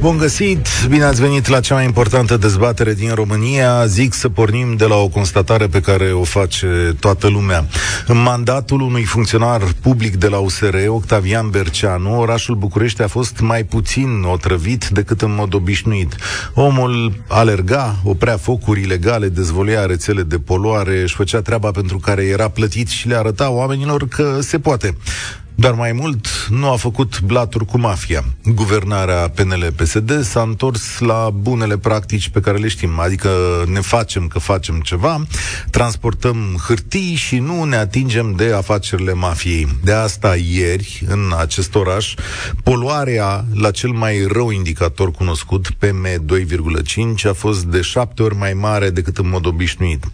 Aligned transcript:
Bun 0.00 0.16
găsit, 0.16 0.68
bine 0.88 1.04
ați 1.04 1.20
venit 1.20 1.46
la 1.46 1.60
cea 1.60 1.74
mai 1.74 1.84
importantă 1.84 2.36
dezbatere 2.36 2.94
din 2.94 3.14
România. 3.14 3.86
Zic 3.86 4.14
să 4.14 4.28
pornim 4.28 4.76
de 4.76 4.84
la 4.84 4.94
o 4.94 5.08
constatare 5.08 5.66
pe 5.66 5.80
care 5.80 6.12
o 6.12 6.22
face 6.22 6.96
toată 7.00 7.28
lumea. 7.28 7.66
În 8.06 8.22
mandatul 8.22 8.80
unui 8.80 9.04
funcționar 9.04 9.62
public 9.80 10.16
de 10.16 10.28
la 10.28 10.38
USR, 10.38 10.74
Octavian 10.86 11.50
Berceanu, 11.50 12.20
orașul 12.20 12.54
București 12.54 13.02
a 13.02 13.06
fost 13.06 13.40
mai 13.40 13.64
puțin 13.64 14.22
otrăvit 14.22 14.88
decât 14.88 15.22
în 15.22 15.34
mod 15.34 15.54
obișnuit. 15.54 16.16
Omul 16.54 17.22
alerga, 17.28 17.96
oprea 18.04 18.36
focuri 18.36 18.80
ilegale, 18.80 19.28
dezvolea 19.28 19.84
rețele 19.84 20.22
de 20.22 20.38
poluare, 20.38 21.02
își 21.02 21.14
făcea 21.14 21.40
treaba 21.40 21.70
pentru 21.70 21.98
care 21.98 22.24
era 22.24 22.48
plătit 22.48 22.88
și 22.88 23.08
le 23.08 23.16
arăta 23.16 23.50
oamenilor 23.50 24.08
că 24.08 24.38
se 24.40 24.58
poate. 24.58 24.96
Dar 25.60 25.74
mai 25.74 25.92
mult, 25.92 26.46
nu 26.48 26.70
a 26.70 26.76
făcut 26.76 27.20
blaturi 27.20 27.64
cu 27.64 27.78
mafia. 27.78 28.24
Guvernarea 28.44 29.28
PNL-PSD 29.28 30.22
s-a 30.22 30.40
întors 30.40 30.98
la 30.98 31.30
bunele 31.34 31.78
practici 31.78 32.28
pe 32.28 32.40
care 32.40 32.58
le 32.58 32.68
știm, 32.68 32.98
adică 32.98 33.30
ne 33.66 33.80
facem 33.80 34.26
că 34.26 34.38
facem 34.38 34.80
ceva, 34.80 35.22
transportăm 35.70 36.36
hârtii 36.66 37.14
și 37.14 37.38
nu 37.38 37.64
ne 37.64 37.76
atingem 37.76 38.34
de 38.36 38.52
afacerile 38.52 39.12
mafiei. 39.12 39.68
De 39.84 39.92
asta 39.92 40.36
ieri, 40.36 41.02
în 41.08 41.34
acest 41.38 41.74
oraș, 41.74 42.14
poluarea 42.62 43.44
la 43.54 43.70
cel 43.70 43.90
mai 43.90 44.26
rău 44.32 44.50
indicator 44.50 45.10
cunoscut, 45.10 45.68
PM2,5, 45.70 47.28
a 47.28 47.32
fost 47.32 47.64
de 47.64 47.80
șapte 47.80 48.22
ori 48.22 48.36
mai 48.36 48.52
mare 48.52 48.90
decât 48.90 49.18
în 49.18 49.28
mod 49.28 49.46
obișnuit. 49.46 50.04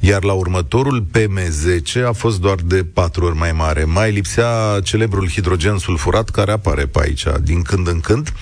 Iar 0.00 0.24
la 0.24 0.32
următorul 0.32 1.06
PM10 1.16 2.06
a 2.08 2.12
fost 2.12 2.40
doar 2.40 2.58
de 2.64 2.84
patru 2.84 3.24
ori 3.24 3.36
mai 3.36 3.52
mare. 3.52 3.84
Mai 3.84 4.12
lipsea 4.12 4.80
celebrul 4.92 5.30
hidrogen 5.30 5.78
sulfurat 5.78 6.30
care 6.30 6.52
apare 6.52 6.86
pe 6.86 7.00
aici 7.02 7.24
din 7.42 7.62
când 7.62 7.88
în 7.88 8.00
când, 8.00 8.32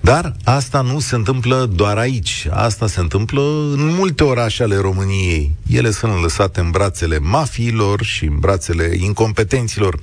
dar 0.00 0.34
asta 0.44 0.80
nu 0.80 0.98
se 0.98 1.14
întâmplă 1.14 1.70
doar 1.74 1.96
aici. 1.96 2.46
Asta 2.50 2.86
se 2.86 3.00
întâmplă 3.00 3.40
în 3.72 3.86
multe 3.86 4.24
orașe 4.24 4.62
ale 4.62 4.76
României. 4.76 5.54
Ele 5.66 5.90
sunt 5.90 6.22
lăsate 6.22 6.60
în 6.60 6.70
brațele 6.70 7.18
mafiilor 7.18 8.02
și 8.02 8.24
în 8.24 8.38
brațele 8.38 8.96
incompetenților. 8.96 9.98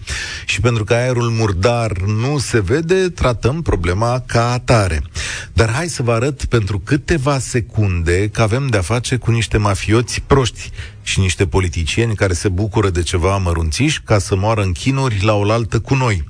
Și 0.46 0.62
pentru 0.62 0.84
că 0.84 0.94
aerul 0.94 1.30
murdar 1.30 1.92
nu 1.98 2.38
se 2.38 2.62
vede, 2.62 3.10
tratăm 3.10 3.62
problema 3.62 4.24
ca 4.26 4.52
atare. 4.52 5.02
Dar 5.54 5.72
hai 5.72 5.88
să 5.88 6.04
vă 6.04 6.12
arăt 6.12 6.46
pentru 6.46 6.80
câteva 6.80 7.40
secunde 7.40 8.28
că 8.28 8.42
avem 8.42 8.68
de-a 8.68 8.82
face 8.82 9.16
cu 9.16 9.32
niște 9.32 9.58
mafioți 9.58 10.24
proști 10.28 10.72
și 11.08 11.20
niște 11.20 11.48
politicieni 11.48 12.16
care 12.16 12.34
se 12.34 12.50
bucură 12.50 12.90
de 12.90 13.02
ceva 13.02 13.34
amărunțiși 13.34 14.02
ca 14.02 14.20
să 14.20 14.36
moară 14.36 14.62
în 14.62 14.72
chinuri 14.72 15.24
la 15.24 15.34
oaltă 15.34 15.80
cu 15.80 15.96
noi. 15.96 16.24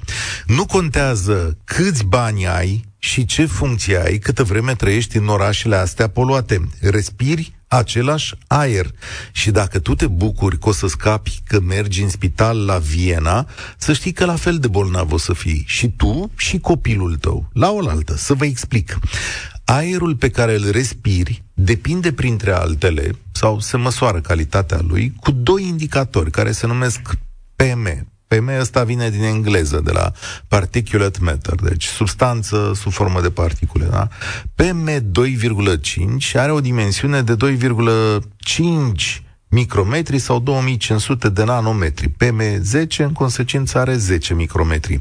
Nu 0.46 0.66
contează 0.66 1.58
câți 1.64 2.04
bani 2.04 2.48
ai 2.48 2.86
și 2.98 3.26
ce 3.26 3.46
funcție 3.46 4.04
ai 4.04 4.18
câtă 4.18 4.44
vreme 4.44 4.76
trăiești 4.76 5.18
în 5.18 5.28
orașele 5.28 5.76
astea 5.76 6.08
poluate. 6.08 6.70
Respiri 6.82 7.56
același 7.68 8.36
aer. 8.48 8.92
Și 9.32 9.52
dacă 9.52 9.80
tu 9.80 9.96
te 9.96 10.08
bucuri 10.08 10.60
că 10.60 10.70
o 10.70 10.72
să 10.72 10.88
scapi 10.88 11.42
că 11.48 11.60
mergi 11.60 12.02
în 12.02 12.10
spital 12.10 12.66
la 12.66 12.78
Viena, 12.78 13.48
să 13.78 13.94
știi 13.94 14.12
că 14.12 14.26
la 14.26 14.36
fel 14.36 14.58
de 14.58 14.68
bolnav 14.68 15.12
o 15.12 15.18
să 15.18 15.34
fii. 15.34 15.64
Și 15.68 15.90
tu 15.90 16.32
și 16.36 16.60
copilul 16.60 17.16
tău. 17.16 17.50
La 17.54 17.72
oaltă. 17.72 18.16
Să 18.18 18.34
vă 18.34 18.46
explic. 18.46 18.98
Aerul 19.70 20.16
pe 20.16 20.30
care 20.30 20.56
îl 20.56 20.72
respiri 20.72 21.44
depinde, 21.54 22.12
printre 22.12 22.52
altele, 22.52 23.12
sau 23.32 23.60
se 23.60 23.78
măsoară 23.78 24.20
calitatea 24.20 24.80
lui, 24.88 25.14
cu 25.20 25.32
doi 25.32 25.68
indicatori 25.68 26.32
care 26.32 26.52
se 26.52 26.68
numesc 26.68 27.00
PM. 27.56 28.08
PM 28.28 28.50
ăsta 28.60 28.84
vine 28.84 29.10
din 29.10 29.24
engleză, 29.24 29.82
de 29.84 29.92
la 29.92 30.12
particulate 30.48 31.20
matter, 31.22 31.56
deci 31.56 31.86
substanță 31.86 32.72
sub 32.76 32.92
formă 32.92 33.22
de 33.22 33.30
particule. 33.30 33.86
Da? 33.86 34.08
PM2,5 34.56 36.34
are 36.34 36.52
o 36.52 36.62
dimensiune 36.62 37.22
de 37.22 37.36
2,5 37.36 39.22
micrometri 39.48 40.20
sau 40.20 40.40
2500 40.40 41.30
de 41.30 41.44
nanometri. 41.44 42.10
PM10 42.10 42.98
în 42.98 43.12
consecință 43.14 43.78
are 43.78 43.98
10 43.98 44.34
micrometri. 44.34 45.00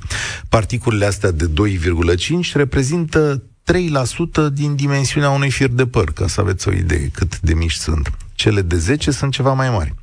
Particulele 0.48 1.04
astea 1.04 1.31
de 1.31 1.50
2,5 1.50 2.53
reprezintă 2.53 3.43
3% 3.72 4.53
din 4.53 4.75
dimensiunea 4.75 5.31
unui 5.31 5.50
fir 5.50 5.69
de 5.69 5.87
păr, 5.87 6.12
ca 6.12 6.27
să 6.27 6.41
aveți 6.41 6.69
o 6.69 6.72
idee 6.72 7.10
cât 7.12 7.41
de 7.41 7.54
mici 7.54 7.72
sunt. 7.72 8.10
Cele 8.34 8.62
de 8.62 8.77
10 8.77 9.10
sunt 9.10 9.32
ceva 9.32 9.53
mai 9.53 9.71
mari. 9.71 9.94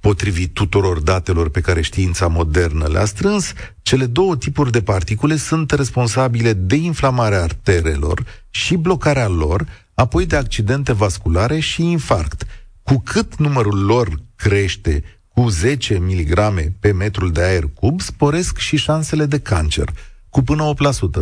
Potrivit 0.00 0.54
tuturor 0.54 1.00
datelor 1.00 1.50
pe 1.50 1.60
care 1.60 1.80
știința 1.80 2.26
modernă 2.26 2.86
le-a 2.86 3.04
strâns, 3.04 3.52
cele 3.82 4.06
două 4.06 4.36
tipuri 4.36 4.72
de 4.72 4.82
particule 4.82 5.36
sunt 5.36 5.70
responsabile 5.70 6.52
de 6.52 6.76
inflamarea 6.76 7.42
arterelor 7.42 8.24
și 8.50 8.76
blocarea 8.76 9.28
lor, 9.28 9.66
apoi 9.94 10.26
de 10.26 10.36
accidente 10.36 10.92
vasculare 10.92 11.58
și 11.58 11.82
infarct. 11.82 12.46
Cu 12.82 13.02
cât 13.04 13.36
numărul 13.36 13.84
lor 13.84 14.08
crește 14.36 15.04
cu 15.28 15.48
10 15.48 15.98
mg 15.98 16.40
pe 16.80 16.92
metrul 16.92 17.32
de 17.32 17.42
aer 17.42 17.64
cub, 17.74 18.00
sporesc 18.00 18.58
și 18.58 18.76
șansele 18.76 19.26
de 19.26 19.38
cancer– 19.38 19.88
cu 20.30 20.42
până 20.42 20.72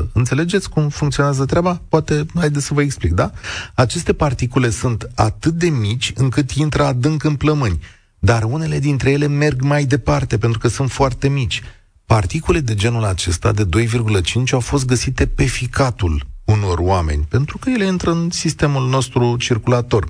8%. 0.06 0.12
Înțelegeți 0.12 0.70
cum 0.70 0.88
funcționează 0.88 1.44
treaba? 1.44 1.82
Poate, 1.88 2.26
haideți 2.34 2.66
să 2.66 2.74
vă 2.74 2.82
explic, 2.82 3.12
da? 3.12 3.30
Aceste 3.74 4.12
particule 4.12 4.70
sunt 4.70 5.10
atât 5.14 5.54
de 5.54 5.68
mici 5.68 6.12
încât 6.14 6.50
intră 6.50 6.84
adânc 6.84 7.24
în 7.24 7.34
plămâni, 7.34 7.80
dar 8.18 8.42
unele 8.42 8.78
dintre 8.78 9.10
ele 9.10 9.26
merg 9.26 9.62
mai 9.62 9.84
departe 9.84 10.38
pentru 10.38 10.58
că 10.58 10.68
sunt 10.68 10.90
foarte 10.90 11.28
mici. 11.28 11.62
Particule 12.06 12.60
de 12.60 12.74
genul 12.74 13.04
acesta, 13.04 13.52
de 13.52 13.66
2,5, 13.66 14.52
au 14.52 14.60
fost 14.60 14.86
găsite 14.86 15.26
pe 15.26 15.44
ficatul 15.44 16.26
unor 16.52 16.78
oameni, 16.78 17.26
pentru 17.28 17.58
că 17.58 17.70
ele 17.70 17.86
intră 17.86 18.10
în 18.10 18.30
sistemul 18.30 18.88
nostru 18.88 19.36
circulator. 19.36 20.06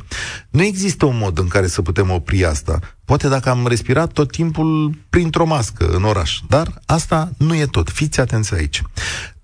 Nu 0.50 0.62
există 0.62 1.06
un 1.06 1.16
mod 1.18 1.38
în 1.38 1.48
care 1.48 1.66
să 1.66 1.82
putem 1.82 2.10
opri 2.10 2.44
asta. 2.44 2.78
Poate 3.04 3.28
dacă 3.28 3.48
am 3.50 3.66
respirat 3.66 4.12
tot 4.12 4.30
timpul 4.30 4.94
printr-o 5.10 5.46
mască 5.46 5.88
în 5.88 6.04
oraș, 6.04 6.40
dar 6.48 6.80
asta 6.86 7.30
nu 7.38 7.54
e 7.54 7.66
tot. 7.66 7.90
Fiți 7.90 8.20
atenți 8.20 8.54
aici. 8.54 8.82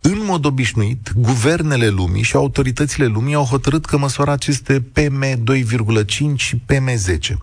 În 0.01 0.23
mod 0.25 0.45
obișnuit, 0.45 1.13
guvernele 1.15 1.89
lumii 1.89 2.23
și 2.23 2.37
autoritățile 2.37 3.07
lumii 3.07 3.35
au 3.35 3.45
hotărât 3.45 3.85
că 3.85 3.97
măsoară 3.97 4.31
aceste 4.31 4.81
PM2,5 4.81 6.37
și 6.37 6.63
PM10. 6.73 7.37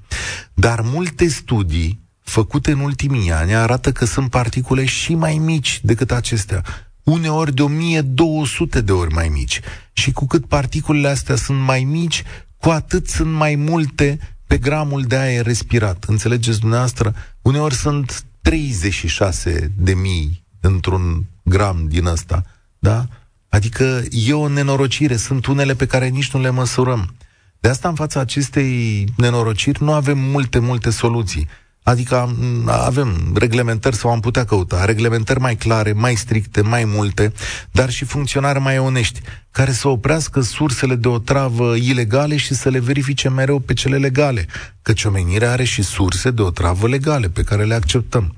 Dar 0.53 0.81
multe 0.81 1.27
studii 1.27 2.01
făcute 2.23 2.71
în 2.71 2.79
ultimii 2.79 3.31
ani 3.31 3.55
arată 3.55 3.91
că 3.91 4.05
sunt 4.05 4.29
particule 4.29 4.85
și 4.85 5.15
mai 5.15 5.37
mici 5.37 5.79
decât 5.83 6.11
acestea 6.11 6.63
uneori 7.11 7.55
de 7.55 7.61
1200 7.61 8.81
de 8.81 8.91
ori 8.91 9.13
mai 9.13 9.29
mici. 9.29 9.59
Și 9.93 10.11
cu 10.11 10.25
cât 10.27 10.45
particulele 10.45 11.07
astea 11.07 11.35
sunt 11.35 11.59
mai 11.59 11.83
mici, 11.83 12.23
cu 12.57 12.69
atât 12.69 13.07
sunt 13.07 13.33
mai 13.33 13.55
multe 13.55 14.19
pe 14.47 14.57
gramul 14.57 15.01
de 15.01 15.15
aer 15.15 15.45
respirat. 15.45 16.03
Înțelegeți 16.07 16.59
dumneavoastră? 16.59 17.15
Uneori 17.41 17.73
sunt 17.73 18.23
36 18.41 19.71
de 19.77 19.93
mii 19.93 20.43
într-un 20.59 21.25
gram 21.43 21.85
din 21.87 22.05
ăsta. 22.05 22.45
Da? 22.79 23.07
Adică 23.49 24.03
e 24.09 24.33
o 24.33 24.47
nenorocire. 24.47 25.15
Sunt 25.15 25.45
unele 25.45 25.73
pe 25.73 25.85
care 25.85 26.07
nici 26.07 26.31
nu 26.31 26.41
le 26.41 26.49
măsurăm. 26.49 27.15
De 27.59 27.69
asta, 27.69 27.87
în 27.87 27.95
fața 27.95 28.19
acestei 28.19 29.05
nenorociri, 29.17 29.83
nu 29.83 29.93
avem 29.93 30.17
multe, 30.17 30.59
multe 30.59 30.89
soluții. 30.89 31.47
Adică 31.83 32.35
avem 32.67 33.33
reglementări 33.35 33.95
sau 33.95 34.11
am 34.11 34.19
putea 34.19 34.45
căuta 34.45 34.85
reglementări 34.85 35.39
mai 35.39 35.55
clare, 35.55 35.91
mai 35.91 36.15
stricte, 36.15 36.61
mai 36.61 36.85
multe, 36.85 37.33
dar 37.71 37.89
și 37.89 38.05
funcționari 38.05 38.59
mai 38.59 38.79
onești, 38.79 39.21
care 39.51 39.71
să 39.71 39.87
oprească 39.87 40.41
sursele 40.41 40.95
de 40.95 41.07
otravă 41.07 41.75
ilegale 41.75 42.37
și 42.37 42.53
să 42.53 42.69
le 42.69 42.79
verifice 42.79 43.29
mereu 43.29 43.59
pe 43.59 43.73
cele 43.73 43.97
legale, 43.97 44.45
căci 44.81 45.03
omenirea 45.03 45.51
are 45.51 45.63
și 45.63 45.81
surse 45.81 46.31
de 46.31 46.41
otravă 46.41 46.87
legale 46.87 47.29
pe 47.29 47.43
care 47.43 47.63
le 47.63 47.73
acceptăm. 47.73 48.35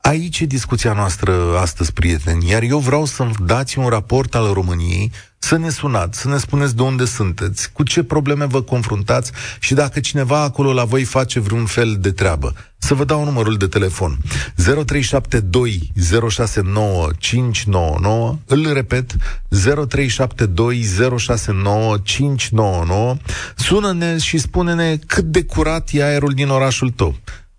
Aici 0.00 0.40
e 0.40 0.46
discuția 0.46 0.92
noastră 0.92 1.58
astăzi, 1.58 1.92
prieteni, 1.92 2.50
iar 2.50 2.62
eu 2.62 2.78
vreau 2.78 3.04
să-mi 3.04 3.34
dați 3.44 3.78
un 3.78 3.86
raport 3.88 4.34
al 4.34 4.52
României, 4.52 5.12
să 5.38 5.56
ne 5.56 5.70
sunați, 5.70 6.20
să 6.20 6.28
ne 6.28 6.36
spuneți 6.36 6.76
de 6.76 6.82
unde 6.82 7.04
sunteți, 7.04 7.72
cu 7.72 7.82
ce 7.82 8.02
probleme 8.02 8.44
vă 8.44 8.62
confruntați 8.62 9.32
și 9.60 9.74
dacă 9.74 10.00
cineva 10.00 10.40
acolo 10.40 10.72
la 10.72 10.84
voi 10.84 11.04
face 11.04 11.40
vreun 11.40 11.64
fel 11.64 11.96
de 12.00 12.10
treabă. 12.10 12.54
Să 12.78 12.94
vă 12.94 13.04
dau 13.04 13.24
numărul 13.24 13.56
de 13.56 13.66
telefon. 13.66 14.18
0372 14.56 15.92
069 16.28 17.08
599, 17.18 18.38
îl 18.46 18.72
repet, 18.72 19.16
0372 19.48 20.82
069 21.18 21.98
599. 22.02 23.16
Sună-ne 23.56 24.18
și 24.18 24.38
spune-ne 24.38 24.96
cât 25.06 25.24
de 25.24 25.44
curat 25.44 25.88
e 25.92 26.04
aerul 26.04 26.32
din 26.32 26.48
orașul 26.48 26.90
tău. 26.90 27.16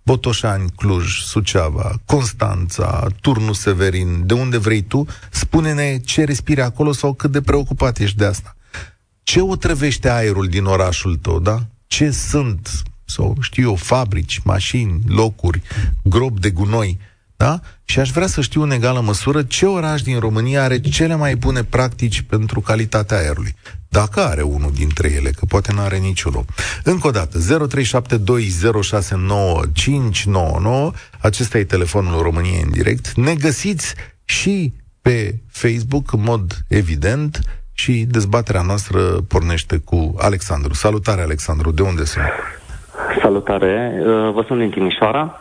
Botoșani, 0.10 0.70
Cluj, 0.76 1.22
Suceava, 1.22 2.02
Constanța, 2.06 3.08
Turnu 3.22 3.54
Severin, 3.54 4.26
de 4.26 4.34
unde 4.34 4.58
vrei 4.58 4.82
tu, 4.82 5.06
spune-ne 5.32 6.00
ce 6.00 6.24
respiri 6.24 6.62
acolo 6.62 6.92
sau 6.92 7.14
cât 7.14 7.32
de 7.32 7.42
preocupat 7.42 7.98
ești 7.98 8.18
de 8.18 8.26
asta. 8.26 8.56
Ce 9.24 9.42
otrăvește 9.42 10.10
aerul 10.10 10.48
din 10.48 10.66
orașul 10.66 11.16
tău, 11.16 11.40
da? 11.40 11.66
Ce 11.88 12.12
sunt, 12.12 12.84
sau 13.06 13.38
știu 13.42 13.64
eu, 13.70 13.76
fabrici, 13.76 14.40
mașini, 14.44 15.02
locuri, 15.08 15.62
grob 16.04 16.40
de 16.40 16.50
gunoi? 16.50 17.00
Da? 17.44 17.60
Și 17.84 18.00
aș 18.00 18.10
vrea 18.10 18.28
să 18.28 18.42
știu 18.42 18.62
în 18.62 18.72
egală 18.72 19.02
măsură 19.02 19.42
ce 19.42 19.66
oraș 19.66 20.02
din 20.02 20.20
România 20.20 20.64
are 20.64 20.80
cele 20.80 21.16
mai 21.16 21.36
bune 21.36 21.64
practici 21.64 22.22
pentru 22.22 22.60
calitatea 22.60 23.18
aerului. 23.18 23.56
Dacă 23.90 24.20
are 24.20 24.42
unul 24.42 24.72
dintre 24.74 25.12
ele, 25.12 25.30
că 25.30 25.46
poate 25.46 25.74
nu 25.74 25.82
are 25.82 25.98
niciunul. 25.98 26.46
Încă 26.84 27.08
o 27.08 27.12
dată, 27.12 27.38
0372069599, 27.40 27.44
acesta 31.22 31.58
e 31.58 31.64
telefonul 31.64 32.22
României 32.22 32.62
în 32.64 32.72
direct. 32.72 33.14
Ne 33.14 33.34
găsiți 33.34 33.96
și 34.26 34.74
pe 35.02 35.40
Facebook, 35.52 36.12
în 36.12 36.24
mod 36.24 36.58
evident, 36.68 37.40
și 37.74 38.06
dezbaterea 38.10 38.62
noastră 38.62 39.00
pornește 39.28 39.78
cu 39.78 40.16
Alexandru. 40.18 40.74
Salutare, 40.74 41.22
Alexandru, 41.22 41.72
de 41.72 41.82
unde 41.82 42.04
sunt? 42.04 42.26
Salutare, 43.22 43.94
uh, 44.00 44.06
vă 44.34 44.44
sunt 44.48 44.60
din 44.60 44.70
Timișoara. 44.70 45.40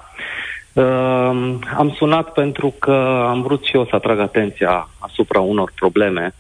Uh, 0.79 1.55
am 1.77 1.95
sunat 1.97 2.33
pentru 2.33 2.75
că 2.79 3.25
am 3.29 3.43
vrut 3.43 3.65
și 3.65 3.77
eu 3.77 3.85
să 3.85 3.95
atrag 3.95 4.19
atenția 4.19 4.89
asupra 4.99 5.41
unor 5.41 5.73
probleme, 5.75 6.35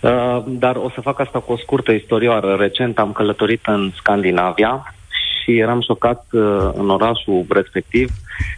uh, 0.00 0.42
dar 0.46 0.76
o 0.76 0.90
să 0.94 1.00
fac 1.00 1.20
asta 1.20 1.38
cu 1.38 1.52
o 1.52 1.56
scurtă 1.56 1.92
istorioară. 1.92 2.54
Recent 2.54 2.98
am 2.98 3.12
călătorit 3.12 3.66
în 3.66 3.92
Scandinavia 3.96 4.94
și 5.08 5.58
eram 5.58 5.80
șocat 5.80 6.24
în 6.72 6.90
orașul 6.90 7.44
respectiv 7.48 8.10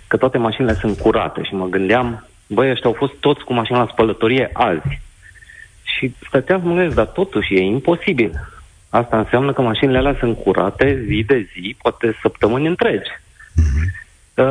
că 0.06 0.16
toate 0.16 0.38
mașinile 0.38 0.74
sunt 0.74 0.98
curate 0.98 1.42
și 1.42 1.54
mă 1.54 1.66
gândeam, 1.66 2.26
băi, 2.46 2.70
ăștia 2.70 2.90
au 2.90 2.96
fost 2.98 3.12
toți 3.20 3.44
cu 3.44 3.52
mașina 3.52 3.78
la 3.78 3.88
spălătorie 3.92 4.50
azi. 4.52 5.00
Și 5.82 6.14
stăteam 6.28 6.60
să 6.60 6.66
mă 6.66 6.74
gândesc, 6.74 6.94
dar 6.94 7.06
totuși 7.06 7.54
e 7.54 7.60
imposibil. 7.60 8.32
Asta 8.90 9.18
înseamnă 9.18 9.52
că 9.52 9.62
mașinile 9.62 9.98
alea 9.98 10.16
sunt 10.18 10.38
curate 10.38 11.04
zi 11.06 11.24
de 11.26 11.48
zi, 11.52 11.76
poate 11.82 12.16
săptămâni 12.22 12.66
întregi. 12.66 13.10
Mm-hmm. 13.10 14.06
Uh, 14.38 14.44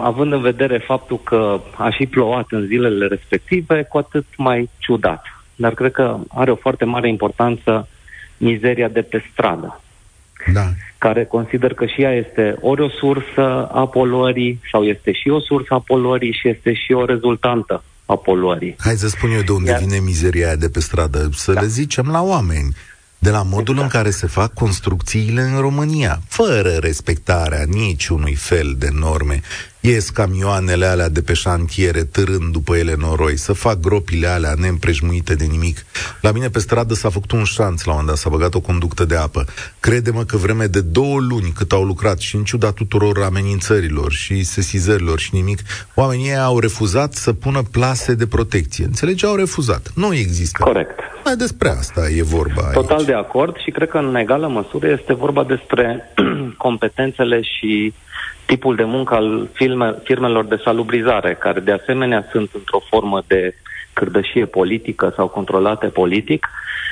având 0.00 0.32
în 0.32 0.40
vedere 0.40 0.78
faptul 0.78 1.20
că 1.24 1.60
a 1.76 1.90
și 1.90 2.06
plouat 2.06 2.46
în 2.50 2.66
zilele 2.66 3.06
respective, 3.06 3.82
cu 3.82 3.98
atât 3.98 4.24
mai 4.36 4.70
ciudat. 4.78 5.24
Dar 5.54 5.74
cred 5.74 5.92
că 5.92 6.18
are 6.28 6.50
o 6.50 6.54
foarte 6.54 6.84
mare 6.84 7.08
importanță 7.08 7.88
mizeria 8.36 8.88
de 8.88 9.02
pe 9.02 9.22
stradă. 9.32 9.80
Da. 10.52 10.68
Care 10.98 11.24
consider 11.24 11.74
că 11.74 11.86
și 11.86 12.02
ea 12.02 12.12
este 12.12 12.56
ori 12.60 12.82
o 12.82 12.88
sursă 12.88 13.68
a 13.72 13.86
poluării 13.86 14.60
sau 14.70 14.82
este 14.84 15.12
și 15.12 15.28
o 15.28 15.40
sursă 15.40 15.74
a 15.74 15.82
poluării 15.86 16.32
și 16.32 16.48
este 16.48 16.72
și 16.72 16.92
o 16.92 17.04
rezultantă 17.04 17.84
a 18.06 18.16
poluării. 18.16 18.74
Hai 18.78 18.94
să 18.94 19.08
spun 19.08 19.30
eu 19.30 19.42
de 19.42 19.52
unde 19.52 19.70
Iar... 19.70 19.80
vine 19.80 19.98
mizeria 19.98 20.46
aia 20.46 20.56
de 20.56 20.68
pe 20.68 20.80
stradă. 20.80 21.28
Să 21.32 21.52
da. 21.52 21.60
le 21.60 21.66
zicem 21.66 22.06
la 22.06 22.22
oameni 22.22 22.74
de 23.22 23.30
la 23.30 23.42
modul 23.42 23.74
exact. 23.74 23.80
în 23.80 24.00
care 24.00 24.10
se 24.10 24.26
fac 24.26 24.54
construcțiile 24.54 25.42
în 25.42 25.60
România, 25.60 26.20
fără 26.28 26.70
respectarea 26.70 27.64
niciunui 27.66 28.34
fel 28.34 28.74
de 28.78 28.88
norme. 28.92 29.40
Ies 29.84 30.10
camioanele 30.10 30.86
alea 30.86 31.08
de 31.08 31.22
pe 31.22 31.32
șantiere 31.32 32.04
târând 32.04 32.52
după 32.52 32.76
ele 32.76 32.94
noroi, 32.98 33.36
să 33.36 33.52
fac 33.52 33.80
gropile 33.80 34.26
alea 34.26 34.54
neîmprejmuite 34.58 35.34
de 35.34 35.44
nimic. 35.44 35.84
La 36.20 36.32
mine 36.32 36.48
pe 36.48 36.58
stradă 36.58 36.94
s-a 36.94 37.08
făcut 37.10 37.30
un 37.32 37.44
șanț 37.44 37.84
la 37.84 37.94
un 37.94 38.06
dat, 38.06 38.16
s-a 38.16 38.28
băgat 38.28 38.54
o 38.54 38.60
conductă 38.60 39.04
de 39.04 39.16
apă. 39.16 39.44
Crede-mă 39.80 40.22
că 40.24 40.36
vreme 40.36 40.66
de 40.66 40.80
două 40.80 41.20
luni 41.20 41.52
cât 41.56 41.72
au 41.72 41.82
lucrat 41.84 42.18
și 42.18 42.36
în 42.36 42.44
ciuda 42.44 42.70
tuturor 42.72 43.22
amenințărilor 43.22 44.12
și 44.12 44.42
sesizărilor 44.42 45.18
și 45.18 45.30
nimic, 45.32 45.58
oamenii 45.94 46.36
au 46.36 46.58
refuzat 46.58 47.12
să 47.14 47.32
pună 47.32 47.62
plase 47.70 48.14
de 48.14 48.26
protecție. 48.26 48.84
Înțelegi? 48.84 49.26
Au 49.26 49.34
refuzat. 49.34 49.92
Nu 49.94 50.14
există. 50.14 50.62
Corect. 50.62 50.98
Mai 51.24 51.36
despre 51.36 51.68
asta 51.68 52.08
e 52.08 52.22
vorba 52.22 52.62
Total 52.72 52.96
aici. 52.96 53.06
de 53.06 53.14
acord 53.14 53.56
și 53.56 53.70
cred 53.70 53.88
că 53.88 53.98
în 53.98 54.14
egală 54.14 54.48
măsură 54.48 54.88
este 54.88 55.14
vorba 55.14 55.44
despre 55.44 56.12
competențele 56.66 57.40
și 57.42 57.92
tipul 58.52 58.76
de 58.76 58.84
muncă 58.84 59.14
al 59.14 59.48
firme, 59.52 59.94
firmelor 60.02 60.44
de 60.44 60.60
salubrizare, 60.64 61.34
care 61.34 61.60
de 61.60 61.72
asemenea 61.72 62.28
sunt 62.30 62.50
într-o 62.52 62.80
formă 62.88 63.22
de 63.26 63.54
cârdășie 63.92 64.44
politică 64.44 65.12
sau 65.16 65.28
controlate 65.28 65.86
politic. 65.86 66.48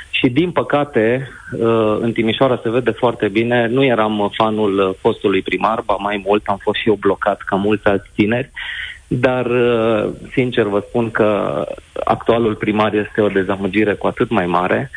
Și 0.09 0.29
din 0.29 0.51
păcate, 0.51 1.29
uh, 1.51 1.97
în 1.99 2.11
Timișoara 2.11 2.59
se 2.63 2.69
vede 2.69 2.91
foarte 2.91 3.27
bine, 3.27 3.67
nu 3.67 3.83
eram 3.83 4.31
fanul 4.33 4.97
postului 5.01 5.41
primar, 5.41 5.81
ba 5.85 5.95
mai 5.99 6.23
mult 6.25 6.43
am 6.45 6.57
fost 6.61 6.79
și 6.79 6.87
eu 6.87 6.97
blocat 6.99 7.41
ca 7.41 7.55
mulți 7.55 7.87
alți 7.87 8.09
tineri, 8.15 8.51
dar 9.07 9.45
uh, 9.45 10.09
sincer 10.31 10.65
vă 10.65 10.83
spun 10.87 11.11
că 11.11 11.29
actualul 12.03 12.55
primar 12.55 12.93
este 12.93 13.21
o 13.21 13.27
dezamăgire 13.27 13.93
cu 13.93 14.07
atât 14.07 14.29
mai 14.29 14.45
mare, 14.45 14.89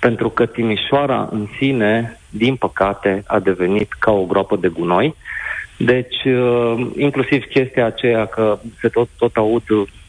pentru 0.00 0.28
că 0.28 0.46
Timișoara 0.46 1.28
în 1.32 1.46
sine, 1.58 2.18
din 2.30 2.56
păcate, 2.56 3.22
a 3.26 3.38
devenit 3.38 3.92
ca 3.98 4.10
o 4.10 4.24
groapă 4.24 4.56
de 4.56 4.68
gunoi. 4.68 5.14
Deci, 5.84 6.24
uh, 6.24 6.86
inclusiv 6.96 7.44
chestia 7.44 7.86
aceea 7.86 8.26
că 8.26 8.58
se 8.80 8.88
tot, 8.88 9.08
tot 9.18 9.36
aud 9.36 9.62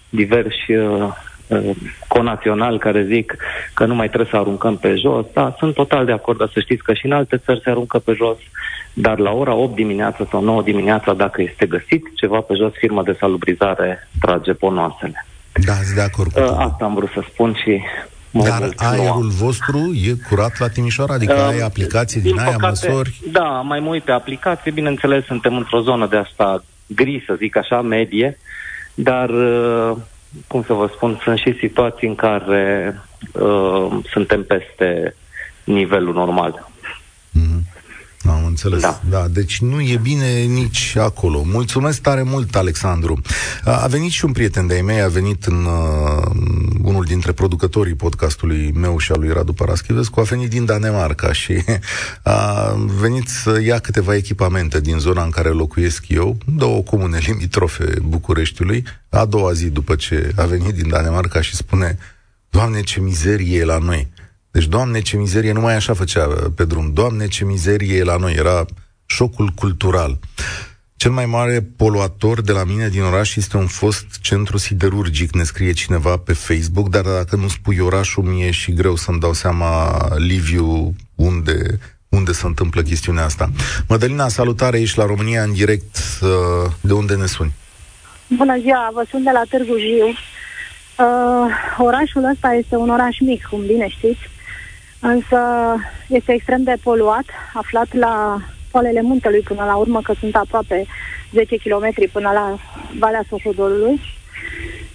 diversi 0.10 0.72
uh, 0.72 1.10
conaționali 2.08 2.80
care 2.80 3.04
zic 3.04 3.36
că 3.74 3.86
nu 3.86 3.96
mai 3.96 4.08
trebuie 4.08 4.30
să 4.32 4.38
aruncăm 4.38 4.78
pe 4.78 4.96
jos. 4.96 5.26
Da, 5.34 5.56
sunt 5.58 5.74
total 5.74 6.06
de 6.06 6.12
acord, 6.12 6.38
dar 6.38 6.50
să 6.54 6.60
știți 6.60 6.84
că 6.84 6.94
și 6.94 7.06
în 7.06 7.12
alte 7.12 7.38
țări 7.38 7.62
se 7.64 7.70
aruncă 7.70 8.00
pe 8.00 8.14
jos, 8.14 8.38
dar 8.94 9.20
la 9.20 9.32
ora 9.32 9.54
8 9.54 9.76
dimineața 9.76 10.28
sau 10.30 10.42
9 10.44 10.62
dimineața, 10.62 11.14
dacă 11.14 11.42
este 11.42 11.66
găsit 11.66 12.04
ceva 12.16 12.40
pe 12.40 12.54
jos, 12.54 12.72
firma 12.74 13.04
de 13.04 13.16
salubrizare 13.20 14.08
trage 14.20 14.54
ponoasele. 14.54 15.26
Da, 15.66 15.74
sunt 15.74 15.96
de 15.96 16.02
acord 16.02 16.32
cu 16.32 16.40
uh, 16.40 16.50
Asta 16.58 16.86
am 16.86 16.94
vrut 16.94 17.10
să 17.10 17.24
spun 17.32 17.54
și 17.64 17.82
dar 18.32 18.74
aerul 18.76 19.30
vostru 19.30 19.78
e 19.78 20.14
curat 20.30 20.60
la 20.60 20.68
Timișoara? 20.68 21.14
Adică 21.14 21.34
uh, 21.34 21.48
ai 21.48 21.60
aplicații 21.60 22.22
din, 22.22 22.32
din 22.32 22.40
aia, 22.40 22.52
păcate, 22.52 22.88
măsori? 22.88 23.20
Da, 23.32 23.48
mai 23.48 23.80
mă 23.80 23.90
uit 23.90 24.04
pe 24.04 24.12
aplicații. 24.12 24.72
Bineînțeles, 24.72 25.26
suntem 25.26 25.56
într-o 25.56 25.82
zonă 25.82 26.08
de 26.08 26.18
asta 26.18 26.64
gri, 26.86 27.24
să 27.26 27.34
zic 27.38 27.56
așa, 27.56 27.82
medie, 27.82 28.38
dar 28.94 29.30
uh, 29.30 29.98
cum 30.48 30.64
să 30.64 30.74
vă 30.74 30.90
spun, 30.96 31.20
sunt 31.24 31.38
și 31.38 31.56
situații 31.60 32.08
în 32.08 32.16
care 32.16 32.96
uh, 33.32 33.88
suntem 34.12 34.44
peste 34.44 35.16
nivelul 35.64 36.14
normal. 36.14 36.70
Mm-hmm. 37.40 37.71
Am 38.26 38.46
înțeles. 38.46 38.82
Da. 38.82 39.02
da. 39.10 39.28
Deci 39.28 39.62
nu 39.62 39.82
e 39.82 40.00
bine 40.02 40.42
nici 40.42 40.96
acolo. 41.00 41.44
Mulțumesc 41.46 42.02
tare 42.02 42.24
mult, 42.24 42.56
Alexandru. 42.56 43.22
A 43.64 43.88
venit 43.88 44.12
și 44.12 44.26
un 44.26 44.32
prieten 44.32 44.68
de-ai 44.68 44.82
mei, 44.82 45.02
a 45.02 45.08
venit 45.08 45.46
în 45.46 45.66
uh, 45.66 46.32
unul 46.84 47.04
dintre 47.04 47.32
producătorii 47.32 47.96
podcastului 47.96 48.72
meu 48.72 48.98
și 48.98 49.12
al 49.12 49.20
lui 49.20 49.34
Radu 49.34 49.54
Paraschivescu, 49.54 50.20
a 50.20 50.24
venit 50.24 50.50
din 50.50 50.66
Danemarca 50.66 51.34
și 51.34 51.64
a 52.24 52.74
venit 53.00 53.28
să 53.28 53.62
ia 53.62 53.80
câteva 53.80 54.16
echipamente 54.16 54.82
din 54.82 54.98
zona 54.98 55.24
în 55.24 55.30
care 55.30 55.50
locuiesc 55.50 56.06
eu, 56.08 56.38
două 56.46 56.82
comune 56.82 57.20
limitrofe 57.26 57.94
Bucureștiului, 58.02 58.84
a 59.10 59.26
doua 59.26 59.54
zi 59.54 59.70
după 59.70 59.96
ce 59.96 60.32
a 60.36 60.46
venit 60.46 60.74
din 60.74 60.90
Danemarca 60.90 61.42
și 61.42 61.56
spune 61.56 61.98
Doamne, 62.50 62.82
ce 62.82 63.00
mizerie 63.00 63.60
e 63.60 63.66
la 63.66 63.78
noi! 63.78 64.08
Deci, 64.52 64.66
Doamne, 64.66 65.02
ce 65.02 65.18
mizerie, 65.18 65.52
numai 65.52 65.76
așa 65.76 65.94
făcea 65.94 66.28
uh, 66.28 66.36
pe 66.56 66.66
drum. 66.66 66.94
Doamne, 66.94 67.28
ce 67.28 67.46
mizerie 67.46 67.98
e 67.98 68.04
la 68.04 68.16
noi. 68.16 68.34
Era 68.34 68.66
șocul 69.06 69.50
cultural. 69.50 70.20
Cel 70.96 71.12
mai 71.12 71.26
mare 71.26 71.68
poluator 71.78 72.42
de 72.42 72.52
la 72.52 72.64
mine 72.64 72.90
din 72.90 73.02
oraș 73.02 73.36
este 73.36 73.58
un 73.58 73.68
fost 73.68 74.06
centru 74.22 74.58
siderurgic, 74.58 75.34
ne 75.36 75.44
scrie 75.44 75.72
cineva 75.72 76.18
pe 76.18 76.34
Facebook, 76.34 76.90
dar 76.90 77.02
dacă 77.02 77.36
nu 77.36 77.48
spui 77.48 77.80
orașul, 77.80 78.24
mie 78.24 78.52
și 78.52 78.74
greu 78.74 78.96
să-mi 78.96 79.20
dau 79.20 79.34
seama, 79.34 79.98
Liviu, 80.18 80.96
unde, 81.16 81.80
unde 82.10 82.32
se 82.32 82.46
întâmplă 82.46 82.82
chestiunea 82.82 83.24
asta. 83.24 83.50
Mădălina, 83.88 84.28
salutare, 84.28 84.80
ești 84.80 84.98
la 84.98 85.06
România 85.06 85.44
în 85.44 85.54
direct. 85.54 85.98
Uh, 86.22 86.72
de 86.82 86.94
unde 86.94 87.16
ne 87.16 87.26
suni? 87.26 87.54
Bună 88.28 88.58
ziua, 88.60 88.90
vă 88.94 89.06
sunt 89.10 89.24
de 89.24 89.32
la 89.34 89.42
Târgu 89.50 89.78
Jiu. 89.78 90.08
Uh, 90.08 90.16
orașul 91.78 92.24
ăsta 92.34 92.54
este 92.54 92.76
un 92.76 92.90
oraș 92.90 93.20
mic, 93.20 93.46
cum 93.50 93.66
bine 93.66 93.88
știți 93.88 94.30
însă 95.02 95.40
este 96.08 96.34
extrem 96.34 96.64
de 96.64 96.76
poluat, 96.84 97.26
aflat 97.54 97.94
la 97.94 98.38
poalele 98.72 99.02
muntelui 99.02 99.42
până 99.42 99.64
la 99.64 99.76
urmă, 99.76 100.02
că 100.02 100.14
sunt 100.20 100.36
aproape 100.36 100.86
10 101.32 101.56
km 101.58 102.12
până 102.12 102.32
la 102.34 102.58
Valea 103.00 103.24
Sohodolului. 103.30 104.02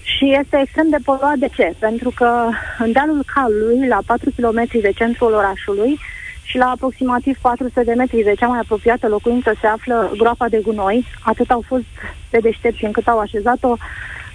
Și 0.03 0.37
este 0.41 0.61
extrem 0.63 0.89
de 0.89 0.97
poluat 1.05 1.37
de 1.37 1.49
ce? 1.57 1.73
Pentru 1.79 2.13
că 2.15 2.49
în 2.79 2.93
dealul 2.93 3.25
calului, 3.35 3.89
la 3.89 3.99
4 4.07 4.31
km 4.37 4.69
de 4.81 4.93
centrul 4.95 5.33
orașului 5.33 5.99
și 6.43 6.57
la 6.57 6.67
aproximativ 6.71 7.39
400 7.41 7.83
de 7.85 7.93
metri 7.93 8.23
de 8.23 8.35
cea 8.39 8.47
mai 8.47 8.59
apropiată 8.59 9.09
locuință 9.09 9.53
se 9.61 9.67
află 9.67 10.13
groapa 10.17 10.49
de 10.49 10.61
gunoi. 10.63 11.07
Atât 11.21 11.51
au 11.51 11.65
fost 11.67 11.85
de 12.31 12.39
deștepți 12.39 12.85
încât 12.85 13.09
au 13.09 13.19
așezat-o 13.19 13.77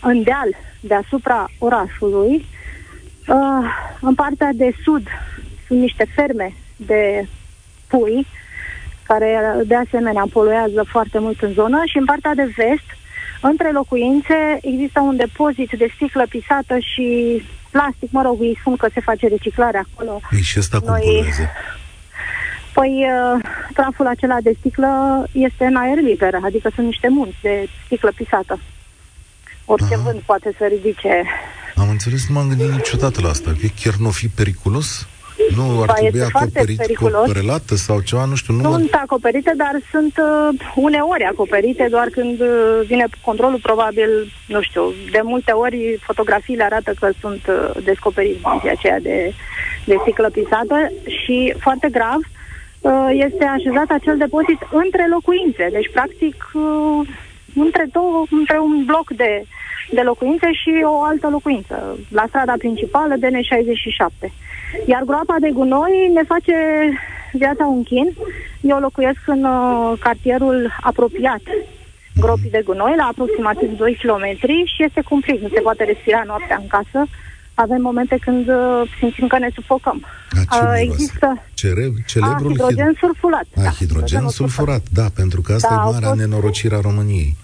în 0.02 0.24
deal 0.24 0.50
deasupra 0.80 1.50
orașului. 1.58 2.46
Uh, 3.28 3.66
în 4.02 4.14
partea 4.14 4.50
de 4.54 4.74
sud 4.84 5.04
sunt 5.72 5.84
niște 5.84 6.06
ferme 6.16 6.54
de 6.76 7.28
pui, 7.88 8.28
care 9.04 9.30
de 9.66 9.76
asemenea 9.76 10.26
poluează 10.32 10.82
foarte 10.88 11.20
mult 11.20 11.42
în 11.42 11.54
zonă 11.54 11.82
și 11.86 11.98
în 11.98 12.06
partea 12.06 12.34
de 12.36 12.54
vest, 12.56 12.90
între 13.42 13.72
locuințe, 13.72 14.38
există 14.62 15.00
un 15.00 15.16
depozit 15.16 15.72
de 15.78 15.88
sticlă 15.96 16.26
pisată 16.30 16.76
și 16.80 17.08
plastic, 17.70 18.12
mă 18.12 18.22
rog, 18.22 18.38
îi 18.40 18.58
spun 18.60 18.76
că 18.76 18.88
se 18.94 19.00
face 19.00 19.28
reciclare 19.28 19.84
acolo. 19.86 20.20
Ei, 20.32 20.42
și 20.42 20.58
asta 20.58 20.80
cum 20.80 20.88
Noi... 20.88 21.34
Păi, 22.74 22.94
uh, 23.14 23.42
traful 23.74 24.08
acela 24.08 24.38
de 24.42 24.54
sticlă 24.60 24.92
este 25.32 25.66
în 25.66 25.76
aer 25.76 25.98
liber, 25.98 26.34
adică 26.44 26.72
sunt 26.76 26.86
niște 26.86 27.08
munți 27.10 27.38
de 27.42 27.68
sticlă 27.86 28.12
pisată. 28.16 28.60
Orice 29.66 29.94
Aha. 29.94 30.04
vânt 30.04 30.22
poate 30.22 30.56
să 30.58 30.66
ridice. 30.66 31.24
Am 31.76 31.90
înțeles, 31.90 32.28
nu 32.28 32.34
m-am 32.34 32.48
gândit 32.48 32.70
niciodată 32.70 33.22
la 33.22 33.30
asta. 33.30 33.52
Că 33.62 33.68
chiar 33.82 33.94
nu 33.94 34.10
fi 34.10 34.28
periculos? 34.28 35.08
Nu 35.56 35.82
ar 35.82 35.86
ba, 35.86 35.94
trebui 35.94 36.22
acoperit 36.22 36.98
cu 36.98 37.06
o 37.06 37.32
prelată 37.32 37.76
sau 37.76 38.00
ceva, 38.02 38.26
nu 38.26 38.36
știu. 38.36 38.54
Nu 38.54 38.72
sunt 38.72 38.92
mă... 38.92 39.00
acoperite, 39.02 39.54
dar 39.58 39.76
sunt 39.92 40.14
uh, 40.18 40.60
uneori 40.76 41.24
acoperite, 41.24 41.88
doar 41.90 42.08
când 42.08 42.42
uh, 42.42 42.80
vine 42.86 43.06
controlul, 43.22 43.60
probabil, 43.62 44.32
nu 44.48 44.62
știu, 44.62 44.94
de 45.12 45.20
multe 45.24 45.52
ori 45.52 46.00
fotografiile 46.02 46.64
arată 46.64 46.94
că 47.00 47.10
sunt 47.20 47.42
uh, 47.48 47.84
descoperiți 47.84 48.42
în 48.44 48.70
aceea 48.70 49.00
de, 49.00 49.34
de 49.86 49.96
sticlă 50.02 50.30
pisată 50.30 50.92
și, 51.06 51.54
foarte 51.60 51.88
grav, 51.92 52.20
uh, 52.80 53.10
este 53.12 53.44
așezat 53.44 53.90
acel 53.90 54.18
depozit 54.18 54.62
între 54.72 55.08
locuințe. 55.10 55.68
Deci, 55.72 55.90
practic, 55.92 56.36
uh, 56.54 57.08
între, 57.56 57.86
două, 57.92 58.26
între 58.30 58.60
un 58.60 58.84
bloc 58.86 59.10
de, 59.10 59.44
de 59.92 60.02
locuințe 60.02 60.52
și 60.52 60.72
o 60.84 61.04
altă 61.04 61.28
locuință, 61.30 61.98
la 62.10 62.26
strada 62.28 62.54
principală, 62.58 63.14
DN67. 63.16 64.30
Iar 64.86 65.04
groapa 65.04 65.36
de 65.40 65.50
gunoi 65.54 66.12
ne 66.14 66.24
face 66.28 66.54
viața 67.32 67.66
un 67.66 67.84
chin. 67.84 68.08
Eu 68.62 68.78
locuiesc 68.78 69.22
în 69.26 69.44
uh, 69.44 70.00
cartierul 70.00 70.78
apropiat 70.82 71.42
gropii 72.16 72.50
de 72.50 72.62
gunoi, 72.66 72.94
la 72.98 73.04
aproximativ 73.12 73.78
2 73.78 73.98
km 74.02 74.26
și 74.74 74.84
este 74.84 75.02
cumplit. 75.02 75.42
Nu 75.42 75.48
se 75.48 75.60
poate 75.60 75.84
respira 75.84 76.24
noaptea 76.26 76.58
în 76.62 76.68
casă. 76.68 77.10
Avem 77.54 77.82
momente 77.82 78.18
când 78.22 78.48
uh, 78.48 78.82
simțim 79.00 79.28
că 79.28 79.38
ne 79.38 79.50
sufocăm. 79.54 80.06
A, 80.48 80.56
ce 80.56 80.64
uh, 80.64 80.74
există 80.76 81.44
Cere, 81.54 81.92
celebrul 82.08 82.52
a, 82.52 82.54
hidrogen 82.54 82.96
sulfurat. 83.00 83.46
A, 83.56 83.62
da, 83.62 83.70
hidrogen 83.70 84.28
sulfurat, 84.28 84.82
da, 84.94 85.06
pentru 85.16 85.42
că 85.42 85.54
asta 85.54 85.76
da, 85.76 85.82
e 85.82 85.92
marea 85.92 86.08
fost... 86.08 86.20
nenorocire 86.20 86.76
a 86.76 86.80
României. 86.80 87.36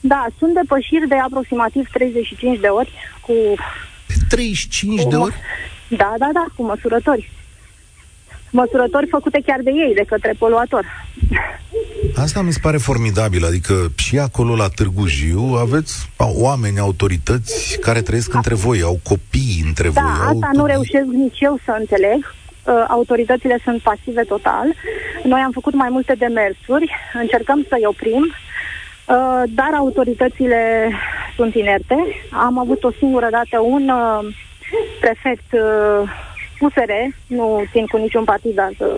Da, 0.00 0.26
sunt 0.38 0.54
depășiri 0.54 1.08
de 1.08 1.14
aproximativ 1.14 1.88
35 1.92 2.60
de 2.60 2.66
ori 2.66 2.92
cu... 3.20 3.32
35 4.28 5.00
cu... 5.02 5.08
de 5.08 5.16
ori? 5.16 5.34
Da, 5.88 6.14
da, 6.18 6.28
da, 6.32 6.46
cu 6.56 6.62
măsurători. 6.62 7.30
Măsurători 8.50 9.08
făcute 9.08 9.42
chiar 9.46 9.60
de 9.60 9.70
ei, 9.70 9.94
de 9.94 10.04
către 10.06 10.34
poluator. 10.38 10.84
Asta 12.16 12.42
mi 12.42 12.52
se 12.52 12.58
pare 12.62 12.76
formidabil, 12.76 13.44
adică 13.44 13.74
și 13.96 14.18
acolo 14.18 14.56
la 14.56 14.68
Târgu 14.68 15.06
Jiu 15.06 15.40
aveți 15.60 16.10
oameni, 16.16 16.78
autorități 16.78 17.78
care 17.80 18.02
trăiesc 18.02 18.34
între 18.34 18.54
voi, 18.54 18.82
au 18.82 19.00
copii 19.02 19.62
între 19.66 19.88
da, 19.88 20.00
voi. 20.00 20.10
Da, 20.18 20.24
asta 20.24 20.50
nu 20.52 20.66
reușesc 20.66 21.06
nici 21.06 21.40
eu 21.40 21.58
să 21.64 21.76
înțeleg. 21.78 22.34
Uh, 22.64 22.84
autoritățile 22.88 23.58
sunt 23.64 23.82
pasive 23.82 24.22
total. 24.22 24.74
Noi 25.24 25.40
am 25.40 25.50
făcut 25.50 25.74
mai 25.74 25.88
multe 25.90 26.14
demersuri, 26.18 26.94
încercăm 27.20 27.66
să-i 27.68 27.86
oprim, 27.86 28.22
uh, 28.24 29.42
dar 29.48 29.70
autoritățile 29.76 30.90
sunt 31.36 31.54
inerte. 31.54 31.96
Am 32.30 32.58
avut 32.58 32.84
o 32.84 32.90
singură 32.98 33.28
dată 33.30 33.60
un 33.60 33.88
uh, 33.88 34.34
prefect 35.00 35.52
uh, 35.52 36.10
USR, 36.60 36.92
nu 37.26 37.64
țin 37.72 37.86
cu 37.86 37.96
niciun 37.96 38.24
partid, 38.24 38.54
dar 38.54 38.72
uh, 38.78 38.88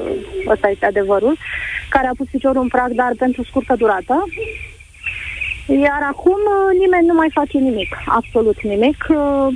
ăsta 0.46 0.68
este 0.68 0.86
adevărul, 0.86 1.36
care 1.88 2.06
a 2.06 2.16
pus 2.16 2.26
piciorul 2.30 2.62
în 2.62 2.68
prag, 2.68 2.90
dar 2.90 3.12
pentru 3.18 3.44
scurtă 3.44 3.74
durată. 3.78 4.24
Iar 5.66 6.02
acum 6.12 6.40
uh, 6.56 6.78
nimeni 6.78 7.06
nu 7.06 7.14
mai 7.14 7.30
face 7.32 7.58
nimic, 7.58 7.96
absolut 8.06 8.62
nimic. 8.62 9.06
Uh, 9.08 9.46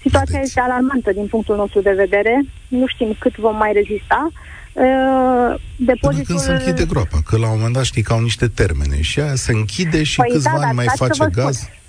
situația 0.00 0.40
este 0.40 0.60
alarmantă 0.60 1.12
din 1.12 1.26
punctul 1.26 1.56
nostru 1.56 1.80
de 1.80 1.92
vedere. 1.92 2.44
Nu 2.68 2.86
știm 2.86 3.16
cât 3.18 3.36
vom 3.36 3.56
mai 3.56 3.72
rezista. 3.72 4.28
Uh, 4.72 5.60
depozitul... 5.76 6.24
Până 6.24 6.26
când 6.26 6.38
se 6.38 6.52
închide 6.52 6.84
groapa, 6.84 7.18
că 7.26 7.36
la 7.36 7.48
un 7.48 7.56
moment 7.56 7.74
dat 7.74 7.84
știi 7.84 8.02
că 8.02 8.12
au 8.12 8.20
niște 8.20 8.48
termene 8.48 9.00
și 9.00 9.20
aia 9.20 9.34
se 9.34 9.52
închide 9.52 10.02
și 10.02 10.16
păi 10.16 10.30
câțiva 10.30 10.58
da, 10.58 10.66
ani 10.66 10.74
mai 10.74 10.86
face 10.94 11.28
gaz. 11.32 11.56
Spun. 11.56 11.83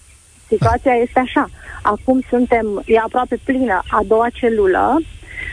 Situația 0.47 0.91
da. 0.91 1.01
este 1.05 1.19
așa. 1.19 1.49
Acum 1.81 2.21
suntem, 2.29 2.83
e 2.85 2.97
aproape 2.97 3.39
plină 3.43 3.81
a 3.89 3.99
doua 4.07 4.27
celulă, 4.33 5.01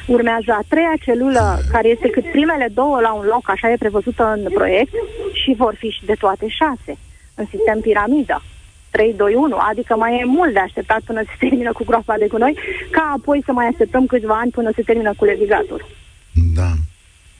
urmează 0.07 0.51
a 0.53 0.65
treia 0.69 0.95
celulă, 1.05 1.59
care 1.73 1.89
este 1.89 2.09
cât 2.11 2.31
primele 2.31 2.69
două 2.75 3.01
la 3.01 3.13
un 3.13 3.25
loc, 3.25 3.51
așa 3.51 3.71
e 3.71 3.85
prevăzută 3.85 4.33
în 4.37 4.53
proiect, 4.53 4.93
și 5.33 5.55
vor 5.57 5.75
fi 5.79 5.89
și 5.89 6.05
de 6.05 6.15
toate 6.19 6.47
șase, 6.49 6.99
în 7.35 7.47
sistem 7.51 7.81
piramidă. 7.81 8.43
3, 8.91 9.15
2, 9.17 9.35
1, 9.35 9.57
adică 9.57 9.97
mai 9.97 10.19
e 10.21 10.25
mult 10.25 10.53
de 10.53 10.59
așteptat 10.59 11.01
până 11.01 11.23
se 11.23 11.35
termină 11.39 11.73
cu 11.73 11.85
groapa 11.85 12.15
de 12.19 12.27
gunoi, 12.27 12.59
ca 12.91 13.13
apoi 13.17 13.43
să 13.45 13.53
mai 13.53 13.67
așteptăm 13.67 14.07
câțiva 14.07 14.39
ani 14.39 14.51
până 14.51 14.71
se 14.75 14.83
termină 14.83 15.13
cu 15.17 15.25
levigatul. 15.25 15.87
Da. 16.55 16.71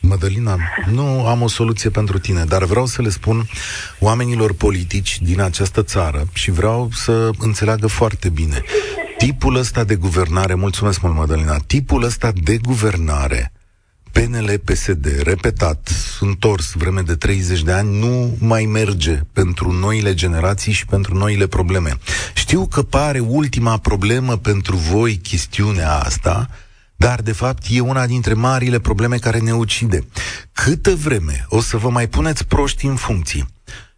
Mădălina, 0.05 0.59
nu 0.91 1.27
am 1.27 1.43
o 1.43 1.49
soluție 1.49 1.91
pentru 1.91 2.19
tine, 2.19 2.45
dar 2.45 2.65
vreau 2.65 2.87
să 2.87 3.03
le 3.03 3.09
spun 3.09 3.49
oamenilor 3.99 4.53
politici 4.53 5.21
din 5.21 5.41
această 5.41 5.83
țară 5.83 6.29
și 6.33 6.51
vreau 6.51 6.89
să 6.93 7.31
înțeleagă 7.39 7.87
foarte 7.87 8.29
bine. 8.29 8.63
Tipul 9.19 9.57
ăsta 9.57 9.85
de 9.85 9.95
guvernare, 9.95 10.55
mulțumesc 10.55 11.01
mult, 11.01 11.15
Mădălina, 11.15 11.57
tipul 11.57 12.03
ăsta 12.03 12.33
de 12.43 12.59
guvernare, 12.59 13.53
PNL, 14.13 14.61
PSD, 14.65 15.23
repetat, 15.23 15.91
întors 16.21 16.73
vreme 16.73 17.01
de 17.01 17.15
30 17.15 17.63
de 17.63 17.73
ani, 17.73 17.99
nu 17.99 18.37
mai 18.39 18.65
merge 18.65 19.21
pentru 19.33 19.73
noile 19.73 20.15
generații 20.15 20.73
și 20.73 20.87
pentru 20.87 21.17
noile 21.17 21.47
probleme. 21.47 21.99
Știu 22.35 22.67
că 22.67 22.83
pare 22.83 23.19
ultima 23.19 23.79
problemă 23.79 24.37
pentru 24.37 24.77
voi 24.77 25.17
chestiunea 25.17 25.93
asta, 25.93 26.49
dar, 27.03 27.23
de 27.23 27.33
fapt, 27.33 27.63
e 27.69 27.81
una 27.81 28.07
dintre 28.07 28.35
marile 28.35 28.79
probleme 28.79 29.17
care 29.17 29.39
ne 29.39 29.53
ucide. 29.53 30.07
Câtă 30.53 30.95
vreme 30.95 31.47
o 31.49 31.61
să 31.61 31.77
vă 31.77 31.91
mai 31.91 32.09
puneți 32.09 32.47
proști 32.47 32.87
în 32.87 32.97
funcții 32.97 33.47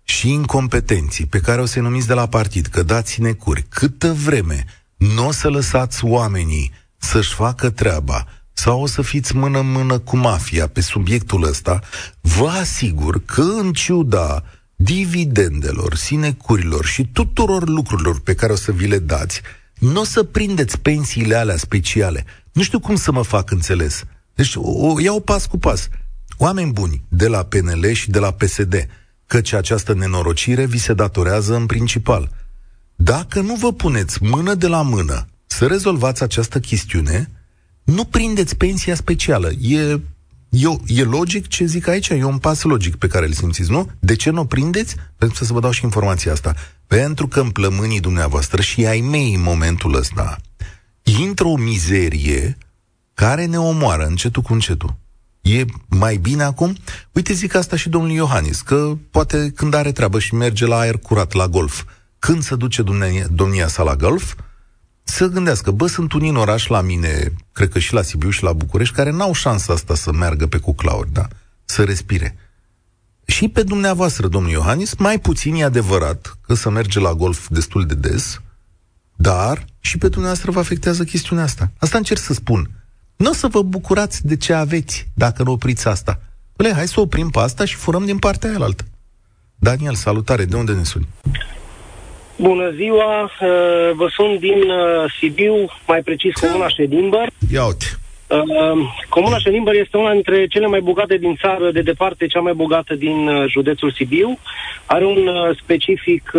și 0.03 0.31
incompetenții 0.31 1.27
pe 1.27 1.39
care 1.39 1.61
o 1.61 1.67
să-i 1.67 1.83
numiți 1.83 2.07
de 2.07 2.15
la 2.15 2.27
partid, 2.27 2.67
că 2.67 2.83
dați 2.83 3.21
necuri, 3.21 3.65
câtă 3.69 4.13
vreme 4.13 4.65
nu 4.97 5.27
o 5.27 5.33
să 5.33 5.49
lăsați 5.49 6.05
oamenii 6.05 6.73
să-și 6.97 7.35
facă 7.35 7.71
treaba 7.71 8.27
sau 8.53 8.83
o 8.83 8.87
să 8.87 9.03
fiți 9.03 9.37
mână-mână 9.37 9.99
cu 9.99 10.17
mafia 10.17 10.69
pe 10.69 10.81
subiectul 10.81 11.43
ăsta, 11.43 11.81
vă 12.21 12.49
asigur 12.49 13.25
că 13.25 13.43
în 13.43 13.73
ciuda 13.73 14.45
dividendelor, 14.77 15.95
sinecurilor 15.95 16.85
și 16.85 17.09
tuturor 17.13 17.69
lucrurilor 17.69 18.21
pe 18.21 18.35
care 18.35 18.53
o 18.53 18.57
să 18.57 18.73
vi 18.73 18.87
le 18.87 18.99
dați, 18.99 19.41
nu 19.79 20.01
o 20.01 20.05
să 20.05 20.23
prindeți 20.23 20.79
pensiile 20.79 21.35
alea 21.35 21.57
speciale. 21.57 22.25
Nu 22.55 22.63
știu 22.63 22.81
cum 22.81 22.97
să 22.97 23.13
mă 23.13 23.23
fac 23.23 23.51
înțeles. 23.51 24.05
Deci 24.35 24.53
o, 24.57 25.01
iau 25.01 25.21
pas 25.21 25.47
cu 25.47 25.59
pas. 25.59 25.89
Oameni 26.37 26.73
buni 26.73 27.05
de 27.09 27.27
la 27.27 27.43
PNL 27.43 27.93
și 27.93 28.11
de 28.11 28.19
la 28.19 28.31
PSD, 28.31 28.87
căci 29.27 29.53
această 29.53 29.95
nenorocire 29.95 30.67
vi 30.67 30.79
se 30.79 30.93
datorează 30.93 31.57
în 31.57 31.67
principal. 31.67 32.31
Dacă 32.95 33.41
nu 33.41 33.55
vă 33.55 33.73
puneți 33.73 34.23
mână 34.23 34.55
de 34.55 34.67
la 34.67 34.83
mână 34.83 35.27
să 35.47 35.67
rezolvați 35.67 36.23
această 36.23 36.61
chestiune, 36.61 37.31
nu 37.85 38.05
prindeți 38.05 38.57
pensia 38.57 38.95
specială. 38.95 39.51
E, 39.61 40.01
e, 40.49 40.69
e 40.87 41.03
logic 41.03 41.47
ce 41.49 41.65
zic 41.65 41.87
aici, 41.87 42.09
e 42.09 42.25
un 42.25 42.39
pas 42.39 42.63
logic 42.63 42.97
pe 42.97 43.07
care 43.07 43.27
îl 43.27 43.33
simțiți, 43.33 43.71
nu? 43.71 43.91
De 43.99 44.17
ce 44.17 44.31
nu 44.31 44.41
o 44.41 44.45
prindeți? 44.45 44.97
Pentru 45.17 45.45
să 45.45 45.53
vă 45.53 45.61
dau 45.61 45.71
și 45.71 45.85
informația 45.85 46.33
asta. 46.33 46.55
Pentru 46.87 47.29
că 47.29 47.41
în 47.41 47.51
plămânii 47.51 48.01
dumneavoastră 48.01 48.63
și 48.63 48.87
ai 48.87 49.01
mei 49.01 49.35
în 49.35 49.43
momentul 49.43 49.95
ăsta 49.95 50.39
intră 51.05 51.47
o 51.47 51.57
mizerie 51.57 52.59
care 53.15 53.45
ne 53.45 53.59
omoară 53.59 54.05
încetul 54.05 54.43
cu 54.43 54.53
încetul. 54.53 54.95
E 55.41 55.65
mai 55.89 56.17
bine 56.17 56.43
acum? 56.43 56.77
Uite, 57.13 57.33
zic 57.33 57.55
asta 57.55 57.77
și 57.77 57.89
domnul 57.89 58.11
Iohannis, 58.11 58.61
că 58.61 58.97
poate 59.11 59.53
când 59.55 59.75
are 59.75 59.93
treabă 59.93 60.19
și 60.19 60.35
merge 60.35 60.67
la 60.67 60.79
aer 60.79 60.99
curat, 60.99 61.33
la 61.33 61.49
golf, 61.49 61.85
când 62.19 62.43
se 62.43 62.57
duce 62.57 62.83
domnia, 62.83 63.27
domnia 63.31 63.69
sa 63.69 63.83
la 63.83 63.97
golf, 63.97 64.35
să 65.03 65.27
gândească, 65.27 65.71
bă, 65.71 65.87
sunt 65.87 66.13
unii 66.13 66.29
în 66.29 66.37
oraș 66.37 66.67
la 66.67 66.81
mine, 66.81 67.33
cred 67.53 67.69
că 67.69 67.79
și 67.79 67.93
la 67.93 68.03
Sibiu 68.03 68.31
și 68.31 68.43
la 68.43 68.53
București, 68.53 68.95
care 68.95 69.11
n-au 69.11 69.33
șansa 69.33 69.73
asta 69.73 69.95
să 69.95 70.13
meargă 70.13 70.47
pe 70.47 70.59
cuclauri, 70.59 71.13
da? 71.13 71.29
Să 71.65 71.85
respire. 71.85 72.37
Și 73.27 73.49
pe 73.49 73.63
dumneavoastră, 73.63 74.29
domnul 74.29 74.51
Iohannis, 74.51 74.95
mai 74.95 75.19
puțin 75.19 75.55
e 75.55 75.65
adevărat 75.65 76.39
că 76.47 76.55
să 76.55 76.71
merge 76.71 77.01
la 77.01 77.15
golf 77.15 77.49
destul 77.49 77.87
de 77.87 77.95
des, 77.95 78.41
dar 79.15 79.65
și 79.85 79.99
pe 79.99 80.09
dumneavoastră 80.09 80.51
vă 80.51 80.59
afectează 80.59 81.05
chestiunea 81.05 81.45
asta. 81.45 81.71
Asta 81.79 81.99
încerc 81.99 82.21
să 82.21 82.33
spun. 82.33 82.71
Nu 83.17 83.31
o 83.31 83.33
să 83.33 83.47
vă 83.47 83.63
bucurați 83.63 84.27
de 84.27 84.37
ce 84.37 84.53
aveți 84.53 85.07
dacă 85.15 85.43
nu 85.43 85.53
opriți 85.53 85.89
asta. 85.89 86.21
Băle, 86.57 86.73
hai 86.73 86.87
să 86.87 87.01
oprim 87.01 87.29
pe 87.31 87.39
asta 87.39 87.65
și 87.65 87.75
furăm 87.75 88.05
din 88.05 88.19
partea 88.19 88.49
aia 88.51 88.59
altă. 88.61 88.85
Daniel, 89.57 89.95
salutare, 89.95 90.45
de 90.45 90.57
unde 90.57 90.73
ne 90.73 90.83
suni? 90.83 91.09
Bună 92.37 92.71
ziua, 92.71 93.23
uh, 93.23 93.29
vă 93.95 94.07
sun 94.11 94.39
din 94.39 94.61
uh, 94.71 95.13
Sibiu, 95.19 95.55
mai 95.87 96.01
precis 96.03 96.33
Comuna 96.35 96.69
Ședimbăr. 96.69 97.31
Ia 97.53 97.65
uite. 97.65 97.87
Uh, 98.29 98.39
Comuna 99.09 99.39
Ședimbăr 99.39 99.75
este 99.75 99.97
una 99.97 100.13
dintre 100.13 100.47
cele 100.47 100.67
mai 100.67 100.81
bogate 100.81 101.17
din 101.17 101.35
țară, 101.41 101.71
de 101.71 101.81
departe 101.81 102.27
cea 102.27 102.41
mai 102.41 102.53
bogată 102.53 102.95
din 102.95 103.47
județul 103.49 103.93
Sibiu. 103.93 104.39
Are 104.87 105.05
un 105.05 105.29
specific 105.63 106.33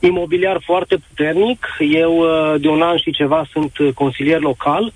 imobiliar 0.00 0.60
foarte 0.64 0.96
puternic. 1.08 1.66
Eu 1.78 2.24
de 2.58 2.68
un 2.68 2.82
an 2.82 2.96
și 2.96 3.10
ceva 3.10 3.46
sunt 3.52 3.72
consilier 3.94 4.40
local 4.40 4.92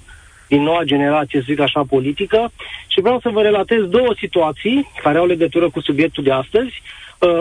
din 0.49 0.63
noua 0.63 0.83
generație, 0.83 1.39
să 1.39 1.45
zic 1.49 1.61
așa, 1.61 1.83
politică 1.89 2.53
și 2.87 3.01
vreau 3.01 3.21
să 3.21 3.29
vă 3.29 3.43
relatez 3.43 3.83
două 3.83 4.15
situații 4.19 4.91
care 5.03 5.19
au 5.19 5.27
legătură 5.27 5.71
cu 5.71 5.81
subiectul 5.81 6.25
de 6.25 6.33
astăzi. 6.33 6.83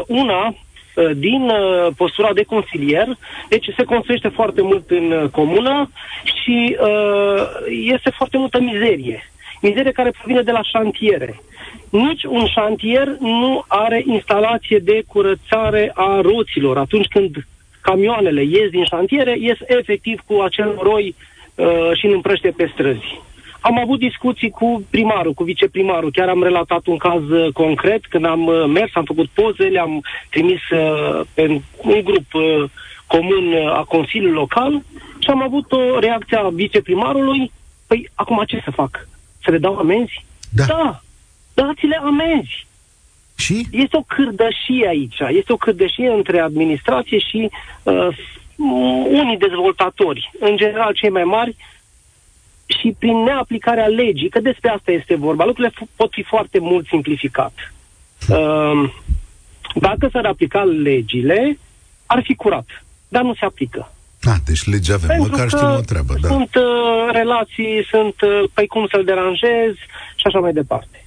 Una 0.08 0.48
uh, 0.48 1.12
din 1.16 1.42
uh, 1.42 1.88
postura 1.98 2.34
de 2.34 2.44
consilier, 2.44 3.08
deci 3.50 3.66
se 3.78 3.84
construiește 3.84 4.28
foarte 4.28 4.62
mult 4.62 4.90
în 4.90 5.12
uh, 5.12 5.30
comună 5.30 5.90
și 6.24 6.78
uh, 6.80 7.48
este 7.68 8.10
foarte 8.10 8.38
multă 8.38 8.60
mizerie. 8.60 9.32
Mizerie 9.62 9.92
care 9.92 10.12
provine 10.12 10.42
de 10.42 10.52
la 10.52 10.62
șantiere. 10.62 11.42
Nici 11.90 12.24
un 12.24 12.46
șantier 12.46 13.08
nu 13.20 13.64
are 13.68 14.04
instalație 14.06 14.78
de 14.78 15.04
curățare 15.08 15.92
a 15.94 16.22
roților. 16.22 16.78
Atunci 16.78 17.08
când 17.08 17.46
camioanele 17.84 18.44
ies 18.44 18.70
din 18.70 18.86
șantiere, 18.86 19.36
ies 19.40 19.58
efectiv 19.66 20.20
cu 20.28 20.42
acel 20.42 20.78
roi 20.82 21.16
uh, 21.56 21.92
și 21.94 22.06
îl 22.06 22.14
împrăște 22.14 22.54
pe 22.58 22.70
străzi. 22.74 23.22
Am 23.60 23.80
avut 23.80 24.00
discuții 24.00 24.50
cu 24.50 24.84
primarul, 24.90 25.34
cu 25.34 25.44
viceprimarul. 25.44 26.12
Chiar 26.12 26.30
am 26.30 26.44
relatat 26.44 26.86
un 26.86 26.98
caz 26.98 27.30
uh, 27.30 27.54
concret 27.54 28.06
când 28.06 28.26
am 28.26 28.46
uh, 28.46 28.66
mers, 28.68 28.92
am 28.94 29.04
făcut 29.04 29.30
poze, 29.34 29.64
le-am 29.64 30.04
trimis 30.30 30.70
uh, 30.70 31.22
pe 31.34 31.62
un 31.78 32.02
grup 32.04 32.34
uh, 32.34 32.64
comun 33.08 33.54
uh, 33.54 33.78
a 33.78 33.84
Consiliului 33.88 34.38
Local 34.38 34.84
și 35.20 35.30
am 35.30 35.42
avut 35.42 35.72
o 35.72 36.00
reacție 36.00 36.38
a 36.38 36.50
viceprimarului. 36.50 37.52
Păi, 37.88 38.10
acum 38.16 38.44
ce 38.48 38.62
să 38.64 38.72
fac? 38.72 39.08
Să 39.44 39.52
le 39.52 39.58
dau 39.58 39.78
amenzi? 39.78 40.26
Da. 40.50 40.66
Da, 40.66 41.02
dați-le 41.54 42.00
amenzi. 42.04 42.66
Și? 43.36 43.66
Este 43.72 43.98
o 43.98 44.02
cârdășie 44.02 44.88
aici. 44.88 45.20
Este 45.30 45.54
o 45.54 45.58
cârdășie 45.58 46.10
între 46.10 46.40
administrație 46.40 47.20
și 47.20 47.50
uh, 47.84 48.08
unii 49.10 49.38
dezvoltatori, 49.38 50.32
în 50.40 50.58
general 50.58 50.94
cei 50.94 51.10
mai 51.10 51.24
mari, 51.24 51.56
și 52.66 52.96
prin 53.00 53.18
neaplicarea 53.18 53.88
legii, 53.88 54.30
că 54.30 54.40
despre 54.40 54.70
asta 54.70 54.92
este 54.92 55.16
vorba. 55.16 55.46
Lucrurile 55.46 55.74
f- 55.74 55.96
pot 55.96 56.12
fi 56.12 56.24
foarte 56.24 56.60
mult 56.60 56.88
simplificat. 56.88 57.54
Uh, 58.30 58.92
dacă 59.76 60.10
s-ar 60.12 60.26
aplica 60.26 60.64
legile, 60.64 61.58
ar 62.06 62.22
fi 62.24 62.36
curat. 62.36 62.66
Dar 63.08 63.22
nu 63.22 63.34
se 63.34 63.46
aplică. 63.46 63.92
Ah, 64.24 64.36
deci 64.46 64.64
legea 64.66 64.94
avem, 64.94 65.08
Pentru 65.08 65.30
măcar 65.30 65.48
că 65.48 65.56
știm 65.56 65.70
o 65.70 65.80
treabă, 65.80 66.14
da. 66.22 66.28
Sunt 66.28 66.56
uh, 66.56 67.10
relații, 67.12 67.86
sunt 67.90 68.22
uh, 68.22 68.44
păi 68.54 68.68
cum 68.68 68.88
să-l 68.92 69.04
deranjez 69.04 69.74
și 70.16 70.24
așa 70.26 70.40
mai 70.40 70.54
departe. 70.54 71.06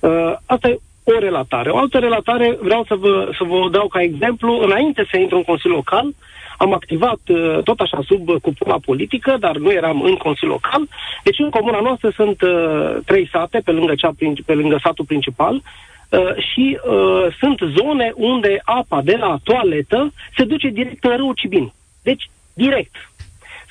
Uh, 0.00 0.36
asta 0.46 0.68
e 0.68 0.78
o 1.12 1.18
relatare. 1.18 1.70
O 1.70 1.76
altă 1.76 1.98
relatare 1.98 2.58
vreau 2.60 2.84
să 2.84 2.94
vă, 2.94 3.30
să 3.38 3.44
vă 3.44 3.68
dau 3.70 3.88
ca 3.88 4.02
exemplu. 4.02 4.60
Înainte 4.62 5.06
să 5.10 5.16
intru 5.18 5.36
în 5.36 5.42
Consiliul 5.42 5.76
Local, 5.76 6.14
am 6.56 6.72
activat 6.72 7.20
uh, 7.26 7.58
tot 7.64 7.80
așa 7.80 8.00
sub 8.06 8.28
uh, 8.28 8.40
cupola 8.42 8.78
politică, 8.84 9.36
dar 9.40 9.56
nu 9.56 9.72
eram 9.72 10.02
în 10.02 10.14
Consiliul 10.14 10.58
Local. 10.62 10.82
Deci 11.22 11.38
în 11.38 11.50
comuna 11.50 11.80
noastră 11.80 12.10
sunt 12.14 12.42
uh, 12.42 12.96
trei 13.04 13.28
sate 13.32 13.60
pe 13.64 13.70
lângă, 13.70 13.94
cea, 13.94 14.12
prin- 14.16 14.44
pe 14.46 14.54
lângă 14.54 14.78
satul 14.82 15.04
principal 15.04 15.54
uh, 15.54 16.20
și 16.36 16.78
uh, 16.88 17.26
sunt 17.40 17.60
zone 17.76 18.12
unde 18.14 18.60
apa 18.64 19.00
de 19.04 19.16
la 19.18 19.38
toaletă 19.42 20.12
se 20.36 20.44
duce 20.44 20.68
direct 20.68 21.04
în 21.04 21.16
râul 21.16 21.34
Cibin. 21.34 21.72
Deci, 22.02 22.30
direct. 22.54 23.07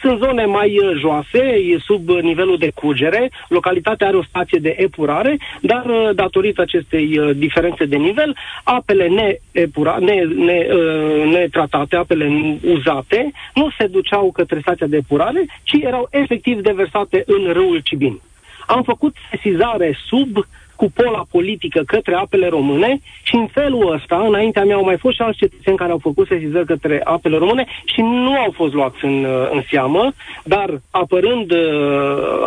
Sunt 0.01 0.19
zone 0.19 0.45
mai 0.45 0.77
uh, 0.79 0.97
joase, 0.99 1.39
e 1.43 1.77
sub 1.79 2.09
uh, 2.09 2.21
nivelul 2.21 2.57
de 2.57 2.71
curgere, 2.75 3.31
localitatea 3.47 4.07
are 4.07 4.17
o 4.17 4.23
stație 4.23 4.59
de 4.59 4.75
epurare, 4.77 5.37
dar 5.61 5.85
uh, 5.85 6.09
datorită 6.15 6.61
acestei 6.61 7.17
uh, 7.17 7.35
diferențe 7.35 7.85
de 7.85 7.95
nivel, 7.95 8.35
apele 8.63 9.07
neepura, 9.07 9.97
ne, 9.99 10.13
ne, 10.23 10.67
uh, 10.71 11.31
netratate, 11.31 11.95
apele 11.95 12.57
uzate, 12.63 13.31
nu 13.53 13.69
se 13.77 13.87
duceau 13.87 14.31
către 14.31 14.59
stația 14.59 14.87
de 14.87 14.97
epurare, 14.97 15.45
ci 15.63 15.73
erau 15.81 16.07
efectiv 16.11 16.61
deversate 16.61 17.23
în 17.25 17.53
râul 17.53 17.79
Cibin. 17.83 18.19
Am 18.67 18.83
făcut 18.83 19.15
sesizare 19.29 19.97
sub 20.07 20.45
cupola 20.77 21.25
politică 21.31 21.81
către 21.85 22.15
apele 22.15 22.47
române 22.47 22.99
și 23.23 23.35
în 23.35 23.47
felul 23.47 23.91
ăsta, 23.93 24.17
înaintea 24.27 24.63
mea 24.63 24.75
au 24.75 24.83
mai 24.83 24.97
fost 24.97 25.15
și 25.15 25.21
alți 25.21 25.37
cetățeni 25.37 25.77
care 25.77 25.91
au 25.91 25.97
făcut 25.97 26.27
sesizări 26.27 26.65
către 26.65 27.01
apele 27.03 27.37
române 27.37 27.65
și 27.85 28.01
nu 28.01 28.33
au 28.39 28.51
fost 28.51 28.73
luați 28.73 29.05
în, 29.05 29.23
uh, 29.23 29.49
în 29.51 29.61
seamă, 29.69 30.11
dar 30.43 30.81
apărând 30.91 31.51
uh, 31.51 31.57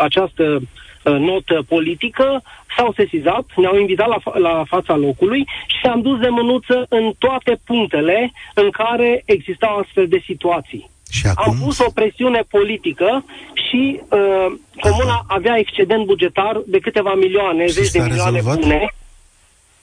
această 0.00 0.44
uh, 0.44 1.16
notă 1.18 1.62
politică, 1.68 2.42
s-au 2.76 2.92
sesizat, 2.96 3.44
ne-au 3.57 3.78
invitat 3.78 4.09
la, 4.09 4.18
fa- 4.18 4.38
la 4.38 4.64
fața 4.66 4.96
locului 4.96 5.46
și 5.66 5.87
am 5.87 6.00
dus 6.00 6.18
de 6.18 6.28
mânuță 6.28 6.87
în 6.88 7.12
toate 7.18 7.61
punctele 7.64 8.33
în 8.55 8.70
care 8.70 9.22
existau 9.24 9.76
astfel 9.76 10.09
de 10.09 10.22
situații. 10.24 10.90
Și 11.11 11.27
acum? 11.27 11.53
Am 11.53 11.59
pus 11.64 11.79
o 11.79 11.90
presiune 11.94 12.42
politică 12.51 13.25
și 13.68 14.01
uh, 14.09 14.46
comuna 14.81 15.25
avea 15.29 15.59
excedent 15.59 16.05
bugetar 16.05 16.61
de 16.66 16.79
câteva 16.79 17.14
milioane, 17.14 17.66
Și 17.66 17.73
zeci 17.73 17.90
de 17.90 17.99
s-a 17.99 18.05
milioane 18.05 18.37
rezolvat? 18.37 18.61
bune. 18.61 18.94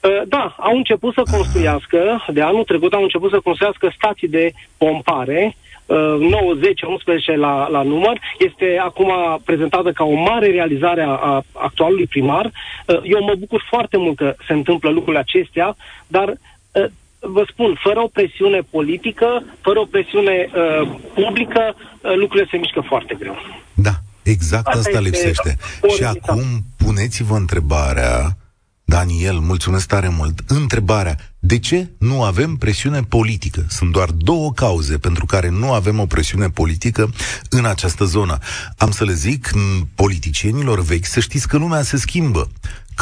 Uh, 0.00 0.22
da, 0.28 0.54
au 0.58 0.76
început 0.76 1.14
să 1.14 1.22
construiască, 1.30 2.24
de 2.32 2.42
anul 2.42 2.64
trecut 2.64 2.92
au 2.92 3.02
început 3.02 3.30
să 3.30 3.40
construiască 3.40 3.92
stații 3.96 4.28
de 4.28 4.52
pompare, 4.76 5.56
uh, 5.86 5.96
9, 6.18 6.52
10, 6.62 6.86
11 6.86 7.36
la, 7.36 7.68
la 7.68 7.82
număr. 7.82 8.20
Este 8.38 8.78
acum 8.82 9.12
prezentată 9.44 9.92
ca 9.92 10.04
o 10.04 10.14
mare 10.14 10.50
realizare 10.50 11.02
a, 11.02 11.08
a 11.10 11.44
actualului 11.52 12.06
primar. 12.06 12.44
Uh, 12.44 13.00
eu 13.02 13.22
mă 13.24 13.34
bucur 13.38 13.64
foarte 13.68 13.96
mult 13.96 14.16
că 14.16 14.34
se 14.46 14.52
întâmplă 14.52 14.90
lucrurile 14.90 15.18
acestea, 15.18 15.76
dar 16.06 16.28
uh, 16.28 16.84
vă 17.20 17.46
spun, 17.50 17.78
fără 17.82 18.00
o 18.00 18.06
presiune 18.06 18.60
politică, 18.70 19.42
fără 19.60 19.78
o 19.78 19.84
presiune 19.84 20.48
uh, 20.54 20.98
publică, 21.14 21.74
uh, 21.74 22.14
lucrurile 22.16 22.48
se 22.50 22.56
mișcă 22.56 22.80
foarte 22.88 23.14
greu. 23.18 23.36
Da, 23.74 23.94
exact 24.22 24.66
Asta 24.66 24.78
asta, 24.78 24.98
este 24.98 25.00
lipsește. 25.10 25.56
o 25.80 25.88
Și 25.88 26.00
realitate. 26.00 26.30
acum 26.30 26.44
puneți-vă 26.76 27.36
întrebarea, 27.36 28.36
Daniel, 28.84 29.38
mulțumesc 29.38 29.86
tare 29.86 30.08
mult, 30.08 30.40
întrebarea, 30.46 31.16
de 31.38 31.58
ce 31.58 31.90
nu 31.98 32.22
avem 32.22 32.56
presiune 32.56 33.00
politică? 33.02 33.64
Sunt 33.68 33.92
doar 33.92 34.10
două 34.10 34.52
cauze 34.52 34.98
pentru 34.98 35.26
care 35.26 35.48
nu 35.48 35.72
avem 35.72 35.98
o 36.00 36.06
presiune 36.06 36.48
politică 36.48 37.10
în 37.50 37.64
această 37.64 38.04
zonă. 38.04 38.38
Am 38.76 38.90
să 38.90 39.04
le 39.04 39.12
zic 39.12 39.50
m, 39.54 39.88
politicienilor 39.94 40.80
vechi 40.82 41.04
să 41.06 41.20
știți 41.20 41.48
că 41.48 41.56
lumea 41.56 41.82
se 41.82 41.96
schimbă 41.96 42.48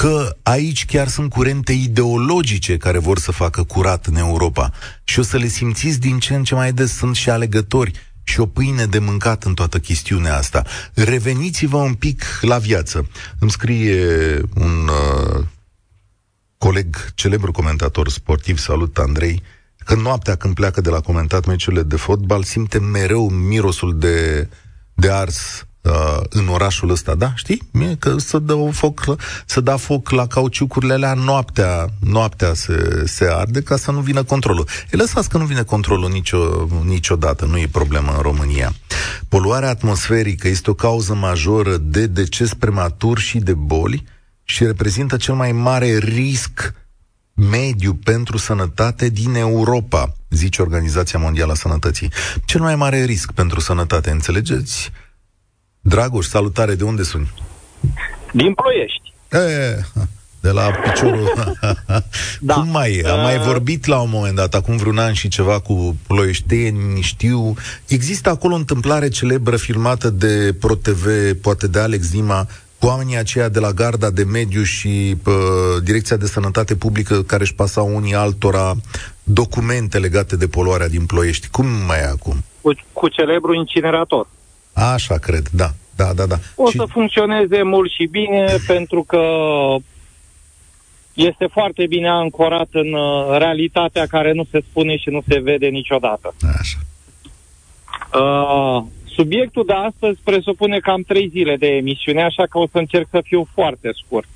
că 0.00 0.36
aici 0.42 0.84
chiar 0.84 1.08
sunt 1.08 1.30
curente 1.30 1.72
ideologice 1.72 2.76
care 2.76 2.98
vor 2.98 3.18
să 3.18 3.32
facă 3.32 3.62
curat 3.62 4.06
în 4.06 4.16
Europa 4.16 4.72
și 5.04 5.18
o 5.18 5.22
să 5.22 5.36
le 5.36 5.46
simțiți 5.46 6.00
din 6.00 6.18
ce 6.18 6.34
în 6.34 6.44
ce 6.44 6.54
mai 6.54 6.72
des 6.72 6.92
sunt 6.92 7.16
și 7.16 7.30
alegători 7.30 7.92
și 8.22 8.40
o 8.40 8.46
pâine 8.46 8.86
de 8.86 8.98
mâncat 8.98 9.44
în 9.44 9.54
toată 9.54 9.78
chestiunea 9.78 10.36
asta. 10.36 10.64
Reveniți-vă 10.94 11.76
un 11.76 11.94
pic 11.94 12.24
la 12.40 12.58
viață. 12.58 13.08
Îmi 13.38 13.50
scrie 13.50 14.40
un 14.54 14.88
uh, 14.88 15.44
coleg, 16.58 17.14
celebru 17.14 17.52
comentator 17.52 18.08
sportiv, 18.08 18.58
salut 18.58 18.98
Andrei, 18.98 19.42
că 19.84 19.94
noaptea 19.94 20.34
când 20.36 20.54
pleacă 20.54 20.80
de 20.80 20.90
la 20.90 21.00
comentat 21.00 21.44
meciurile 21.46 21.82
de 21.82 21.96
fotbal, 21.96 22.42
simte 22.42 22.78
mereu 22.78 23.28
mirosul 23.28 23.98
de, 23.98 24.48
de 24.94 25.10
ars 25.10 25.66
uh, 25.86 26.20
în 26.28 26.48
orașul 26.48 26.90
ăsta, 26.90 27.14
da? 27.14 27.32
Știi? 27.34 27.62
Mie 27.72 27.96
că 27.98 28.18
să 28.18 28.38
dă 28.38 28.68
foc, 28.72 29.04
la- 29.04 29.16
să 29.46 29.60
da 29.60 29.76
foc 29.76 30.10
la 30.10 30.26
cauciucurile 30.26 30.92
alea 30.92 31.14
noaptea, 31.14 31.86
noaptea 32.00 32.54
se, 32.54 33.02
se 33.06 33.28
arde 33.30 33.62
ca 33.62 33.76
să 33.76 33.90
nu 33.90 34.00
vină 34.00 34.22
controlul. 34.22 34.68
E 34.90 34.96
lăsați 34.96 35.28
că 35.28 35.38
nu 35.38 35.44
vine 35.44 35.62
controlul 35.62 36.10
nicio, 36.10 36.66
niciodată, 36.84 37.44
nu 37.44 37.58
e 37.58 37.68
problemă 37.72 38.12
în 38.16 38.22
România. 38.22 38.72
Poluarea 39.28 39.68
atmosferică 39.68 40.48
este 40.48 40.70
o 40.70 40.74
cauză 40.74 41.14
majoră 41.14 41.76
de 41.76 42.06
deces 42.06 42.54
prematur 42.54 43.18
și 43.18 43.38
de 43.38 43.54
boli 43.54 44.04
și 44.44 44.64
reprezintă 44.64 45.16
cel 45.16 45.34
mai 45.34 45.52
mare 45.52 45.96
risc 45.98 46.74
mediu 47.34 47.94
pentru 47.94 48.36
sănătate 48.36 49.08
din 49.08 49.34
Europa, 49.34 50.12
zice 50.30 50.62
Organizația 50.62 51.18
Mondială 51.18 51.52
a 51.52 51.54
Sănătății. 51.54 52.10
Cel 52.44 52.60
mai 52.60 52.76
mare 52.76 53.04
risc 53.04 53.32
pentru 53.32 53.60
sănătate, 53.60 54.10
înțelegeți? 54.10 54.90
Dragoș, 55.88 56.26
salutare, 56.26 56.74
de 56.74 56.84
unde 56.84 57.02
suni? 57.02 57.32
Din 58.32 58.54
Ploiești. 58.54 59.12
E, 59.32 59.84
de 60.40 60.50
la 60.50 60.70
piciorul... 60.70 61.32
Da. 62.40 62.54
Cum 62.54 62.68
mai 62.68 62.92
e? 62.92 63.08
Am 63.08 63.18
Uh, 63.18 63.22
mai 63.22 63.38
vorbit 63.38 63.86
la 63.86 64.00
un 64.00 64.08
moment 64.12 64.34
dat, 64.34 64.54
acum 64.54 64.76
vreun 64.76 64.98
an 64.98 65.12
și 65.12 65.28
ceva 65.28 65.60
cu 65.60 65.96
ploieșteni, 66.06 67.00
știu. 67.00 67.54
Există 67.86 68.30
acolo 68.30 68.54
o 68.54 68.56
întâmplare 68.56 69.08
celebră 69.08 69.56
filmată 69.56 70.10
de 70.10 70.56
ProTV, 70.60 71.32
poate 71.40 71.66
de 71.66 71.78
Alex 71.78 72.10
Dima, 72.10 72.46
cu 72.78 72.86
oamenii 72.86 73.16
aceia 73.16 73.48
de 73.48 73.58
la 73.60 73.70
Garda 73.70 74.10
de 74.10 74.24
Mediu 74.24 74.62
și 74.62 75.16
pă, 75.22 75.32
Direcția 75.84 76.16
de 76.16 76.26
Sănătate 76.26 76.76
Publică 76.76 77.22
care 77.22 77.42
își 77.42 77.54
pasau 77.54 77.94
unii 77.94 78.14
altora 78.14 78.74
documente 79.22 79.98
legate 79.98 80.36
de 80.36 80.46
poluarea 80.46 80.88
din 80.88 81.06
Ploiești. 81.06 81.48
Cum 81.48 81.66
mai 81.86 81.98
e 81.98 82.06
acum? 82.06 82.44
Cu, 82.60 82.72
cu 82.92 83.08
celebru 83.08 83.54
incinerator. 83.54 84.26
Așa 84.76 85.18
cred, 85.18 85.48
da. 85.52 85.68
Da, 85.96 86.12
da, 86.14 86.26
da. 86.26 86.36
O 86.54 86.70
Și- 86.70 86.76
să 86.76 86.84
funcționeze 86.84 87.62
mult 87.62 87.90
și 87.90 88.06
bine 88.06 88.44
pentru 88.72 89.02
că 89.02 89.20
este 91.14 91.46
foarte 91.46 91.86
bine 91.86 92.08
ancorat 92.08 92.68
în 92.72 92.92
uh, 92.92 93.38
realitatea 93.38 94.06
care 94.06 94.32
nu 94.32 94.46
se 94.50 94.60
spune 94.68 94.96
și 94.96 95.08
nu 95.10 95.22
se 95.28 95.40
vede 95.40 95.66
niciodată. 95.66 96.34
Așa. 96.58 96.78
Uh, 98.20 98.84
subiectul 99.04 99.64
de 99.66 99.72
astăzi 99.72 100.20
presupune 100.24 100.78
cam 100.78 101.02
trei 101.02 101.28
zile 101.28 101.56
de 101.56 101.66
emisiune, 101.66 102.22
așa 102.22 102.46
că 102.46 102.58
o 102.58 102.66
să 102.70 102.78
încerc 102.78 103.08
să 103.10 103.20
fiu 103.24 103.48
foarte 103.54 103.90
scurt. 104.04 104.28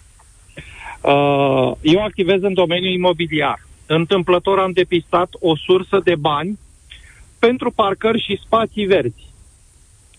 Uh, 1.00 1.72
eu 1.80 2.02
activez 2.02 2.42
în 2.42 2.54
domeniul 2.54 2.92
imobiliar. 2.92 3.66
întâmplător 3.86 4.58
am 4.58 4.72
depistat 4.72 5.28
o 5.40 5.56
sursă 5.56 6.00
de 6.04 6.14
bani 6.14 6.58
pentru 7.38 7.70
parcări 7.70 8.22
și 8.22 8.40
spații 8.44 8.84
verzi. 8.86 9.29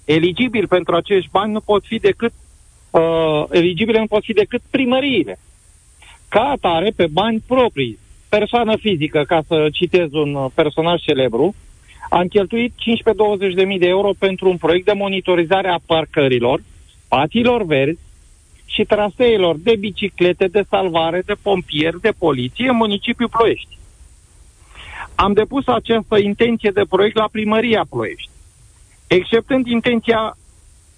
Eligibil 0.06 0.68
pentru 0.68 0.96
acești 0.96 1.30
bani 1.32 1.52
nu 1.52 1.60
pot 1.60 1.86
fi 1.86 1.98
decât 2.00 2.34
uh, 2.90 3.44
eligibile 3.50 4.00
nu 4.00 4.08
pot 4.08 4.24
fi 4.24 4.34
decât 4.34 4.62
primăriile. 4.70 5.40
Ca 6.30 6.42
atare, 6.42 6.92
pe 6.96 7.08
bani 7.08 7.44
proprii, 7.48 8.00
persoană 8.30 8.76
fizică, 8.78 9.24
ca 9.28 9.42
să 9.48 9.68
citez 9.72 10.14
un 10.14 10.34
uh, 10.34 10.46
personaj 10.54 11.02
celebru, 11.02 11.56
am 12.10 12.28
cheltuit 12.28 12.74
15-20 13.52 13.54
de 13.56 13.64
mii 13.64 13.80
de 13.80 13.88
euro 13.88 14.12
pentru 14.20 14.50
un 14.50 14.58
proiect 14.58 14.86
de 14.86 14.94
monitorizare 14.94 15.68
a 15.68 15.80
parcărilor, 15.86 16.64
spațiilor 17.06 17.64
verzi 17.64 18.00
și 18.66 18.84
traseelor 18.84 19.56
de 19.58 19.76
biciclete, 19.76 20.48
de 20.48 20.64
salvare, 20.70 21.22
de 21.26 21.34
pompieri, 21.42 22.02
de 22.02 22.12
poliție 22.18 22.70
în 22.70 22.76
municipiul 22.76 23.30
Ploiești. 23.30 23.78
Am 25.16 25.34
depus 25.34 25.68
această 25.68 26.18
intenție 26.18 26.72
de 26.72 26.84
proiect 26.90 27.16
la 27.16 27.30
primăria 27.32 27.86
Ploiești. 27.90 28.31
Exceptând 29.18 29.68
intenția 29.68 30.38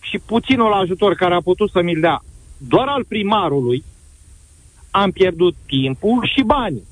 și 0.01 0.19
puținul 0.25 0.73
ajutor 0.73 1.13
care 1.15 1.33
a 1.33 1.41
putut 1.41 1.69
să 1.71 1.81
mi-l 1.81 1.99
dea 1.99 2.23
doar 2.57 2.87
al 2.87 3.03
primarului, 3.07 3.83
am 4.91 5.11
pierdut 5.11 5.55
timpul 5.65 6.29
și 6.35 6.43
banii. 6.43 6.87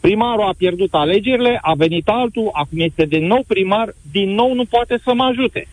Primarul 0.00 0.48
a 0.48 0.54
pierdut 0.56 0.94
alegerile, 0.94 1.58
a 1.62 1.74
venit 1.74 2.08
altul, 2.08 2.50
acum 2.52 2.78
este 2.80 3.04
din 3.04 3.26
nou 3.26 3.44
primar, 3.46 3.94
din 4.10 4.30
nou 4.30 4.54
nu 4.54 4.64
poate 4.64 5.00
să 5.04 5.14
mă 5.14 5.24
ajute. 5.24 5.66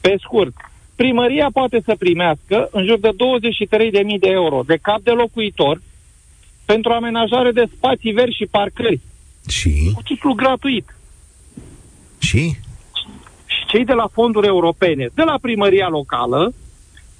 Pe 0.00 0.14
scurt, 0.18 0.54
primăria 0.96 1.48
poate 1.52 1.80
să 1.84 1.96
primească 1.98 2.68
în 2.72 2.84
jur 2.84 2.98
de 2.98 3.10
23.000 3.10 4.18
de 4.20 4.28
euro 4.28 4.62
de 4.66 4.78
cap 4.82 5.00
de 5.00 5.10
locuitor 5.10 5.82
pentru 6.64 6.92
amenajare 6.92 7.50
de 7.52 7.64
spații 7.76 8.12
verzi 8.12 8.36
și 8.36 8.46
parcări. 8.50 9.00
Și? 9.48 9.90
Cu 9.94 10.02
titlu 10.02 10.32
gratuit. 10.32 10.96
Și? 12.18 12.56
Și 13.68 13.74
cei 13.74 13.84
de 13.84 13.92
la 13.92 14.08
fonduri 14.12 14.46
europene, 14.46 15.08
de 15.14 15.22
la 15.22 15.38
primăria 15.40 15.88
locală, 15.88 16.52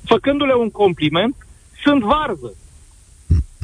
făcându-le 0.04 0.54
un 0.54 0.70
compliment, 0.70 1.37
sunt 1.82 2.02
varză. 2.02 2.54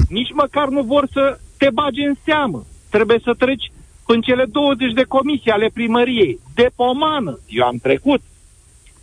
Nici 0.09 0.31
măcar 0.33 0.67
nu 0.67 0.81
vor 0.81 1.07
să 1.11 1.39
te 1.57 1.69
bage 1.69 2.03
în 2.03 2.15
seamă. 2.23 2.65
Trebuie 2.89 3.19
să 3.23 3.33
treci 3.33 3.71
în 4.05 4.21
cele 4.21 4.45
20 4.45 4.93
de 4.93 5.03
comisii 5.03 5.51
ale 5.51 5.69
primăriei, 5.73 6.39
de 6.53 6.69
pomană. 6.75 7.39
Eu 7.47 7.65
am 7.65 7.77
trecut. 7.77 8.21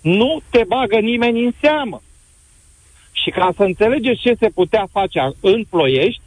Nu 0.01 0.41
te 0.51 0.65
bagă 0.67 0.99
nimeni 0.99 1.45
în 1.45 1.53
seamă. 1.61 2.03
Și 3.13 3.31
ca 3.31 3.53
să 3.57 3.63
înțelegeți 3.63 4.21
ce 4.21 4.35
se 4.39 4.49
putea 4.49 4.87
face 4.93 5.21
în 5.41 5.65
Ploiești, 5.71 6.23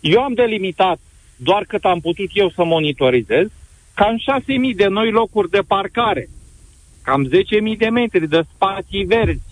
eu 0.00 0.22
am 0.22 0.32
delimitat 0.32 0.98
doar 1.36 1.64
cât 1.64 1.84
am 1.84 2.00
putut 2.00 2.28
eu 2.32 2.50
să 2.50 2.64
monitorizez, 2.64 3.46
cam 3.94 4.16
6.000 4.70 4.76
de 4.76 4.86
noi 4.86 5.10
locuri 5.10 5.50
de 5.50 5.60
parcare, 5.66 6.28
cam 7.06 7.28
10.000 7.28 7.76
de 7.78 7.88
metri 7.88 8.28
de 8.28 8.42
spații 8.54 9.04
verzi, 9.04 9.42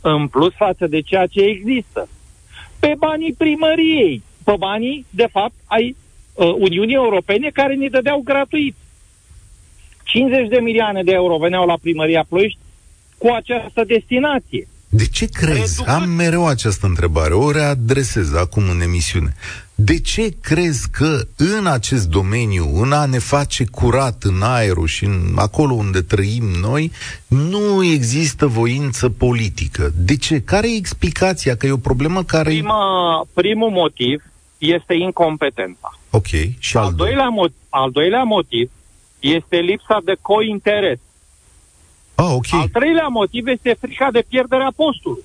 în 0.00 0.28
plus 0.28 0.54
față 0.54 0.86
de 0.86 1.00
ceea 1.00 1.26
ce 1.26 1.40
există. 1.40 2.08
Pe 2.80 2.94
banii 2.98 3.34
primăriei, 3.38 4.22
pe 4.44 4.54
banii, 4.58 5.06
de 5.10 5.26
fapt, 5.30 5.54
ai 5.66 5.96
uh, 6.34 6.52
Uniunii 6.58 6.94
Europene 6.94 7.50
care 7.50 7.74
ne 7.74 7.88
dădeau 7.88 8.20
gratuit. 8.24 8.74
50 10.02 10.48
de 10.48 10.60
milioane 10.60 11.02
de 11.02 11.12
euro 11.12 11.36
veneau 11.36 11.66
la 11.66 11.78
primăria 11.80 12.24
Ploiești 12.28 12.58
cu 13.18 13.28
această 13.28 13.84
destinație. 13.84 14.68
De 14.88 15.06
ce 15.06 15.26
crezi? 15.26 15.76
Reducând... 15.78 16.02
Am 16.02 16.10
mereu 16.10 16.46
această 16.46 16.86
întrebare, 16.86 17.34
o 17.34 17.50
readresez 17.50 18.34
acum 18.34 18.68
în 18.68 18.80
emisiune. 18.80 19.34
De 19.74 20.00
ce 20.00 20.36
crezi 20.40 20.90
că 20.90 21.26
în 21.36 21.66
acest 21.66 22.08
domeniu, 22.08 22.82
în 22.82 22.92
a 22.92 23.04
ne 23.04 23.18
face 23.18 23.64
curat 23.70 24.22
în 24.22 24.42
aerul 24.42 24.86
și 24.86 25.04
în 25.04 25.34
acolo 25.36 25.74
unde 25.74 26.00
trăim 26.02 26.44
noi, 26.44 26.92
nu 27.26 27.84
există 27.84 28.46
voință 28.46 29.08
politică? 29.08 29.92
De 29.96 30.16
ce? 30.16 30.40
Care 30.40 30.72
e 30.72 30.76
explicația? 30.76 31.56
Că 31.56 31.66
e 31.66 31.70
o 31.72 31.76
problemă 31.76 32.24
care... 32.24 32.50
Prima, 32.50 33.26
primul 33.34 33.70
motiv 33.70 34.22
este 34.58 34.94
incompetența. 34.94 35.98
Ok. 36.10 36.26
Și 36.58 36.76
al, 36.76 36.84
al, 36.84 36.92
doilea, 36.92 37.28
mo- 37.30 37.68
al 37.68 37.90
doilea 37.90 38.22
motiv 38.22 38.70
este 39.18 39.56
lipsa 39.56 40.00
de 40.04 40.16
cointeres. 40.20 40.98
Ah, 42.20 42.30
ok. 42.34 42.46
Al 42.50 42.68
treilea 42.68 43.06
motiv 43.06 43.46
este 43.46 43.76
frica 43.80 44.10
de 44.10 44.24
pierderea 44.28 44.72
postului. 44.76 45.22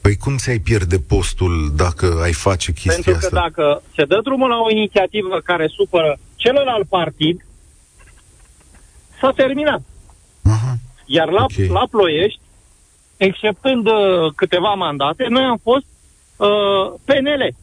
Păi 0.00 0.16
cum 0.16 0.36
ți-ai 0.36 0.58
pierde 0.58 0.98
postul 0.98 1.72
dacă 1.76 2.18
ai 2.22 2.32
face 2.32 2.72
chestia 2.72 2.92
Pentru 2.94 3.10
că 3.10 3.16
asta? 3.18 3.40
dacă 3.40 3.82
se 3.96 4.04
dă 4.04 4.20
drumul 4.22 4.48
la 4.48 4.56
o 4.58 4.70
inițiativă 4.70 5.40
care 5.44 5.66
supără 5.66 6.18
celălalt 6.36 6.88
partid, 6.88 7.44
s-a 9.20 9.30
terminat. 9.36 9.80
Aha. 10.42 10.76
Iar 11.06 11.28
la, 11.28 11.42
Ok. 11.42 11.70
la 11.72 11.86
Ploiești, 11.90 12.40
exceptând 13.16 13.86
uh, 13.86 14.32
câteva 14.36 14.74
mandate, 14.74 15.26
noi 15.28 15.42
am 15.42 15.60
fost 15.62 15.84
uh, 16.36 16.92
PNL. 17.04 17.54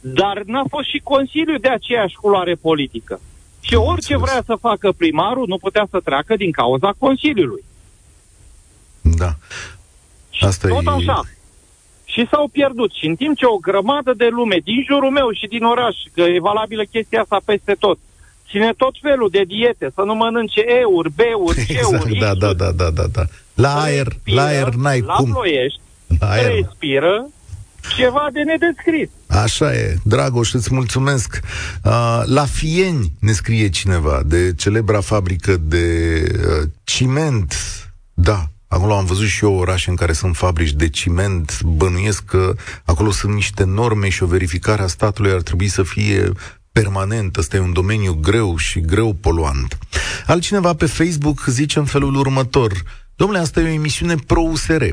Dar 0.00 0.42
n-a 0.46 0.64
fost 0.68 0.88
și 0.88 1.00
Consiliul 1.04 1.58
de 1.60 1.68
aceeași 1.68 2.14
culoare 2.14 2.54
politică. 2.54 3.20
Și 3.60 3.74
Am 3.74 3.82
orice 3.84 4.12
înțeles. 4.14 4.30
vrea 4.30 4.42
să 4.46 4.54
facă 4.60 4.92
primarul 4.92 5.44
nu 5.48 5.58
putea 5.58 5.86
să 5.90 6.00
treacă 6.04 6.36
din 6.36 6.50
cauza 6.52 6.94
Consiliului. 6.98 7.64
Da. 9.00 9.30
Și 10.30 10.44
Asta 10.44 10.68
tot 10.68 10.84
e- 10.84 10.90
așa. 10.90 11.22
Și 12.04 12.26
s-au 12.30 12.48
pierdut. 12.48 12.92
Și 12.92 13.06
în 13.06 13.14
timp 13.16 13.36
ce 13.36 13.46
o 13.46 13.56
grămadă 13.56 14.12
de 14.16 14.28
lume 14.30 14.56
din 14.64 14.84
jurul 14.88 15.10
meu 15.10 15.30
și 15.32 15.46
din 15.46 15.64
oraș, 15.64 15.96
că 16.14 16.20
e 16.20 16.40
valabilă 16.40 16.82
chestia 16.84 17.20
asta 17.20 17.40
peste 17.44 17.72
tot, 17.78 17.98
ține 18.50 18.72
tot 18.76 18.94
felul 19.02 19.28
de 19.30 19.42
diete, 19.46 19.90
să 19.94 20.02
nu 20.02 20.14
mănânce 20.14 20.60
euri, 20.66 21.10
beuri, 21.12 21.60
Exact, 21.68 21.88
ceuri, 22.02 22.18
da, 22.18 22.34
da, 22.34 22.52
da, 22.52 22.70
da, 22.70 22.90
da, 22.90 23.06
da. 23.12 23.22
La 23.54 23.80
aer, 23.82 24.06
la 24.24 24.44
aer 24.44 24.68
n-ai 24.74 25.00
la 25.00 25.14
cum. 25.14 25.30
Ploiești, 25.32 25.80
La 26.20 26.28
aer. 26.30 26.52
respiră 26.54 27.26
ceva 27.96 28.28
de 28.32 28.42
nedescris. 28.42 29.08
Așa 29.26 29.74
e. 29.74 29.96
Dragoș, 30.02 30.52
îți 30.52 30.74
mulțumesc. 30.74 31.40
Uh, 31.84 32.22
la 32.24 32.44
Fieni 32.44 33.12
ne 33.18 33.32
scrie 33.32 33.68
cineva 33.68 34.22
de 34.26 34.54
celebra 34.54 35.00
fabrică 35.00 35.56
de 35.56 36.24
uh, 36.34 36.68
ciment. 36.84 37.54
Da, 38.14 38.46
acolo 38.68 38.96
am 38.96 39.04
văzut 39.04 39.26
și 39.26 39.44
eu 39.44 39.54
orașe 39.54 39.90
în 39.90 39.96
care 39.96 40.12
sunt 40.12 40.36
fabrici 40.36 40.72
de 40.72 40.88
ciment. 40.88 41.62
Bănuiesc 41.62 42.24
că 42.24 42.54
acolo 42.84 43.10
sunt 43.10 43.34
niște 43.34 43.64
norme 43.64 44.08
și 44.08 44.22
o 44.22 44.26
verificare 44.26 44.82
a 44.82 44.86
statului 44.86 45.32
ar 45.32 45.42
trebui 45.42 45.68
să 45.68 45.82
fie 45.82 46.32
permanent. 46.72 47.36
Ăsta 47.36 47.56
e 47.56 47.60
un 47.60 47.72
domeniu 47.72 48.18
greu 48.20 48.56
și 48.56 48.80
greu 48.80 49.12
poluant. 49.12 49.78
Altcineva 50.26 50.74
pe 50.74 50.86
Facebook 50.86 51.44
zice 51.46 51.78
în 51.78 51.84
felul 51.84 52.14
următor. 52.14 52.72
Domnule, 53.16 53.40
asta 53.40 53.60
e 53.60 53.64
o 53.64 53.72
emisiune 53.72 54.14
pro-USR. 54.26 54.84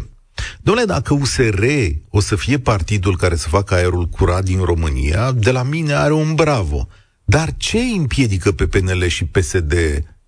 Domnule, 0.61 0.85
dacă 0.85 1.13
USR 1.13 1.63
o 2.09 2.19
să 2.19 2.35
fie 2.35 2.59
partidul 2.59 3.17
care 3.17 3.35
să 3.35 3.49
facă 3.49 3.73
aerul 3.73 4.05
curat 4.05 4.43
din 4.43 4.59
România, 4.59 5.31
de 5.31 5.51
la 5.51 5.63
mine 5.63 5.93
are 5.93 6.13
un 6.13 6.35
bravo. 6.35 6.87
Dar 7.25 7.53
ce 7.57 7.77
îi 7.77 7.95
împiedică 7.97 8.51
pe 8.51 8.67
PNL 8.67 9.07
și 9.07 9.25
PSD 9.25 9.73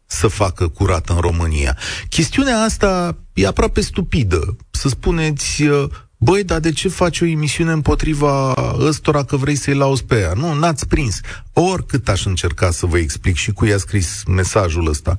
să 0.06 0.28
facă 0.28 0.68
curat 0.68 1.10
în 1.10 1.18
România? 1.18 1.78
Chestiunea 2.10 2.60
asta 2.62 3.18
e 3.34 3.48
aproape 3.48 3.82
stupidă. 3.82 4.56
Să 4.72 4.88
spuneți, 4.88 5.64
uh, 5.64 5.90
băi, 6.18 6.44
dar 6.44 6.60
de 6.60 6.72
ce 6.72 6.88
faci 6.88 7.22
o 7.22 7.26
emisiune 7.26 7.72
împotriva 7.72 8.54
ăstora 8.80 9.24
că 9.24 9.36
vrei 9.36 9.56
să-i 9.56 9.74
lauzi 9.74 10.04
pe 10.04 10.20
ea? 10.20 10.34
Nu, 10.34 10.54
n-ați 10.54 10.88
prins. 10.88 11.20
Oricât 11.54 12.10
aș 12.10 12.26
încerca 12.26 12.72
să 12.72 12.86
vă 12.86 12.98
explic 12.98 13.36
și 13.36 13.52
cu 13.52 13.66
i-a 13.66 13.78
scris 13.78 14.24
mesajul 14.28 14.88
ăsta, 14.88 15.16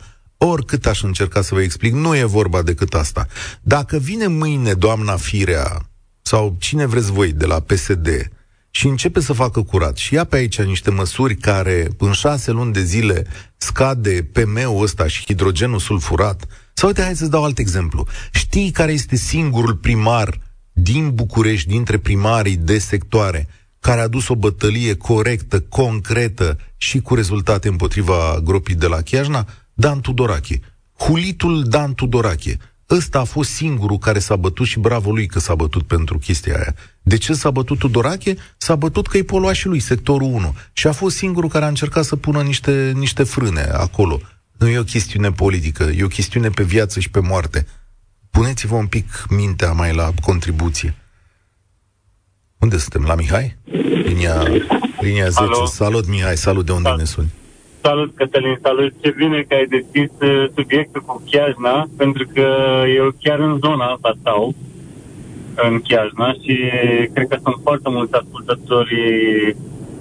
oricât 0.47 0.87
aș 0.87 1.03
încerca 1.03 1.43
să 1.43 1.55
vă 1.55 1.63
explic, 1.63 1.93
nu 1.93 2.17
e 2.17 2.25
vorba 2.25 2.63
decât 2.63 2.95
asta. 2.95 3.27
Dacă 3.63 3.99
vine 3.99 4.27
mâine 4.27 4.73
doamna 4.73 5.17
Firea 5.17 5.89
sau 6.23 6.57
cine 6.59 6.87
vreți 6.87 7.13
voi 7.13 7.33
de 7.33 7.47
la 7.47 7.61
PSD 7.61 8.31
și 8.71 8.87
începe 8.87 9.21
să 9.21 9.33
facă 9.33 9.63
curat 9.63 9.97
și 9.97 10.15
ia 10.15 10.25
pe 10.25 10.37
aici 10.37 10.61
niște 10.61 10.91
măsuri 10.91 11.37
care 11.37 11.89
în 11.99 12.13
șase 12.13 12.51
luni 12.51 12.73
de 12.73 12.83
zile 12.83 13.27
scade 13.57 14.29
PM-ul 14.33 14.83
ăsta 14.83 15.07
și 15.07 15.25
hidrogenul 15.25 15.79
sulfurat, 15.79 16.47
sau 16.73 16.89
uite, 16.89 17.03
hai 17.03 17.17
să-ți 17.17 17.31
dau 17.31 17.45
alt 17.45 17.59
exemplu. 17.59 18.07
Știi 18.33 18.71
care 18.71 18.93
este 18.93 19.17
singurul 19.17 19.75
primar 19.75 20.41
din 20.73 21.11
București, 21.15 21.69
dintre 21.69 21.99
primarii 21.99 22.57
de 22.57 22.79
sectoare, 22.79 23.49
care 23.81 24.01
a 24.01 24.09
dus 24.09 24.29
o 24.29 24.37
bătălie 24.37 24.95
corectă, 24.95 25.61
concretă 25.61 26.59
și 26.77 27.01
cu 27.01 27.15
rezultate 27.15 27.69
împotriva 27.69 28.41
gropii 28.45 28.75
de 28.75 28.87
la 28.87 29.01
Chiajna? 29.01 29.47
Dan 29.81 30.01
Tudorache. 30.01 30.61
Hulitul 30.99 31.63
Dan 31.63 31.95
Tudorache. 31.95 32.57
Ăsta 32.91 33.19
a 33.19 33.25
fost 33.25 33.51
singurul 33.51 33.99
care 33.99 34.19
s-a 34.19 34.37
bătut 34.37 34.67
și 34.67 34.79
bravo 34.79 35.11
lui 35.11 35.27
că 35.27 35.39
s-a 35.39 35.55
bătut 35.55 35.83
pentru 35.83 36.19
chestia 36.19 36.55
aia. 36.57 36.75
De 37.03 37.17
ce 37.17 37.33
s-a 37.33 37.51
bătut 37.51 37.79
Tudorache? 37.79 38.37
S-a 38.57 38.77
bătut 38.77 39.07
că 39.07 39.17
îi 39.17 39.23
polua 39.23 39.53
și 39.53 39.67
lui 39.67 39.81
sectorul 39.81 40.33
1. 40.33 40.55
Și 40.73 40.87
a 40.87 40.93
fost 40.93 41.17
singurul 41.17 41.49
care 41.49 41.65
a 41.65 41.69
încercat 41.69 42.05
să 42.05 42.17
pună 42.17 42.43
niște, 42.43 42.93
niște 42.95 43.23
frâne 43.23 43.63
acolo. 43.63 44.21
Nu 44.59 44.69
e 44.69 44.79
o 44.79 44.83
chestiune 44.83 45.33
politică, 45.33 45.83
e 45.83 46.05
o 46.05 46.07
chestiune 46.07 46.49
pe 46.49 46.63
viață 46.63 47.01
și 47.01 47.11
pe 47.11 47.21
moarte. 47.21 47.67
Puneți-vă 48.31 48.75
un 48.75 48.87
pic 48.87 49.27
mintea 49.31 49.73
mai 49.73 49.95
la 49.95 50.11
contribuție. 50.23 50.95
Unde 52.59 52.79
suntem? 52.79 53.03
La 53.03 53.15
Mihai? 53.15 53.57
Linia 54.05 54.43
linia 55.01 55.29
10. 55.29 55.43
Alo. 55.43 55.67
Salut, 55.67 56.07
Mihai, 56.07 56.37
salut, 56.37 56.67
de 56.67 56.73
unde 56.73 56.89
Salut. 56.89 57.01
ne 57.01 57.07
suni? 57.07 57.31
Salut, 57.83 58.15
Cătălin, 58.15 58.59
salut. 58.63 58.93
Ce 59.01 59.15
bine 59.17 59.45
că 59.49 59.55
ai 59.55 59.67
deschis 59.67 60.11
uh, 60.21 60.45
subiectul 60.55 61.03
cu 61.07 61.23
Chiajna, 61.31 61.87
pentru 61.97 62.25
că 62.35 62.47
eu 62.97 63.09
chiar 63.23 63.39
în 63.39 63.59
zona 63.59 63.85
asta 63.85 64.17
stau, 64.21 64.55
în 65.55 65.81
Chiajna, 65.81 66.33
și 66.33 66.55
cred 67.15 67.29
că 67.29 67.39
sunt 67.43 67.57
foarte 67.63 67.89
mulți 67.91 68.15
ascultători, 68.15 68.97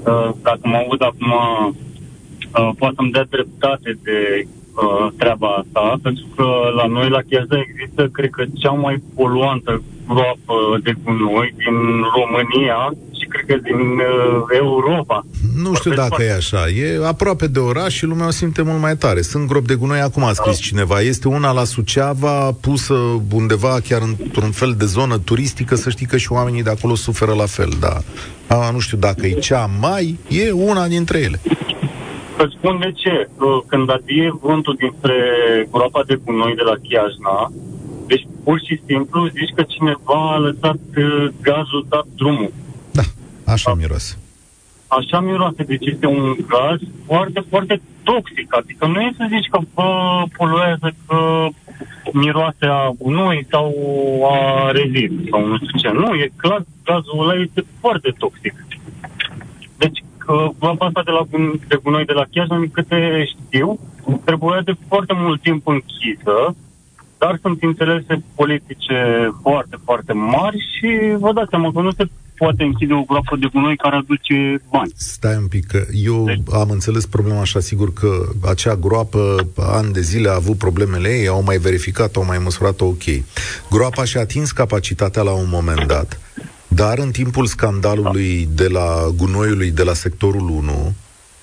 uh, 0.06 0.30
dacă 0.42 0.60
mă 0.64 0.76
aud 0.76 1.04
acum, 1.04 1.32
uh, 1.32 2.70
poate 2.78 2.96
să-mi 2.96 3.12
dea 3.12 3.28
dreptate 3.30 3.98
de 4.04 4.20
uh, 4.44 5.08
treaba 5.18 5.48
asta, 5.48 6.00
pentru 6.04 6.26
că 6.36 6.46
la 6.76 6.86
noi, 6.86 7.10
la 7.10 7.22
Chiajna, 7.30 7.58
există, 7.60 8.08
cred 8.08 8.30
că, 8.30 8.44
cea 8.54 8.72
mai 8.72 9.04
poluantă 9.16 9.82
groapă 10.08 10.80
de 10.84 10.94
gunoi 11.04 11.54
din 11.58 11.78
România 12.18 12.80
și 12.92 13.09
cred 13.30 13.46
că 13.48 13.56
din 13.64 13.80
uh, 13.80 14.44
Europa. 14.58 15.26
Nu 15.56 15.74
știu 15.74 15.92
Vorbesc 15.92 16.10
dacă 16.10 16.24
e 16.24 16.34
așa. 16.34 16.68
E 16.68 17.08
aproape 17.08 17.48
de 17.48 17.60
oraș 17.60 17.94
și 17.94 18.06
lumea 18.06 18.28
o 18.28 18.32
simte 18.32 18.62
mult 18.62 18.82
mai 18.82 18.96
tare. 18.98 19.22
Sunt 19.22 19.48
gropi 19.48 19.68
de 19.68 19.76
gunoi, 19.76 20.00
acum 20.00 20.24
a 20.24 20.34
scris 20.34 20.60
cineva. 20.60 21.00
Este 21.00 21.28
una 21.28 21.52
la 21.52 21.64
Suceava, 21.64 22.52
pusă 22.52 22.94
undeva 23.34 23.78
chiar 23.88 24.02
într-un 24.02 24.52
fel 24.52 24.76
de 24.78 24.86
zonă 24.86 25.18
turistică, 25.18 25.76
să 25.76 25.90
știi 25.90 26.06
că 26.06 26.18
și 26.18 26.32
oamenii 26.32 26.64
de 26.64 26.70
acolo 26.70 26.96
suferă 26.96 27.34
la 27.34 27.46
fel, 27.46 27.70
da. 27.80 27.98
A, 28.48 28.72
nu 28.72 28.80
știu 28.80 28.98
dacă 28.98 29.26
e 29.26 29.32
cea 29.32 29.70
mai, 29.80 30.18
e 30.28 30.52
una 30.52 30.88
dintre 30.88 31.20
ele. 31.20 31.40
Îți 32.38 32.56
spun 32.58 32.80
de 32.80 32.92
ce. 32.96 33.30
Uh, 33.30 33.62
Când 33.68 33.92
adie 33.92 34.38
vântul 34.42 34.76
dinspre 34.80 35.18
groapa 35.72 36.04
de 36.08 36.20
gunoi 36.24 36.56
de 36.56 36.62
la 36.62 36.76
Chiajna, 36.84 37.52
deci 38.08 38.28
pur 38.44 38.58
și 38.68 38.82
simplu 38.86 39.28
zici 39.28 39.56
că 39.56 39.64
cineva 39.68 40.20
a 40.36 40.38
lăsat 40.38 40.80
uh, 40.98 41.28
gazul, 41.42 41.86
dat 41.90 42.06
drumul. 42.16 42.52
Da, 43.50 43.56
așa 43.56 43.74
miroase. 43.74 44.18
Așa 44.88 45.20
miroase, 45.20 45.64
deci 45.64 45.86
este 45.86 46.06
un 46.06 46.36
gaz 46.48 46.80
foarte, 47.06 47.44
foarte 47.50 47.82
toxic. 48.04 48.56
Adică 48.56 48.86
nu 48.86 49.00
e 49.00 49.12
să 49.18 49.26
zici 49.30 49.48
că 49.48 49.60
bă, 49.74 50.24
poluează, 50.38 50.94
că 51.08 51.48
miroase 52.14 52.66
a 52.66 52.90
gunoi 52.98 53.48
sau 53.50 53.68
a 54.32 54.72
rezid 54.72 55.30
sau 55.30 55.46
nu 55.46 55.56
știu 55.56 55.78
ce. 55.80 55.90
Nu, 55.90 56.14
e 56.14 56.32
clar, 56.36 56.62
gazul 56.84 57.20
ăla 57.20 57.34
este 57.42 57.64
foarte 57.80 58.14
toxic. 58.18 58.54
Deci, 59.78 60.04
că 60.18 60.50
groapa 60.60 60.86
asta 60.86 61.02
de, 61.06 61.12
la, 61.12 61.24
gun- 61.32 61.60
de 61.68 61.80
gunoi 61.84 62.06
de 62.06 62.14
la 62.14 62.26
Chiajna, 62.32 62.58
din 62.58 62.72
câte 62.72 63.26
știu, 63.34 63.80
trebuia 64.26 64.62
de 64.62 64.74
foarte 64.88 65.14
mult 65.16 65.42
timp 65.42 65.68
închisă, 65.68 66.56
dar 67.18 67.40
sunt 67.42 67.62
interese 67.62 68.24
politice 68.36 69.30
foarte, 69.42 69.76
foarte 69.84 70.14
mari 70.14 70.58
și 70.58 71.16
vă 71.18 71.34
dați 71.34 71.50
seama 71.50 71.72
că 71.72 71.82
nu 71.82 71.92
se 71.92 72.06
poate 72.40 72.64
închide 72.64 72.94
o 72.94 73.02
groapă 73.02 73.36
de 73.36 73.48
gunoi 73.54 73.78
care 73.78 73.96
aduce 73.96 74.62
bani. 74.72 74.92
Stai 74.96 75.36
un 75.36 75.48
pic, 75.48 75.66
că 75.68 75.86
eu 75.94 76.26
Deci- 76.26 76.42
am 76.54 76.70
înțeles 76.70 77.06
problema 77.06 77.40
așa, 77.40 77.60
sigur 77.60 77.94
că 77.94 78.30
acea 78.42 78.76
groapă 78.76 79.48
ani 79.56 79.94
de 79.94 80.02
zile 80.02 80.30
a 80.30 80.36
avut 80.36 80.58
problemele 80.58 81.10
ei, 81.10 81.28
au 81.28 81.44
mai 81.44 81.58
verificat, 81.58 82.16
au 82.16 82.26
mai 82.26 82.38
măsurat-o 82.38 82.86
ok. 82.86 83.04
Groapa 83.70 84.04
și-a 84.04 84.22
atins 84.22 84.52
capacitatea 84.52 85.22
la 85.22 85.32
un 85.32 85.48
moment 85.50 85.86
dat, 85.86 86.20
dar 86.68 86.98
în 86.98 87.12
timpul 87.12 87.46
scandalului 87.46 88.50
de 88.54 88.68
la 88.68 89.08
gunoiului 89.16 89.72
de 89.72 89.84
la 89.84 89.94
sectorul 89.94 90.50
1, 90.50 90.94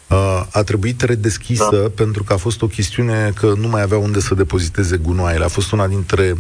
uh, 0.08 0.46
a 0.50 0.62
trebuit 0.62 1.00
redeschisă 1.00 1.78
da. 1.82 2.02
pentru 2.02 2.24
că 2.24 2.32
a 2.32 2.36
fost 2.36 2.62
o 2.62 2.66
chestiune 2.66 3.32
că 3.34 3.52
nu 3.60 3.68
mai 3.68 3.82
avea 3.82 3.98
unde 3.98 4.20
să 4.20 4.34
depoziteze 4.34 4.96
gunoaiele. 4.96 5.44
A 5.44 5.48
fost 5.48 5.72
una 5.72 5.86
dintre 5.86 6.34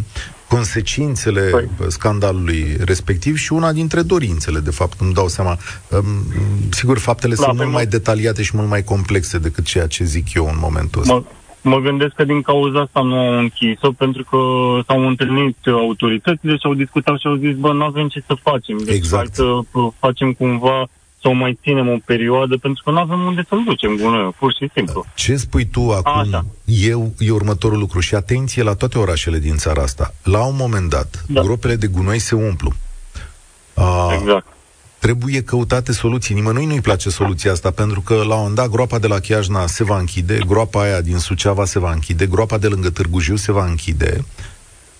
consecințele 0.48 1.40
Păi. 1.40 1.68
scandalului 1.88 2.76
respectiv 2.84 3.36
și 3.36 3.52
una 3.52 3.72
dintre 3.72 4.02
dorințele, 4.02 4.58
de 4.58 4.70
fapt, 4.70 5.00
îmi 5.00 5.14
dau 5.14 5.28
seama. 5.28 5.56
Um, 5.90 6.02
sigur, 6.70 6.98
faptele 6.98 7.34
Da, 7.34 7.42
sunt 7.42 7.56
pe 7.56 7.62
mult 7.62 7.68
mă- 7.72 7.76
mai 7.78 7.86
detaliate 7.86 8.42
și 8.42 8.56
mult 8.56 8.68
mai 8.68 8.82
complexe 8.84 9.38
decât 9.38 9.64
ceea 9.64 9.86
ce 9.86 10.04
zic 10.04 10.34
eu 10.34 10.46
în 10.46 10.56
momentul 10.60 11.00
ăsta. 11.00 11.14
Mă, 11.14 11.22
mă 11.62 11.78
gândesc 11.78 12.14
că 12.14 12.24
din 12.24 12.42
cauza 12.42 12.80
asta 12.80 13.02
nu 13.02 13.14
au 13.18 13.38
închis-o, 13.38 13.92
pentru 13.92 14.22
că 14.30 14.36
s-au 14.86 15.06
întâlnit 15.06 15.56
autoritățile 15.66 16.52
și 16.52 16.62
au 16.66 16.74
discutat 16.74 17.18
și 17.18 17.26
au 17.26 17.34
zis, 17.36 17.54
bă, 17.56 17.72
nu 17.72 17.84
avem 17.84 18.08
ce 18.08 18.22
să 18.26 18.34
facem. 18.42 18.76
Deci 18.84 18.94
Exact. 18.94 19.22
hai 19.22 19.30
să 19.32 19.42
uh, 19.42 19.92
facem 19.98 20.32
cumva 20.32 20.86
să 21.26 21.32
o 21.32 21.38
mai 21.38 21.58
ținem 21.62 21.88
o 21.88 21.96
perioadă, 22.04 22.56
pentru 22.56 22.82
că 22.84 22.90
nu 22.90 22.98
avem 22.98 23.20
unde 23.20 23.44
să-l 23.48 23.62
ducem 23.66 23.96
gunoiul, 24.00 24.34
pur 24.38 24.52
și 24.60 24.68
simplu. 24.74 25.04
Ce 25.14 25.36
spui 25.36 25.64
tu 25.64 25.90
acum 25.90 26.18
Așa. 26.18 26.44
eu, 26.64 27.12
e 27.18 27.30
următorul 27.30 27.78
lucru 27.78 28.00
și 28.00 28.14
atenție 28.14 28.62
la 28.62 28.74
toate 28.74 28.98
orașele 28.98 29.38
din 29.38 29.56
țara 29.56 29.82
asta. 29.82 30.14
La 30.22 30.44
un 30.44 30.54
moment 30.58 30.90
dat, 30.90 31.24
Da. 31.28 31.40
gropele 31.40 31.76
de 31.76 31.86
gunoi 31.86 32.18
se 32.18 32.34
umplu. 32.34 32.72
A, 33.74 34.14
Exact. 34.20 34.46
trebuie 34.98 35.42
căutate 35.42 35.92
soluții. 35.92 36.34
Nimănui 36.34 36.64
nu-i 36.66 36.80
place 36.80 37.10
soluția 37.10 37.52
asta, 37.52 37.70
pentru 37.70 38.00
că 38.00 38.14
la 38.14 38.22
un 38.22 38.28
moment 38.36 38.54
dat 38.54 38.68
groapa 38.68 38.98
de 38.98 39.06
la 39.06 39.18
Chiajna 39.18 39.66
se 39.66 39.84
va 39.84 39.98
închide, 39.98 40.38
groapa 40.46 40.80
aia 40.82 41.00
din 41.00 41.18
Suceava 41.18 41.64
se 41.64 41.78
va 41.78 41.92
închide, 41.92 42.26
groapa 42.26 42.58
de 42.58 42.66
lângă 42.66 42.90
Târgu 42.90 43.20
Jiu 43.20 43.36
se 43.36 43.52
va 43.52 43.64
închide 43.66 44.24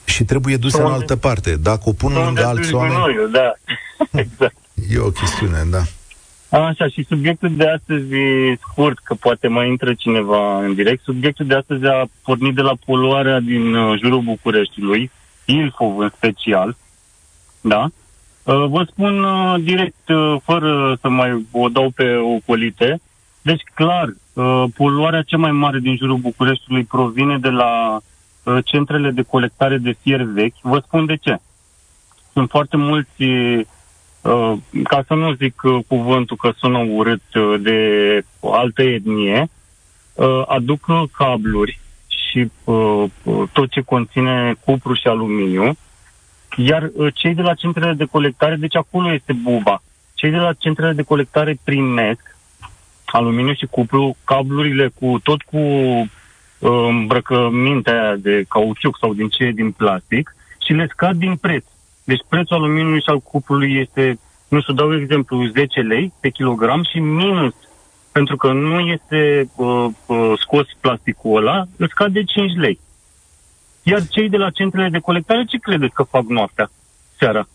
și 0.04 0.24
trebuie 0.24 0.56
dusă 0.56 0.76
în 0.78 0.84
Unde- 0.84 0.96
altă 0.96 1.16
parte. 1.16 1.56
Dacă 1.56 1.82
o 1.84 1.92
pun 1.92 2.12
lângă 2.12 2.44
alți 2.46 2.62
duci 2.62 2.72
oameni, 2.72 2.94
gunoiul, 2.94 3.30
da. 3.30 3.52
exact. 4.22 4.54
e 4.90 4.98
o 4.98 5.10
chestiune, 5.10 5.66
da. 5.70 5.82
Așa, 6.50 6.88
și 6.88 7.04
subiectul 7.08 7.56
de 7.56 7.68
astăzi 7.68 8.14
e 8.14 8.58
scurt, 8.60 8.98
că 8.98 9.14
poate 9.14 9.48
mai 9.48 9.68
intră 9.68 9.94
cineva 9.94 10.64
în 10.64 10.74
direct. 10.74 11.02
Subiectul 11.02 11.46
de 11.46 11.54
astăzi 11.54 11.86
a 11.86 12.04
pornit 12.22 12.54
de 12.54 12.60
la 12.60 12.72
poluarea 12.84 13.40
din 13.40 13.74
uh, 13.74 13.98
jurul 14.00 14.20
Bucureștiului, 14.20 15.10
Ilfov 15.44 15.98
în 15.98 16.10
special, 16.16 16.76
da? 17.60 17.88
Uh, 18.42 18.64
vă 18.68 18.86
spun 18.90 19.24
uh, 19.24 19.54
direct, 19.60 20.08
uh, 20.08 20.36
fără 20.42 20.98
să 21.00 21.08
mai 21.08 21.46
o 21.50 21.68
dau 21.68 21.90
pe 21.90 22.14
ocolite, 22.14 23.00
deci 23.42 23.62
clar, 23.74 24.08
uh, 24.32 24.64
poluarea 24.76 25.22
cea 25.22 25.36
mai 25.36 25.50
mare 25.50 25.78
din 25.78 25.96
jurul 25.96 26.16
Bucureștiului 26.16 26.84
provine 26.84 27.38
de 27.38 27.48
la 27.48 28.00
uh, 28.42 28.58
centrele 28.64 29.10
de 29.10 29.22
colectare 29.22 29.78
de 29.78 29.96
fier 30.00 30.22
vechi. 30.22 30.60
Vă 30.62 30.82
spun 30.86 31.06
de 31.06 31.16
ce. 31.16 31.38
Sunt 32.32 32.50
foarte 32.50 32.76
mulți 32.76 33.22
uh, 33.22 33.60
ca 34.82 35.04
să 35.06 35.14
nu 35.14 35.32
zic 35.32 35.62
uh, 35.62 35.78
cuvântul 35.88 36.36
că 36.36 36.52
sună 36.56 36.78
urât 36.78 37.34
uh, 37.34 37.60
de 37.60 37.78
altă 38.40 38.82
etnie, 38.82 39.48
uh, 40.14 40.42
aduc 40.46 40.86
uh, 40.86 41.02
cabluri 41.12 41.78
și 42.06 42.50
uh, 42.64 43.04
uh, 43.22 43.42
tot 43.52 43.70
ce 43.70 43.80
conține 43.80 44.54
cupru 44.64 44.94
și 44.94 45.06
aluminiu, 45.06 45.76
iar 46.56 46.90
uh, 46.94 47.14
cei 47.14 47.34
de 47.34 47.42
la 47.42 47.54
centrele 47.54 47.92
de 47.92 48.04
colectare, 48.04 48.56
deci 48.56 48.76
acolo 48.76 49.12
este 49.12 49.32
buba, 49.32 49.82
cei 50.14 50.30
de 50.30 50.36
la 50.36 50.52
centrele 50.52 50.92
de 50.92 51.02
colectare 51.02 51.58
primesc 51.64 52.36
aluminiu 53.04 53.54
și 53.54 53.66
cupru, 53.66 54.16
cablurile 54.24 54.90
cu 55.00 55.20
tot 55.22 55.42
cu 55.42 55.58
uh, 55.58 56.08
îmbrăcămintea 56.88 58.02
aia 58.02 58.16
de 58.16 58.44
cauciuc 58.48 58.98
sau 59.00 59.14
din 59.14 59.28
ce 59.28 59.44
e 59.44 59.50
din 59.50 59.70
plastic 59.70 60.34
și 60.66 60.72
le 60.72 60.86
scad 60.90 61.16
din 61.16 61.36
preț. 61.36 61.64
Deci 62.06 62.24
prețul 62.28 62.56
aluminiului 62.56 63.00
și 63.00 63.08
al 63.08 63.20
cuprului 63.20 63.80
este, 63.80 64.18
nu 64.48 64.60
știu, 64.60 64.74
dau 64.74 64.94
exemplu, 65.00 65.46
10 65.46 65.80
lei 65.80 66.12
pe 66.20 66.28
kilogram 66.28 66.82
și 66.92 66.98
minus, 66.98 67.54
pentru 68.12 68.36
că 68.36 68.52
nu 68.52 68.78
este 68.80 69.50
uh, 69.56 69.86
uh, 70.06 70.32
scos 70.40 70.66
plasticul 70.80 71.36
ăla, 71.36 71.64
îți 71.76 71.90
scade 71.90 72.24
5 72.24 72.52
lei. 72.56 72.80
Iar 73.82 74.06
cei 74.06 74.28
de 74.28 74.36
la 74.36 74.50
centrele 74.50 74.88
de 74.88 74.98
colectare, 74.98 75.44
ce 75.44 75.58
credeți 75.58 75.94
că 75.94 76.02
fac 76.02 76.22
noaptea, 76.22 76.70
seara? 77.18 77.48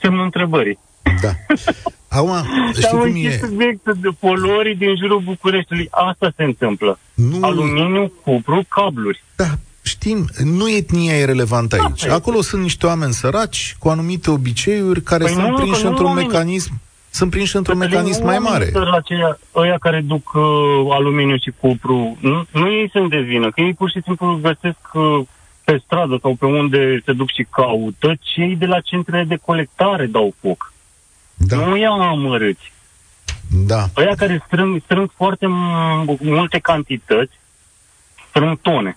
Semnul 0.00 0.24
întrebării. 0.24 0.78
Da. 1.22 1.30
Acum, 2.18 2.34
Și 2.72 2.80
știi 2.80 2.88
am 2.88 2.98
cum 2.98 3.06
închis 3.06 3.34
e? 3.34 3.38
subiectul 3.46 3.96
de 4.00 4.08
poluării 4.18 4.76
din 4.76 4.96
jurul 4.96 5.20
Bucureștiului. 5.20 5.88
Asta 5.90 6.32
se 6.36 6.42
întâmplă. 6.42 6.98
Nu, 7.14 7.38
Aluminiu, 7.40 8.12
cupru, 8.22 8.64
cabluri. 8.68 9.22
Da, 9.36 9.44
știm, 9.86 10.28
nu 10.44 10.68
etnia 10.70 11.16
e 11.18 11.24
relevantă 11.24 11.76
aici. 11.80 12.04
Da, 12.04 12.14
Acolo 12.14 12.40
sunt 12.40 12.62
niște 12.62 12.86
oameni 12.86 13.12
săraci, 13.12 13.76
cu 13.78 13.88
anumite 13.88 14.30
obiceiuri, 14.30 15.02
care 15.02 15.24
Păi 15.24 15.32
sunt 15.32 15.46
nu, 15.48 15.54
prinși 15.54 15.76
că 15.76 15.82
nu 15.82 15.88
într-un 15.88 16.06
oamenii- 16.06 16.28
mecanism 16.30 16.80
sunt 17.10 17.30
prinși 17.30 17.56
într-un 17.56 17.78
Cătălin, 17.78 17.96
mecanism 17.96 18.20
nu 18.20 18.26
mai 18.26 18.36
oamenii 18.36 18.58
mare. 18.58 18.70
săraci 18.72 18.96
Aceia, 19.02 19.38
ăia 19.54 19.76
care 19.80 20.00
duc 20.00 20.32
uh, 20.34 20.42
aluminiu 20.90 21.36
și 21.36 21.52
cupru, 21.60 22.16
nu, 22.20 22.46
nu 22.52 22.72
ei 22.72 22.88
sunt 22.92 23.10
de 23.10 23.20
vină, 23.20 23.50
că 23.50 23.60
ei 23.60 23.74
pur 23.74 23.90
și 23.90 24.00
simplu 24.04 24.26
îl 24.26 24.40
găsesc 24.40 24.78
uh, 24.92 25.20
pe 25.64 25.80
stradă 25.84 26.18
sau 26.22 26.34
pe 26.34 26.46
unde 26.46 27.02
se 27.04 27.12
duc 27.12 27.30
și 27.30 27.46
caută, 27.50 28.14
cei 28.20 28.56
de 28.56 28.66
la 28.66 28.80
centrele 28.80 29.24
de 29.24 29.36
colectare 29.44 30.06
dau 30.06 30.34
foc. 30.40 30.72
Da, 31.34 31.56
Nu 31.56 31.76
ia 31.76 31.90
amărâți. 31.90 32.72
da. 33.50 33.84
Ăia 33.96 34.14
care 34.16 34.42
strâng, 34.46 34.80
strâng 34.84 35.10
foarte 35.16 35.46
m- 35.46 36.18
multe 36.20 36.58
cantități, 36.58 37.32
strâng 38.28 38.58
tone. 38.60 38.96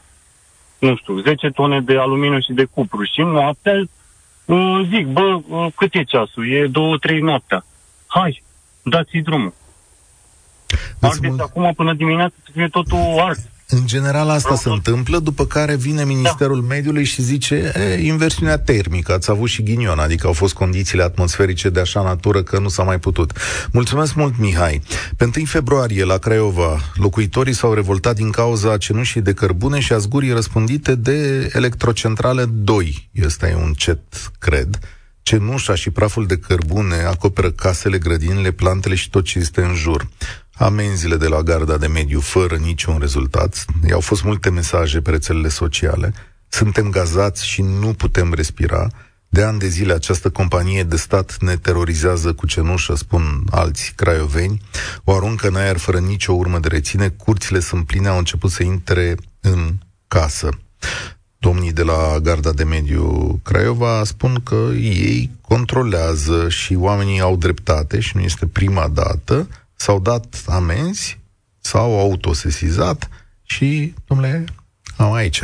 Nu 0.80 0.96
știu, 0.96 1.18
10 1.20 1.50
tone 1.50 1.82
de 1.82 1.98
aluminiu 1.98 2.40
și 2.40 2.52
de 2.54 2.64
cupru 2.64 3.04
și 3.04 3.22
noaptea 3.22 3.74
uh, 4.46 4.82
zic, 4.90 5.08
bă, 5.08 5.40
uh, 5.48 5.68
cât 5.76 5.94
e 5.94 6.04
ceasul? 6.04 6.52
E 6.52 6.68
2-3 6.68 7.20
noaptea. 7.20 7.66
Hai, 8.08 8.44
dați 8.84 9.18
drumul. 9.18 9.54
Îți 11.00 11.12
Ardeți 11.14 11.34
mul- 11.34 11.42
acum 11.42 11.74
până 11.74 11.94
dimineața 11.94 12.34
să 12.44 12.50
fie 12.54 12.68
totul 12.68 13.20
ars. 13.20 13.40
În 13.72 13.86
general 13.86 14.30
asta 14.30 14.56
se 14.56 14.70
întâmplă, 14.70 15.20
după 15.20 15.46
care 15.46 15.76
vine 15.76 16.04
Ministerul 16.04 16.62
da. 16.62 16.68
Mediului 16.68 17.04
și 17.04 17.22
zice 17.22 17.72
e, 17.76 18.02
inversiunea 18.06 18.58
termică, 18.58 19.14
ați 19.14 19.30
avut 19.30 19.50
și 19.50 19.64
ghinion, 19.64 20.00
adică 20.00 20.28
au 20.28 20.34
fost 20.34 20.54
condițiile 20.54 21.04
atmosferice 21.04 21.70
de 21.70 21.80
așa 21.80 22.02
natură 22.02 22.44
că 22.44 22.60
nu 22.60 22.68
s-a 22.68 22.84
mai 22.84 23.00
putut. 23.00 23.32
Mulțumesc 23.72 24.14
mult, 24.16 24.38
Mihai. 24.38 24.82
Pe 25.18 25.30
1 25.36 25.46
februarie, 25.46 26.04
la 26.04 26.18
Craiova, 26.18 26.80
locuitorii 26.94 27.54
s-au 27.54 27.74
revoltat 27.74 28.16
din 28.16 28.30
cauza 28.30 28.78
cenușii 28.78 29.22
de 29.22 29.34
cărbune 29.34 29.80
și 29.80 29.94
a 29.94 29.98
zgurii 29.98 30.32
răspândite 30.32 30.96
de 30.96 31.50
electrocentrale 31.54 32.46
2. 32.46 33.10
Ăsta 33.26 33.50
e 33.50 33.56
un 33.56 33.74
cet, 33.78 34.32
cred. 34.40 34.80
Cenușa 35.22 35.76
și 35.76 35.90
praful 35.90 36.26
de 36.26 36.38
cărbune 36.38 36.96
acoperă 36.96 37.52
casele, 37.52 37.98
grădinile, 37.98 38.52
plantele 38.52 38.96
și 38.96 39.10
tot 39.10 39.24
ce 39.24 39.40
este 39.40 39.62
în 39.62 39.74
jur 39.76 40.08
amenziile 40.60 41.16
de 41.16 41.28
la 41.28 41.42
garda 41.42 41.78
de 41.78 41.88
mediu 41.88 42.20
fără 42.20 42.56
niciun 42.56 42.98
rezultat. 43.00 43.66
I-au 43.88 44.00
fost 44.00 44.24
multe 44.24 44.50
mesaje 44.50 45.02
pe 45.02 45.10
rețelele 45.10 45.50
sociale. 45.50 46.14
Suntem 46.48 46.90
gazați 46.90 47.48
și 47.48 47.62
nu 47.62 47.94
putem 47.94 48.34
respira. 48.34 48.88
De 49.30 49.44
ani 49.44 49.60
de 49.60 49.68
zile 49.68 49.94
această 49.94 50.30
companie 50.30 50.84
de 50.84 50.96
stat 50.96 51.38
ne 51.40 51.56
terorizează 51.56 52.34
cu 52.34 52.46
cenușă, 52.46 52.96
spun 52.96 53.44
alți 53.50 53.94
craioveni. 53.96 54.62
O 55.04 55.16
aruncă 55.16 55.48
în 55.48 55.56
aer 55.56 55.78
fără 55.78 56.00
nicio 56.00 56.34
urmă 56.34 56.60
de 56.60 56.68
reține. 56.68 57.10
Curțile 57.10 57.60
sunt 57.60 57.86
pline, 57.86 58.08
au 58.08 58.18
început 58.18 58.52
să 58.52 58.64
intre 58.64 59.16
în 59.42 59.74
casă. 60.08 60.50
Domnii 61.38 61.72
de 61.72 61.84
la 61.84 62.20
Garda 62.22 62.52
de 62.52 62.64
Mediu 62.64 63.40
Craiova 63.44 64.04
spun 64.04 64.42
că 64.44 64.70
ei 64.76 65.32
controlează 65.42 66.50
și 66.50 66.76
oamenii 66.76 67.20
au 67.20 67.36
dreptate 67.36 68.00
și 68.00 68.16
nu 68.16 68.22
este 68.22 68.46
prima 68.46 68.88
dată 68.88 69.48
s-au 69.80 70.00
dat 70.00 70.26
amenzi, 70.48 71.20
s-au 71.60 72.00
autosesizat 72.00 73.10
și, 73.44 73.94
domnule, 74.08 74.44
am 74.98 75.14
aici. 75.14 75.42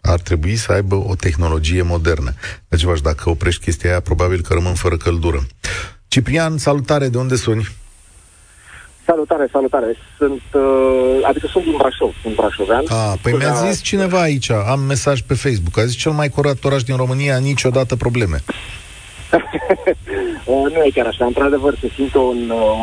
Ar 0.00 0.20
trebui 0.20 0.56
să 0.56 0.72
aibă 0.72 0.94
o 0.94 1.14
tehnologie 1.14 1.82
modernă. 1.82 2.32
Deci, 2.68 2.82
v 2.82 3.00
dacă 3.00 3.30
oprești 3.30 3.64
chestia 3.64 3.90
aia, 3.90 4.00
probabil 4.00 4.40
că 4.40 4.54
rămân 4.54 4.74
fără 4.74 4.96
căldură. 4.96 5.46
Ciprian, 6.08 6.58
salutare, 6.58 7.08
de 7.08 7.18
unde 7.18 7.36
suni? 7.36 7.68
Salutare, 9.04 9.48
salutare. 9.52 9.96
Sunt, 10.18 10.42
uh, 10.52 11.18
adică 11.22 11.46
sunt 11.46 11.64
din 11.64 11.74
Brașov, 11.76 12.14
sunt 12.22 12.34
brașovean. 12.34 12.84
A, 12.88 13.16
păi 13.22 13.32
mi-a 13.32 13.52
zis 13.52 13.82
cineva 13.82 14.20
aici, 14.20 14.50
am 14.50 14.80
mesaj 14.80 15.20
pe 15.20 15.34
Facebook, 15.34 15.78
a 15.78 15.84
zis 15.84 15.96
cel 15.96 16.12
mai 16.12 16.28
curat 16.28 16.64
oraș 16.64 16.82
din 16.82 16.96
România, 16.96 17.38
niciodată 17.38 17.96
probleme. 17.96 18.38
Uh, 20.46 20.72
nu 20.72 20.82
e 20.84 20.90
chiar 20.94 21.06
așa. 21.06 21.24
Într-adevăr, 21.24 21.74
se 21.80 21.88
simte 21.94 22.18
o 22.18 22.30
uh, 22.30 22.34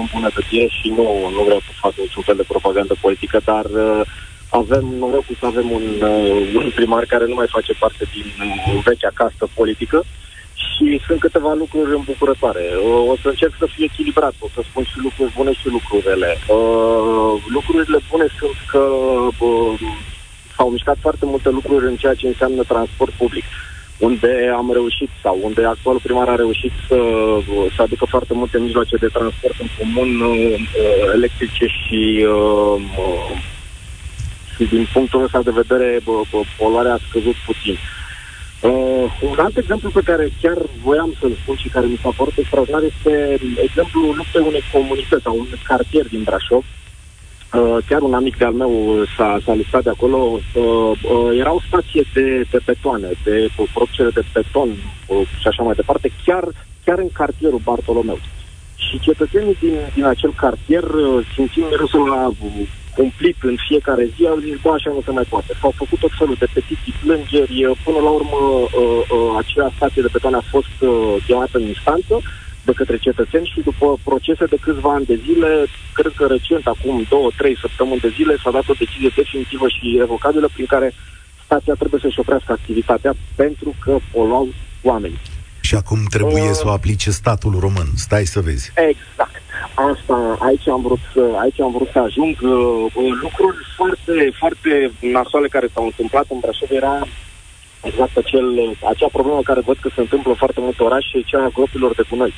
îmbunătățire 0.03 0.67
și 0.67 0.87
nu, 0.97 1.05
nu 1.35 1.41
vreau 1.43 1.59
să 1.67 1.79
fac 1.83 1.93
niciun 1.95 2.23
fel 2.23 2.35
de 2.35 2.51
propagandă 2.53 2.95
politică, 3.01 3.39
dar 3.43 3.65
uh, 3.65 4.01
avem 4.49 4.85
norocul 4.99 5.35
să 5.39 5.45
avem 5.45 5.71
un, 5.71 5.85
un 6.55 6.71
primar 6.75 7.03
care 7.05 7.25
nu 7.25 7.33
mai 7.33 7.47
face 7.55 7.73
parte 7.79 8.03
din 8.13 8.25
vechea 8.83 9.11
castă 9.13 9.45
politică 9.53 10.03
și 10.65 11.01
sunt 11.07 11.19
câteva 11.19 11.53
lucruri 11.53 11.95
îmbucurătoare. 11.95 12.65
O 13.11 13.15
să 13.21 13.27
încerc 13.27 13.53
să 13.59 13.65
fiu 13.73 13.83
echilibrat, 13.83 14.33
o 14.39 14.47
să 14.53 14.61
spun 14.63 14.83
și 14.83 14.97
lucruri 15.05 15.33
bune 15.35 15.53
și 15.53 15.67
lucruri 15.67 16.07
rele. 16.07 16.37
Lucrurile 17.57 17.99
bune 18.09 18.27
sunt 18.39 18.57
că 18.71 18.83
s-au 20.55 20.69
mișcat 20.69 20.97
foarte 21.01 21.25
multe 21.25 21.49
lucruri 21.49 21.85
în 21.85 21.95
ceea 21.95 22.13
ce 22.13 22.27
înseamnă 22.27 22.63
transport 22.63 23.11
public 23.11 23.43
unde 23.97 24.51
am 24.55 24.71
reușit 24.73 25.09
sau 25.21 25.39
unde 25.41 25.65
actualul 25.65 25.99
primar 26.03 26.27
a 26.29 26.35
reușit 26.35 26.71
să, 26.87 26.99
să 27.75 27.81
aducă 27.81 28.05
foarte 28.05 28.33
multe 28.33 28.59
mijloace 28.59 28.95
de 28.95 29.07
transport 29.07 29.59
în 29.59 29.67
comun 29.77 30.21
uh, 30.21 30.59
electrice 31.13 31.65
și, 31.65 32.25
uh, 32.27 32.81
uh, 33.03 33.37
și 34.55 34.63
din 34.63 34.87
punctul 34.93 35.23
ăsta 35.23 35.41
de 35.41 35.51
vedere 35.61 35.99
uh, 36.05 36.47
poluarea 36.57 36.93
a 36.93 37.05
scăzut 37.09 37.35
puțin. 37.45 37.77
Uh, 38.61 39.05
un 39.31 39.37
alt 39.39 39.57
exemplu 39.57 39.89
pe 39.89 40.01
care 40.05 40.31
chiar 40.41 40.57
voiam 40.83 41.13
să-l 41.19 41.37
spun 41.41 41.55
și 41.55 41.69
care 41.69 41.85
mi 41.85 41.99
s-a 42.01 42.13
părut 42.17 42.37
extraordinar 42.37 42.83
este 42.83 43.39
exemplul 43.61 44.15
luptei 44.15 44.43
unei 44.47 44.63
comunități 44.71 45.23
sau 45.23 45.33
unui 45.35 45.59
cartier 45.63 46.07
din 46.07 46.23
Brașov, 46.23 46.63
Uh, 46.63 46.82
chiar 47.87 48.01
un 48.01 48.13
amic 48.13 48.37
de-al 48.37 48.53
meu 48.53 49.03
s-a, 49.17 49.39
s-a 49.45 49.53
listat 49.53 49.83
de 49.83 49.89
acolo. 49.89 50.17
Uh, 50.17 50.63
uh, 50.63 51.39
era 51.39 51.53
o 51.53 51.61
stație 51.67 52.03
de, 52.13 52.45
de 52.51 52.59
betoane, 52.65 53.09
de 53.23 53.47
producere 53.73 54.09
de 54.09 54.23
beton 54.33 54.69
uh, 55.07 55.27
și 55.39 55.47
așa 55.47 55.63
mai 55.63 55.75
departe, 55.75 56.11
chiar, 56.25 56.43
chiar 56.85 56.99
în 56.99 57.09
cartierul 57.13 57.61
Bartolomeu. 57.63 58.19
Și 58.75 58.99
cetățenii 58.99 59.57
din, 59.59 59.75
din 59.93 60.05
acel 60.05 60.33
cartier, 60.33 60.83
uh, 60.83 61.25
simțind 61.33 61.65
mirosul 61.69 62.07
la 62.07 62.27
uh, 62.27 62.67
cumplit 62.95 63.37
în 63.41 63.55
fiecare 63.67 64.05
zi, 64.15 64.27
au 64.27 64.37
zis, 64.37 64.55
bă, 64.61 64.69
așa 64.69 64.91
nu 64.93 65.01
se 65.05 65.11
mai 65.11 65.25
poate. 65.29 65.53
S-au 65.61 65.73
făcut 65.75 65.99
tot 65.99 66.11
felul 66.17 66.35
de 66.39 66.47
petiții, 66.53 66.99
plângeri, 67.03 67.65
uh, 67.65 67.77
până 67.83 67.99
la 67.99 68.09
urmă 68.09 68.39
uh, 68.41 68.69
uh, 69.15 69.35
acea 69.37 69.71
stație 69.75 70.01
de 70.01 70.09
beton 70.11 70.33
a 70.33 70.43
fost 70.49 70.77
uh, 70.79 71.15
chemată 71.25 71.57
în 71.57 71.67
instanță, 71.67 72.13
uh, 72.13 72.23
de 72.65 72.71
către 72.71 72.97
cetățeni 72.97 73.51
și 73.53 73.61
după 73.69 73.97
procese 74.03 74.45
de 74.45 74.57
câțiva 74.61 74.93
ani 74.93 75.05
de 75.05 75.19
zile, 75.25 75.65
cred 75.93 76.13
că 76.15 76.25
recent, 76.25 76.67
acum 76.67 77.05
două, 77.09 77.29
trei 77.37 77.57
săptămâni 77.57 77.99
de 77.99 78.13
zile, 78.17 78.35
s-a 78.43 78.51
dat 78.51 78.67
o 78.67 78.79
decizie 78.83 79.11
definitivă 79.15 79.67
și 79.67 79.95
revocabilă 79.99 80.49
prin 80.53 80.65
care 80.65 80.93
stația 81.45 81.73
trebuie 81.73 82.01
să-și 82.03 82.19
oprească 82.19 82.51
activitatea 82.51 83.13
pentru 83.35 83.75
că 83.83 83.97
poluau 84.11 84.47
oameni. 84.81 85.19
Și 85.59 85.75
acum 85.75 85.99
trebuie 86.09 86.49
uh, 86.49 86.57
să 86.59 86.63
o 86.65 86.69
aplice 86.69 87.11
statul 87.11 87.55
român. 87.59 87.87
Stai 87.95 88.25
să 88.25 88.39
vezi. 88.39 88.71
Exact. 88.75 89.41
Asta, 89.91 90.37
aici 90.39 90.67
am 90.67 90.81
vrut 90.81 90.99
să, 91.13 91.23
aici 91.41 91.59
am 91.59 91.71
vrut 91.71 91.89
să 91.91 91.99
ajung. 91.99 92.35
Uh, 92.41 92.51
lucruri 93.21 93.57
foarte, 93.75 94.15
foarte 94.39 94.91
nasoale 94.99 95.47
care 95.47 95.67
s-au 95.73 95.85
întâmplat 95.85 96.25
în 96.29 96.39
Brașov 96.41 96.69
era 96.71 97.07
exact 97.83 98.17
acel, 98.17 98.47
acea 98.91 99.09
problemă 99.17 99.41
care 99.43 99.61
văd 99.69 99.77
că 99.81 99.89
se 99.95 100.01
întâmplă 100.01 100.33
foarte 100.33 100.59
multe 100.59 100.83
orașe, 100.83 101.21
cea 101.25 101.43
a 101.43 101.55
gropilor 101.57 101.93
de 101.95 102.03
gunoi. 102.09 102.33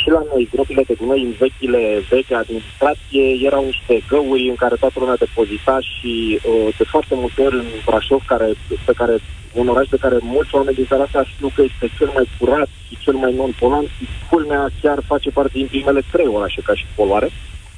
Și 0.00 0.08
la 0.08 0.22
noi, 0.32 0.48
gropile 0.52 0.82
de 0.86 0.94
gunoi 1.00 1.22
în 1.22 1.34
vechile, 1.38 2.02
veche 2.10 2.34
administrație, 2.34 3.24
erau 3.48 3.64
niște 3.64 3.94
găuri 4.08 4.48
în 4.48 4.54
care 4.54 4.74
toată 4.74 4.96
lumea 4.98 5.16
depozita 5.16 5.78
și 5.80 6.40
uh, 6.42 6.68
de 6.78 6.84
foarte 6.84 7.14
multe 7.14 7.42
ori 7.42 7.54
în 7.54 7.68
Brașov, 7.84 8.22
care, 8.26 8.48
pe 8.84 8.92
care, 8.92 9.14
un 9.52 9.68
oraș 9.68 9.86
pe 9.88 10.02
care 10.04 10.16
mulți 10.20 10.54
oameni 10.54 10.76
din 10.76 10.86
țara 10.86 11.02
asta 11.02 11.24
știu 11.24 11.50
că 11.54 11.62
este 11.62 11.94
cel 11.98 12.10
mai 12.14 12.28
curat 12.38 12.68
și 12.86 12.98
cel 13.04 13.14
mai 13.14 13.34
non-poluant, 13.34 13.88
culmea 14.30 14.68
chiar 14.82 14.98
face 15.06 15.30
parte 15.30 15.52
din 15.54 15.66
primele 15.66 16.02
trei 16.12 16.26
orașe 16.26 16.60
ca 16.60 16.74
și 16.74 16.86
poluare. 16.94 17.28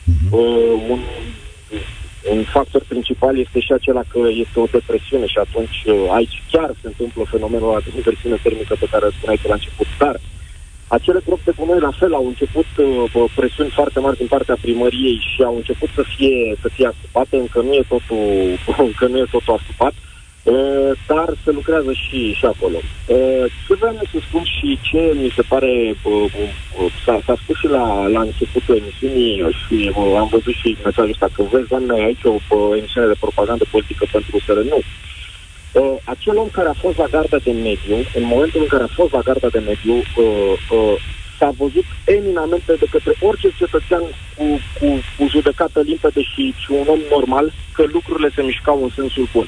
Mhm. 0.04 0.34
Uh, 0.36 0.82
un 0.88 1.00
un 2.28 2.42
factor 2.44 2.82
principal 2.88 3.38
este 3.38 3.58
și 3.60 3.72
acela 3.72 4.02
că 4.12 4.20
este 4.44 4.60
o 4.60 4.72
depresiune 4.76 5.26
și 5.26 5.38
atunci 5.38 5.78
uh, 5.86 6.06
aici 6.18 6.42
chiar 6.52 6.70
se 6.80 6.86
întâmplă 6.92 7.22
fenomenul 7.34 7.82
de 7.84 7.90
inversiune 7.96 8.38
termică 8.42 8.74
pe 8.82 8.90
care 8.92 9.06
spuneai 9.16 9.40
că 9.42 9.48
la 9.48 9.58
început. 9.58 9.88
Dar 9.98 10.16
acele 10.96 11.20
gropi 11.26 11.48
de 11.48 11.52
gunoi 11.58 11.86
la 11.88 11.94
fel 12.00 12.12
au 12.14 12.26
început 12.26 12.68
uh, 12.76 13.30
presiuni 13.34 13.76
foarte 13.78 13.98
mari 14.00 14.16
din 14.16 14.26
partea 14.34 14.56
primăriei 14.60 15.18
și 15.32 15.42
au 15.42 15.54
început 15.56 15.90
să 15.98 16.02
fie, 16.16 16.56
să 16.62 16.68
fie 16.74 16.86
astupate, 16.86 17.36
încă 17.36 17.60
nu 17.60 17.72
e 17.72 17.84
totul, 17.88 18.24
încă 18.88 19.06
nu 19.06 19.18
e 19.18 19.34
totul 19.36 19.54
astupat. 19.54 19.92
Uh, 19.92 20.09
Uh, 20.09 20.09
dar 21.06 21.28
se 21.44 21.50
lucrează 21.50 21.92
și, 21.92 22.32
și 22.32 22.44
acolo. 22.44 22.78
Uh, 23.06 23.44
ce 23.66 23.74
vreau 23.74 23.98
să 24.12 24.18
spun 24.28 24.44
și 24.44 24.78
ce 24.82 25.12
mi 25.20 25.32
se 25.36 25.42
pare, 25.42 25.94
uh, 26.02 26.32
s-a, 27.04 27.20
s-a 27.26 27.34
spus 27.42 27.56
și 27.56 27.66
la, 27.66 28.06
la 28.06 28.20
începutul 28.20 28.76
emisiunii 28.76 29.42
și 29.66 29.92
am 30.18 30.28
văzut 30.30 30.54
și 30.54 30.76
mesajul 30.84 31.10
ăsta, 31.10 31.28
că 31.32 31.42
vezi, 31.42 31.68
doamne, 31.68 32.02
aici 32.02 32.24
o 32.48 32.76
emisiune 32.76 33.06
de 33.06 33.16
propagandă 33.20 33.64
politică 33.70 34.04
pentru 34.12 34.30
USR. 34.36 34.58
Nu. 34.74 34.80
Acel 36.04 36.36
om 36.36 36.48
care 36.52 36.68
a 36.68 36.82
fost 36.84 36.96
la 36.96 37.06
garda 37.10 37.36
de 37.36 37.52
mediu, 37.52 37.96
în 38.14 38.24
momentul 38.24 38.60
în 38.60 38.66
care 38.66 38.82
a 38.82 38.96
fost 38.98 39.12
la 39.12 39.20
garda 39.20 39.48
de 39.48 39.62
mediu, 39.66 39.94
s-a 41.38 41.50
văzut 41.56 41.84
eminamente 42.04 42.72
de 42.82 42.86
către 42.90 43.12
orice 43.20 43.48
cetățean 43.58 44.02
cu, 44.36 44.44
cu, 44.78 44.86
cu 45.16 45.28
judecată 45.28 45.80
limpede 45.80 46.22
și, 46.22 46.54
și 46.62 46.70
un 46.70 46.86
om 46.88 47.00
normal 47.10 47.52
că 47.74 47.82
lucrurile 47.92 48.30
se 48.34 48.42
mișcau 48.42 48.82
în 48.82 48.90
sensul 48.96 49.28
bun. 49.32 49.46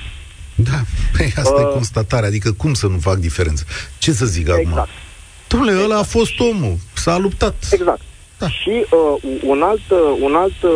Da, 0.54 0.80
păi 1.16 1.32
asta 1.36 1.54
uh, 1.54 1.60
e 1.60 1.72
constatarea. 1.72 2.28
Adică 2.28 2.52
cum 2.52 2.74
să 2.74 2.86
nu 2.86 2.98
fac 2.98 3.16
diferență? 3.16 3.64
Ce 3.98 4.12
să 4.12 4.26
zic 4.26 4.48
exact. 4.48 4.66
acum? 4.66 4.86
Dom'le, 5.52 5.70
exact. 5.70 5.84
ăla 5.84 5.98
a 5.98 6.02
fost 6.02 6.40
omul, 6.40 6.76
s-a 6.92 7.18
luptat. 7.18 7.54
Exact. 7.70 8.00
Da. 8.42 8.48
Și 8.48 8.74
uh, 8.90 9.38
un 9.42 9.62
alt, 9.62 9.86
uh, 9.90 10.16
un 10.20 10.34
alt 10.34 10.62
uh, 10.62 10.72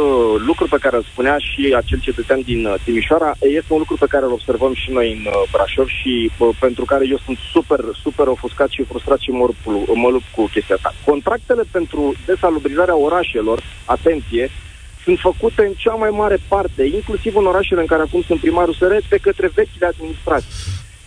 lucru 0.47 0.67
pe 0.71 0.77
care 0.81 0.97
îl 0.97 1.07
spunea 1.13 1.37
și 1.39 1.75
acel 1.77 2.01
cetățean 2.01 2.41
din 2.41 2.67
uh, 2.67 2.75
Timișoara 2.85 3.33
este 3.41 3.73
un 3.73 3.79
lucru 3.79 3.97
pe 3.97 4.07
care 4.13 4.25
îl 4.25 4.33
observăm 4.33 4.75
și 4.75 4.91
noi 4.91 5.13
în 5.13 5.25
uh, 5.27 5.43
Brașov 5.53 5.89
și 5.89 6.31
uh, 6.39 6.49
pentru 6.61 6.85
care 6.85 7.05
eu 7.09 7.19
sunt 7.25 7.39
super, 7.53 7.81
super 8.03 8.27
ofuscat 8.27 8.69
și 8.71 8.89
frustrat 8.91 9.19
și 9.19 9.31
mă, 9.31 9.49
mă 9.95 10.09
lupt 10.09 10.29
cu 10.37 10.43
chestia 10.55 10.75
asta. 10.75 10.95
Contractele 11.05 11.65
pentru 11.71 12.15
desalubrizarea 12.27 12.97
orașelor, 12.97 13.63
atenție, 13.85 14.51
sunt 15.07 15.19
făcute 15.29 15.63
în 15.69 15.73
cea 15.83 15.95
mai 16.03 16.11
mare 16.23 16.39
parte, 16.49 16.83
inclusiv 16.99 17.33
în 17.37 17.47
orașele 17.53 17.81
în 17.81 17.87
care 17.93 18.03
acum 18.03 18.23
sunt 18.27 18.41
primarul 18.41 18.75
SR, 18.75 18.93
de 19.09 19.19
către 19.27 19.51
vechile 19.55 19.87
administrații. 19.87 20.51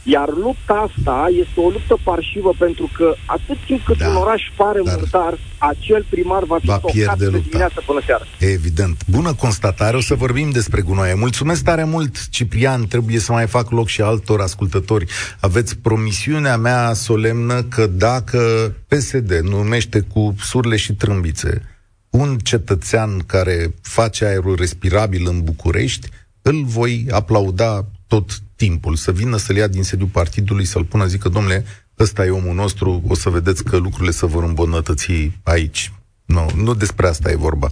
Iar 0.04 0.30
lupta 0.46 0.74
asta 0.88 1.28
este 1.44 1.60
o 1.60 1.70
luptă 1.70 1.96
parșivă 2.04 2.52
pentru 2.58 2.90
că 2.98 3.14
atât 3.26 3.58
timp 3.66 3.82
cât 3.86 3.98
Da, 3.98 4.10
un 4.10 4.16
oraș 4.16 4.42
pare 4.56 4.80
dar- 4.84 4.96
murdar, 4.96 5.34
acel 5.58 6.06
primar 6.10 6.44
va 6.44 6.58
fi 6.60 6.66
Va 6.66 6.78
tocat 6.78 6.92
pierde 6.96 7.24
de 7.26 7.26
lupta. 7.26 7.46
dimineață 7.48 7.82
până 7.86 8.02
seara. 8.06 8.24
Evident. 8.38 8.98
Bună 9.08 9.34
constatare, 9.34 9.98
o 9.98 10.02
să 10.02 10.16
vorbim 10.16 10.50
despre 10.50 10.82
gunoaie. 10.82 11.14
Mulțumesc 11.14 11.64
tare 11.64 11.84
mult, 11.84 12.30
Ciprian, 12.30 12.88
trebuie 12.88 13.20
să 13.20 13.32
mai 13.32 13.48
fac 13.48 13.70
loc 13.72 13.88
și 13.88 14.02
altor 14.02 14.40
ascultători. 14.42 15.06
Aveți 15.40 15.78
promisiunea 15.78 16.58
mea 16.58 16.94
solemnă 16.94 17.62
că 17.64 17.88
dacă 17.88 18.40
PSD 18.88 19.32
numește 19.44 20.00
cu 20.14 20.36
surle 20.42 20.76
și 20.76 20.94
trâmbițe 20.94 21.62
un 22.10 22.38
cetățean 22.38 23.20
care 23.20 23.74
face 23.82 24.26
aerul 24.26 24.56
respirabil 24.56 25.28
în 25.28 25.44
București, 25.44 26.10
îl 26.42 26.64
voi 26.64 27.06
aplauda 27.12 27.86
tot 28.08 28.30
timpul, 28.56 28.96
să 28.96 29.12
vină 29.12 29.38
să-l 29.38 29.56
ia 29.56 29.68
din 29.68 29.84
sediul 29.84 30.08
partidului, 30.08 30.66
să-l 30.66 30.84
pună, 30.84 31.06
zică, 31.06 31.30
domnule, 31.30 31.66
ăsta 32.00 32.26
e 32.26 32.30
omul 32.30 32.56
nostru, 32.56 33.04
o 33.08 33.16
să 33.16 33.30
vedeți 33.30 33.64
că 33.64 33.78
lucrurile 33.78 34.12
se 34.12 34.26
vor 34.26 34.44
îmbunătăți 34.44 35.32
aici. 35.44 35.92
Nu, 36.26 36.46
nu 36.56 36.74
despre 36.74 37.08
asta 37.08 37.32
e 37.32 37.36
vorba. 37.36 37.68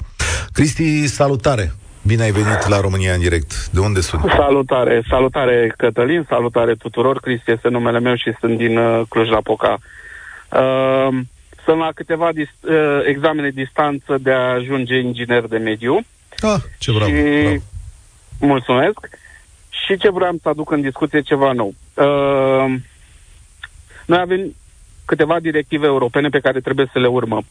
Cristi, 0.52 1.08
salutare! 1.08 1.74
Bine 2.08 2.24
ai 2.24 2.32
venit 2.32 2.68
la 2.68 2.80
România 2.80 3.14
în 3.14 3.20
direct. 3.20 3.70
De 3.70 3.80
unde 3.80 4.02
sunt? 4.02 4.22
Salutare, 4.36 5.04
salutare 5.10 5.74
Cătălin, 5.78 6.26
salutare 6.30 6.76
tuturor. 6.76 7.20
Cristi 7.20 7.52
este 7.52 7.70
numele 7.70 8.00
meu 8.00 8.16
și 8.16 8.34
sunt 8.40 8.58
din 8.58 8.78
uh, 8.78 9.02
Cluj-Napoca. 9.10 9.78
Uh, 10.52 11.20
sunt 11.68 11.80
la 11.80 11.92
câteva 11.92 12.32
dis- 12.32 12.70
uh, 12.70 13.02
examene 13.06 13.50
distanță 13.50 14.18
de 14.18 14.32
a 14.32 14.54
ajunge 14.54 14.98
inginer 14.98 15.46
de 15.46 15.58
mediu. 15.58 16.00
Ah, 16.42 16.62
ce 16.80 16.92
bravo, 16.92 17.12
și... 17.12 17.42
bravo. 17.42 17.62
Mulțumesc. 18.40 19.00
Și 19.70 19.98
ce 19.98 20.10
vreau 20.10 20.36
să 20.42 20.50
aduc 20.50 20.72
în 20.72 20.82
discuție 20.82 21.22
ceva 21.22 21.52
nou. 21.52 21.74
Uh, 21.94 22.76
noi 24.06 24.20
avem 24.20 24.56
câteva 25.06 25.40
directive 25.40 25.86
europene 25.86 26.30
pe 26.30 26.40
care 26.40 26.60
trebuie 26.60 26.90
să 26.92 27.00
le 27.00 27.08
urmăm, 27.08 27.46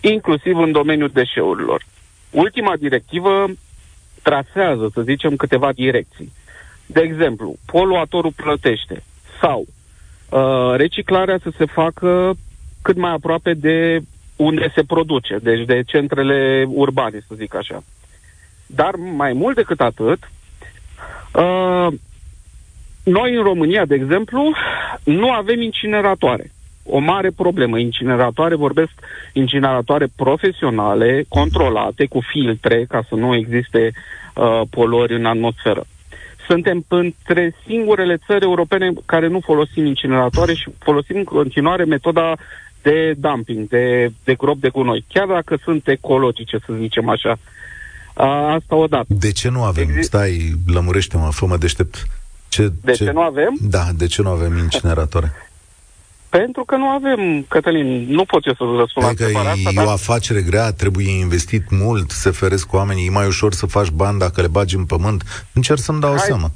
inclusiv 0.00 0.58
în 0.58 0.72
domeniul 0.72 1.10
deșeurilor. 1.12 1.84
Ultima 2.30 2.76
directivă 2.76 3.46
trasează, 4.22 4.90
să 4.94 5.00
zicem, 5.00 5.36
câteva 5.36 5.72
direcții. 5.72 6.32
De 6.86 7.00
exemplu, 7.00 7.56
poluatorul 7.66 8.32
plătește 8.36 9.02
sau 9.40 9.66
uh, 10.28 10.76
reciclarea 10.76 11.38
să 11.42 11.50
se 11.56 11.64
facă 11.64 12.36
cât 12.82 12.96
mai 12.96 13.12
aproape 13.12 13.54
de 13.54 14.00
unde 14.36 14.72
se 14.74 14.82
produce, 14.82 15.38
deci 15.42 15.64
de 15.66 15.82
centrele 15.86 16.64
urbane, 16.68 17.18
să 17.28 17.34
zic 17.36 17.54
așa. 17.54 17.82
Dar 18.66 18.94
mai 18.94 19.32
mult 19.32 19.56
decât 19.56 19.80
atât, 19.80 20.30
uh, 21.34 21.88
noi 23.02 23.34
în 23.34 23.42
România, 23.42 23.84
de 23.84 23.94
exemplu, 23.94 24.52
nu 25.04 25.30
avem 25.30 25.60
incineratoare. 25.60 26.50
O 26.84 26.98
mare 26.98 27.30
problemă. 27.30 27.78
Incineratoare, 27.78 28.54
vorbesc 28.54 28.90
incineratoare 29.32 30.06
profesionale, 30.16 31.24
controlate, 31.28 32.06
cu 32.06 32.20
filtre, 32.20 32.84
ca 32.88 33.02
să 33.08 33.14
nu 33.14 33.34
existe 33.34 33.92
uh, 34.34 34.60
poluări 34.70 35.14
în 35.14 35.24
atmosferă. 35.24 35.84
Suntem 36.48 36.84
între 36.88 37.54
singurele 37.66 38.16
țări 38.26 38.44
europene 38.44 38.92
care 39.06 39.26
nu 39.26 39.40
folosim 39.40 39.86
incineratoare 39.86 40.54
și 40.54 40.70
folosim 40.78 41.16
în 41.16 41.24
continuare 41.24 41.84
metoda 41.84 42.36
de 42.88 43.14
dumping, 43.16 43.68
de, 43.68 44.12
de 44.24 44.34
grop 44.34 44.60
de 44.60 44.68
gunoi, 44.68 45.04
chiar 45.08 45.26
dacă 45.26 45.58
sunt 45.64 45.88
ecologice, 45.88 46.58
să 46.66 46.72
zicem 46.78 47.08
așa. 47.08 47.38
A, 48.14 48.54
asta 48.54 48.74
odată. 48.74 49.06
De 49.08 49.32
ce 49.32 49.48
nu 49.48 49.62
avem? 49.62 49.88
Exist- 49.88 50.08
Stai, 50.08 50.52
lămurește-mă, 50.66 51.28
fă-mă 51.32 51.56
deștept. 51.56 52.06
Ce, 52.48 52.72
De 52.82 52.92
ce 52.92 53.10
nu 53.10 53.20
avem? 53.20 53.56
Da, 53.60 53.84
de 53.96 54.06
ce 54.06 54.22
nu 54.22 54.28
avem 54.28 54.58
incineratoare? 54.58 55.32
Pentru 56.28 56.64
că 56.64 56.76
nu 56.76 56.86
avem, 56.88 57.44
Cătălin, 57.48 58.06
nu 58.08 58.24
pot 58.24 58.46
eu 58.46 58.54
să 58.54 58.64
răspund 58.78 59.04
la 59.04 59.10
Adică 59.10 59.24
întrebarea 59.24 59.52
asta, 59.52 59.70
e 59.70 59.74
dar 59.74 59.84
o 59.86 59.90
afacere 59.90 60.40
grea, 60.42 60.72
trebuie 60.72 61.10
investit 61.10 61.70
mult, 61.70 62.10
se 62.10 62.30
feresc 62.30 62.72
oamenii, 62.72 63.06
e 63.06 63.10
mai 63.10 63.26
ușor 63.26 63.52
să 63.52 63.66
faci 63.66 63.88
bani 63.88 64.18
dacă 64.18 64.40
le 64.40 64.46
bagi 64.48 64.76
în 64.76 64.84
pământ. 64.84 65.46
Încerc 65.52 65.78
să-mi 65.80 66.00
dau 66.00 66.10
Hai. 66.10 66.18
seama. 66.26 66.50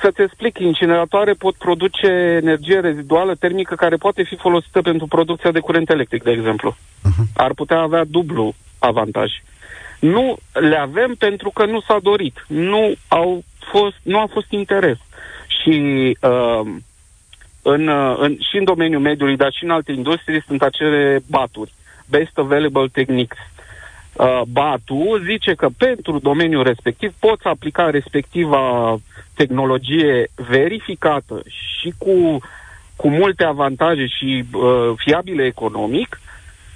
Să-ți 0.00 0.20
explic, 0.22 0.58
incineratoare 0.58 1.32
pot 1.32 1.54
produce 1.54 2.06
energie 2.42 2.80
reziduală 2.80 3.34
termică 3.34 3.74
care 3.74 3.96
poate 3.96 4.22
fi 4.22 4.36
folosită 4.36 4.80
pentru 4.80 5.06
producția 5.06 5.50
de 5.50 5.60
curent 5.60 5.90
electric, 5.90 6.22
de 6.22 6.30
exemplu. 6.30 6.76
Uh-huh. 6.76 7.32
Ar 7.36 7.52
putea 7.54 7.78
avea 7.78 8.04
dublu 8.04 8.54
avantaj. 8.78 9.30
Nu 10.00 10.36
le 10.52 10.76
avem 10.76 11.14
pentru 11.18 11.50
că 11.50 11.66
nu 11.66 11.80
s-a 11.80 11.98
dorit. 12.02 12.44
Nu, 12.48 12.94
au 13.08 13.44
fost, 13.58 13.96
nu 14.02 14.18
a 14.18 14.26
fost 14.32 14.50
interes. 14.50 14.98
Și 15.62 15.76
uh, 16.20 16.60
în, 17.62 17.88
uh, 17.88 18.16
în, 18.18 18.36
și 18.50 18.56
în 18.56 18.64
domeniul 18.64 19.00
mediului, 19.00 19.36
dar 19.36 19.52
și 19.52 19.64
în 19.64 19.70
alte 19.70 19.92
industrii 19.92 20.44
sunt 20.46 20.62
acele 20.62 21.20
baturi. 21.30 21.72
Best 22.08 22.38
Available 22.38 22.88
Techniques. 22.92 23.38
Uh, 24.22 24.42
BATU 24.48 25.18
zice 25.24 25.54
că 25.54 25.68
pentru 25.78 26.18
domeniul 26.18 26.62
respectiv 26.62 27.14
poți 27.18 27.46
aplica 27.46 27.90
respectiva 27.90 28.96
tehnologie 29.34 30.30
verificată 30.48 31.42
și 31.44 31.92
cu, 31.98 32.38
cu 32.96 33.08
multe 33.08 33.44
avantaje 33.44 34.06
și 34.06 34.44
uh, 34.52 34.92
fiabile 34.96 35.44
economic. 35.44 36.20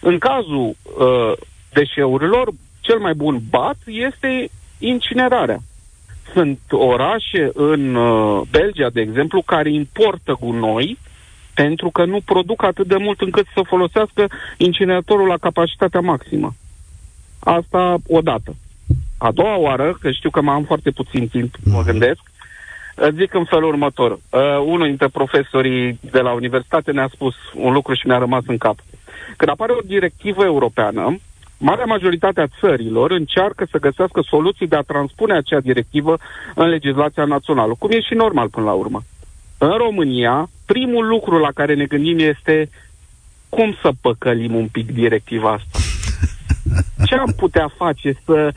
În 0.01 0.19
cazul 0.19 0.77
uh, 0.99 1.33
deșeurilor, 1.73 2.49
cel 2.81 2.99
mai 2.99 3.15
bun 3.15 3.41
BAT 3.51 3.77
este 3.87 4.49
incinerarea. 4.79 5.59
Sunt 6.33 6.59
orașe 6.71 7.51
în 7.55 7.95
uh, 7.95 8.43
Belgia, 8.51 8.91
de 8.91 9.01
exemplu, 9.01 9.43
care 9.43 9.71
importă 9.73 10.37
gunoi 10.41 10.99
pentru 11.55 11.91
că 11.91 12.05
nu 12.05 12.21
produc 12.25 12.63
atât 12.63 12.87
de 12.87 12.97
mult 12.97 13.21
încât 13.21 13.47
să 13.55 13.61
folosească 13.67 14.27
incineratorul 14.57 15.27
la 15.27 15.37
capacitatea 15.37 16.01
maximă. 16.01 16.55
Asta 17.39 17.97
odată. 18.09 18.55
A 19.19 19.31
doua 19.33 19.57
oară, 19.57 19.97
că 20.01 20.11
știu 20.11 20.31
că 20.31 20.41
mai 20.41 20.55
am 20.55 20.63
foarte 20.65 20.91
puțin 20.91 21.29
timp, 21.29 21.55
mă 21.65 21.77
Mhm. 21.77 21.87
gândesc, 21.87 22.21
îți 22.95 23.17
zic 23.17 23.35
în 23.35 23.45
felul 23.45 23.69
următor. 23.69 24.11
Uh, 24.13 24.41
unul 24.65 24.87
dintre 24.87 25.09
profesorii 25.09 25.99
de 26.11 26.21
la 26.21 26.33
universitate 26.33 26.91
ne-a 26.93 27.09
spus 27.13 27.35
un 27.55 27.73
lucru 27.73 27.95
și 27.95 28.07
mi-a 28.07 28.19
rămas 28.19 28.43
în 28.47 28.57
cap. 28.59 28.77
Când 29.37 29.51
apare 29.51 29.73
o 29.73 29.87
directivă 29.87 30.45
europeană, 30.45 31.19
marea 31.59 31.85
majoritate 31.85 32.41
a 32.41 32.47
țărilor 32.61 33.11
încearcă 33.11 33.67
să 33.71 33.79
găsească 33.79 34.21
soluții 34.29 34.67
de 34.67 34.77
a 34.77 34.81
transpune 34.81 35.35
acea 35.37 35.61
directivă 35.61 36.19
în 36.55 36.69
legislația 36.69 37.25
națională, 37.25 37.75
cum 37.79 37.91
e 37.91 38.01
și 38.01 38.15
normal 38.15 38.49
până 38.49 38.67
la 38.67 38.73
urmă. 38.73 39.03
În 39.59 39.71
România, 39.71 40.49
primul 40.67 41.07
lucru 41.07 41.39
la 41.39 41.51
care 41.55 41.75
ne 41.75 41.85
gândim 41.85 42.19
este 42.19 42.69
cum 43.49 43.77
să 43.83 43.91
păcălim 44.01 44.55
un 44.55 44.69
pic 44.69 44.93
directiva 44.93 45.53
asta. 45.53 45.76
Ce 47.05 47.15
am 47.15 47.33
putea 47.37 47.73
face 47.79 48.19
să, 48.25 48.53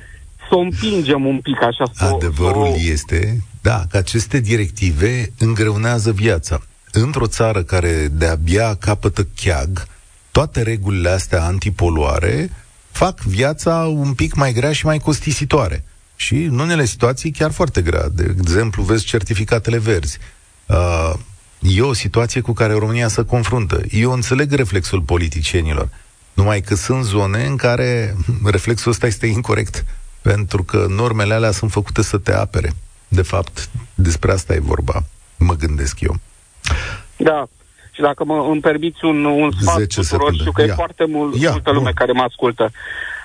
să 0.50 0.56
o 0.56 0.60
împingem 0.60 1.26
un 1.26 1.40
pic 1.40 1.62
așa? 1.62 1.92
Să, 1.94 2.10
o- 2.12 2.16
Adevărul 2.16 2.66
să, 2.66 2.72
o- 2.72 2.92
este, 2.92 3.42
da, 3.62 3.84
că 3.90 3.98
aceste 3.98 4.40
directive 4.40 5.32
îngreunează 5.38 6.12
viața. 6.12 6.62
Într-o 6.92 7.28
țară 7.28 7.64
care 7.64 8.08
de-abia 8.12 8.76
capătă 8.76 9.28
cheag, 9.36 9.88
toate 10.32 10.62
regulile 10.62 11.10
astea 11.10 11.44
antipoluare 11.44 12.50
fac 12.92 13.20
viața 13.22 13.76
un 13.76 14.14
pic 14.14 14.34
mai 14.36 14.54
grea 14.54 14.74
și 14.74 14.86
mai 14.86 15.00
costisitoare. 15.00 15.84
Și 16.16 16.36
în 16.36 16.60
unele 16.60 16.86
situații 16.86 17.32
chiar 17.32 17.52
foarte 17.52 17.82
grea. 17.82 18.10
De 18.10 18.36
exemplu, 18.40 18.84
vezi 18.84 19.06
certificatele 19.06 19.78
verzi. 19.78 20.18
Uh, 20.66 21.14
e 21.60 21.82
o 21.82 21.94
situație 21.94 22.42
cu 22.42 22.54
care 22.54 22.74
România 22.74 23.08
se 23.08 23.24
confruntă. 23.26 23.82
Eu 23.92 24.12
înțeleg 24.12 24.52
reflexul 24.52 25.02
politicienilor. 25.02 25.90
Numai 26.40 26.62
că 26.62 26.76
sunt 26.76 27.04
zone 27.04 27.46
în 27.46 27.56
care 27.56 28.16
reflexul 28.46 28.92
ăsta 28.92 29.06
este 29.08 29.26
incorrect. 29.26 29.86
Pentru 30.22 30.64
că 30.64 30.86
normele 30.90 31.34
alea 31.34 31.52
sunt 31.52 31.72
făcute 31.72 32.02
să 32.02 32.18
te 32.18 32.34
apere. 32.34 32.70
De 33.08 33.22
fapt, 33.22 33.70
despre 33.96 34.32
asta 34.32 34.54
e 34.54 34.60
vorba, 34.60 35.04
mă 35.38 35.54
gândesc 35.54 36.00
eu. 36.02 36.16
Da. 37.18 37.48
Și 37.92 38.02
dacă 38.02 38.24
mă, 38.24 38.48
îmi 38.52 38.62
permiți 38.62 39.06
un, 39.06 39.26
un 39.26 39.52
sfat 39.62 39.78
10 39.78 40.00
tuturor, 40.00 40.06
secunde. 40.06 40.38
știu 40.40 40.52
că 40.52 40.62
Ia. 40.62 40.68
e 40.68 40.74
foarte 40.76 41.06
mult, 41.06 41.36
Ia, 41.42 41.52
multă 41.52 41.70
lume 41.72 41.84
bun. 41.84 41.92
care 41.96 42.12
mă 42.12 42.22
ascultă. 42.22 42.72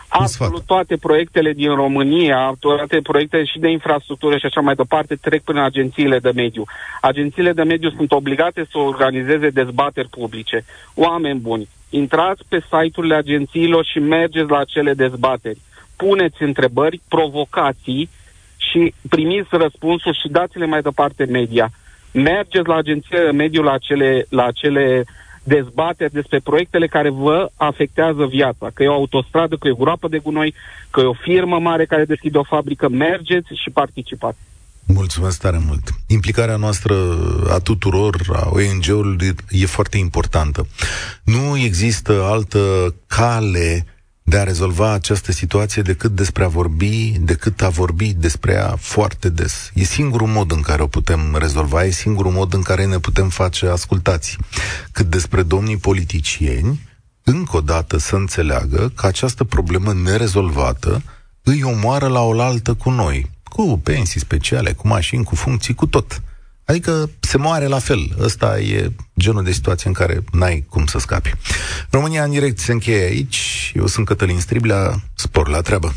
Absolut 0.09 0.55
sfat. 0.55 0.67
toate 0.67 0.97
proiectele 0.97 1.53
din 1.53 1.75
România, 1.75 2.55
toate 2.61 3.01
proiectele 3.03 3.45
și 3.45 3.59
de 3.59 3.69
infrastructură 3.69 4.37
și 4.39 4.47
așa 4.47 4.61
mai 4.61 4.75
departe, 4.75 5.15
trec 5.15 5.43
prin 5.43 5.59
agențiile 5.59 6.19
de 6.19 6.31
mediu. 6.35 6.65
Agențiile 7.01 7.53
de 7.53 7.63
mediu 7.63 7.91
sunt 7.91 8.13
obligate 8.13 8.67
să 8.71 8.79
organizeze 8.79 9.49
dezbateri 9.51 10.09
publice. 10.09 10.65
Oameni 10.95 11.39
buni, 11.41 11.69
intrați 11.97 12.43
pe 12.49 12.59
site-urile 12.61 13.15
agențiilor 13.15 13.85
și 13.85 13.99
mergeți 13.99 14.51
la 14.51 14.59
acele 14.59 14.95
dezbateri. 14.95 15.59
Puneți 15.97 16.43
întrebări, 16.43 17.01
provocații 17.09 18.09
și 18.57 18.95
primiți 19.09 19.49
răspunsuri 19.51 20.19
și 20.21 20.29
dați-le 20.29 20.67
mai 20.67 20.83
departe 20.83 21.25
media. 21.25 21.71
Mergeți 22.13 22.69
la 22.69 22.77
agențiile 22.77 23.25
de 23.25 23.31
mediu 23.31 23.63
la 23.63 23.73
acele, 23.73 24.27
la 24.29 24.45
acele 24.45 25.05
dezbateri 25.43 26.13
despre 26.13 26.39
proiectele 26.39 26.87
care 26.87 27.11
vă 27.11 27.49
afectează 27.57 28.27
viața. 28.27 28.71
Că 28.75 28.83
e 28.83 28.89
o 28.89 28.93
autostradă, 28.93 29.57
că 29.57 29.69
e 29.69 29.71
o 29.71 29.83
groapă 29.85 30.09
de 30.09 30.19
gunoi, 30.19 30.55
că 30.91 31.01
e 31.01 31.05
o 31.05 31.13
firmă 31.13 31.59
mare 31.59 31.85
care 31.85 32.05
deschide 32.05 32.39
o 32.39 32.43
fabrică. 32.43 32.89
Mergeți 32.89 33.49
și 33.63 33.71
participați. 33.71 34.39
Mulțumesc 34.87 35.39
tare 35.39 35.59
mult. 35.67 35.95
Implicarea 36.07 36.57
noastră 36.57 36.95
a 37.51 37.59
tuturor, 37.59 38.17
a 38.33 38.49
ONG-ului, 38.49 39.35
e 39.51 39.67
foarte 39.67 39.99
importantă. 39.99 40.67
Nu 41.25 41.59
există 41.59 42.23
altă 42.23 42.95
cale 43.07 43.87
de 44.27 44.39
a 44.39 44.43
rezolva 44.43 44.93
această 44.93 45.33
situație 45.33 45.83
decât 45.83 46.11
despre 46.11 46.45
a 46.45 46.49
vorbi, 46.49 47.17
decât 47.21 47.63
a 47.63 47.69
vorbi 47.69 48.13
despre 48.13 48.53
ea 48.53 48.77
foarte 48.79 49.29
des. 49.29 49.71
E 49.75 49.85
singurul 49.85 50.29
mod 50.29 50.53
în 50.53 50.61
care 50.61 50.83
o 50.83 50.87
putem 50.87 51.37
rezolva, 51.39 51.85
e 51.85 51.91
singurul 51.91 52.33
mod 52.33 52.55
în 52.55 52.63
care 52.63 52.85
ne 52.85 52.99
putem 52.99 53.29
face 53.29 53.67
ascultați. 53.67 54.37
Cât 54.93 55.07
despre 55.07 55.43
domnii 55.43 55.77
politicieni, 55.77 56.81
încă 57.25 57.57
o 57.57 57.61
dată 57.61 57.99
să 57.99 58.17
înțeleagă 58.17 58.93
că 58.95 59.07
această 59.07 59.45
problemă 59.45 59.93
nerezolvată 59.93 61.03
îi 61.43 61.63
omoară 61.63 62.07
la 62.07 62.21
oaltă 62.21 62.75
cu 62.75 62.91
noi, 62.91 63.31
cu 63.57 63.81
pensii 63.83 64.21
speciale, 64.21 64.73
cu 64.73 64.89
mașini, 64.89 65.25
cu 65.25 65.35
funcții, 65.35 65.75
cu 65.75 65.87
tot. 65.87 66.23
Adică 66.65 67.11
se 67.21 67.37
moare 67.37 67.67
la 67.67 67.79
fel. 67.79 68.17
Ăsta 68.21 68.59
e 68.59 68.91
genul 69.19 69.45
de 69.45 69.53
situație 69.53 69.89
în 69.89 69.95
care 69.95 70.25
n-ai 70.33 70.65
cum 70.69 70.87
să 70.87 70.99
scapi. 70.99 71.35
România 71.91 72.25
în 72.25 72.31
direct 72.31 72.59
se 72.59 72.73
încheie 72.73 73.05
aici. 73.05 73.73
Eu 73.75 73.87
sunt 73.87 74.07
Cătălin 74.07 74.41
Striblea. 74.41 75.03
Spor 75.15 75.49
la 75.49 75.61
treabă. 75.61 75.95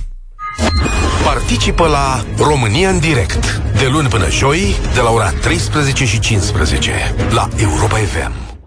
Participă 1.24 1.88
la 1.88 2.26
România 2.38 2.89
în 2.89 2.99
direct 2.99 3.62
de 3.80 3.88
luni 3.88 4.08
până 4.08 4.30
joi 4.30 4.76
de 4.93 5.01
la 5.01 5.10
ora 5.10 5.32
13 5.32 6.05
și 6.05 6.20
15 6.20 7.16
la 7.30 7.49
Europa 7.58 7.97
FM. 7.97 8.47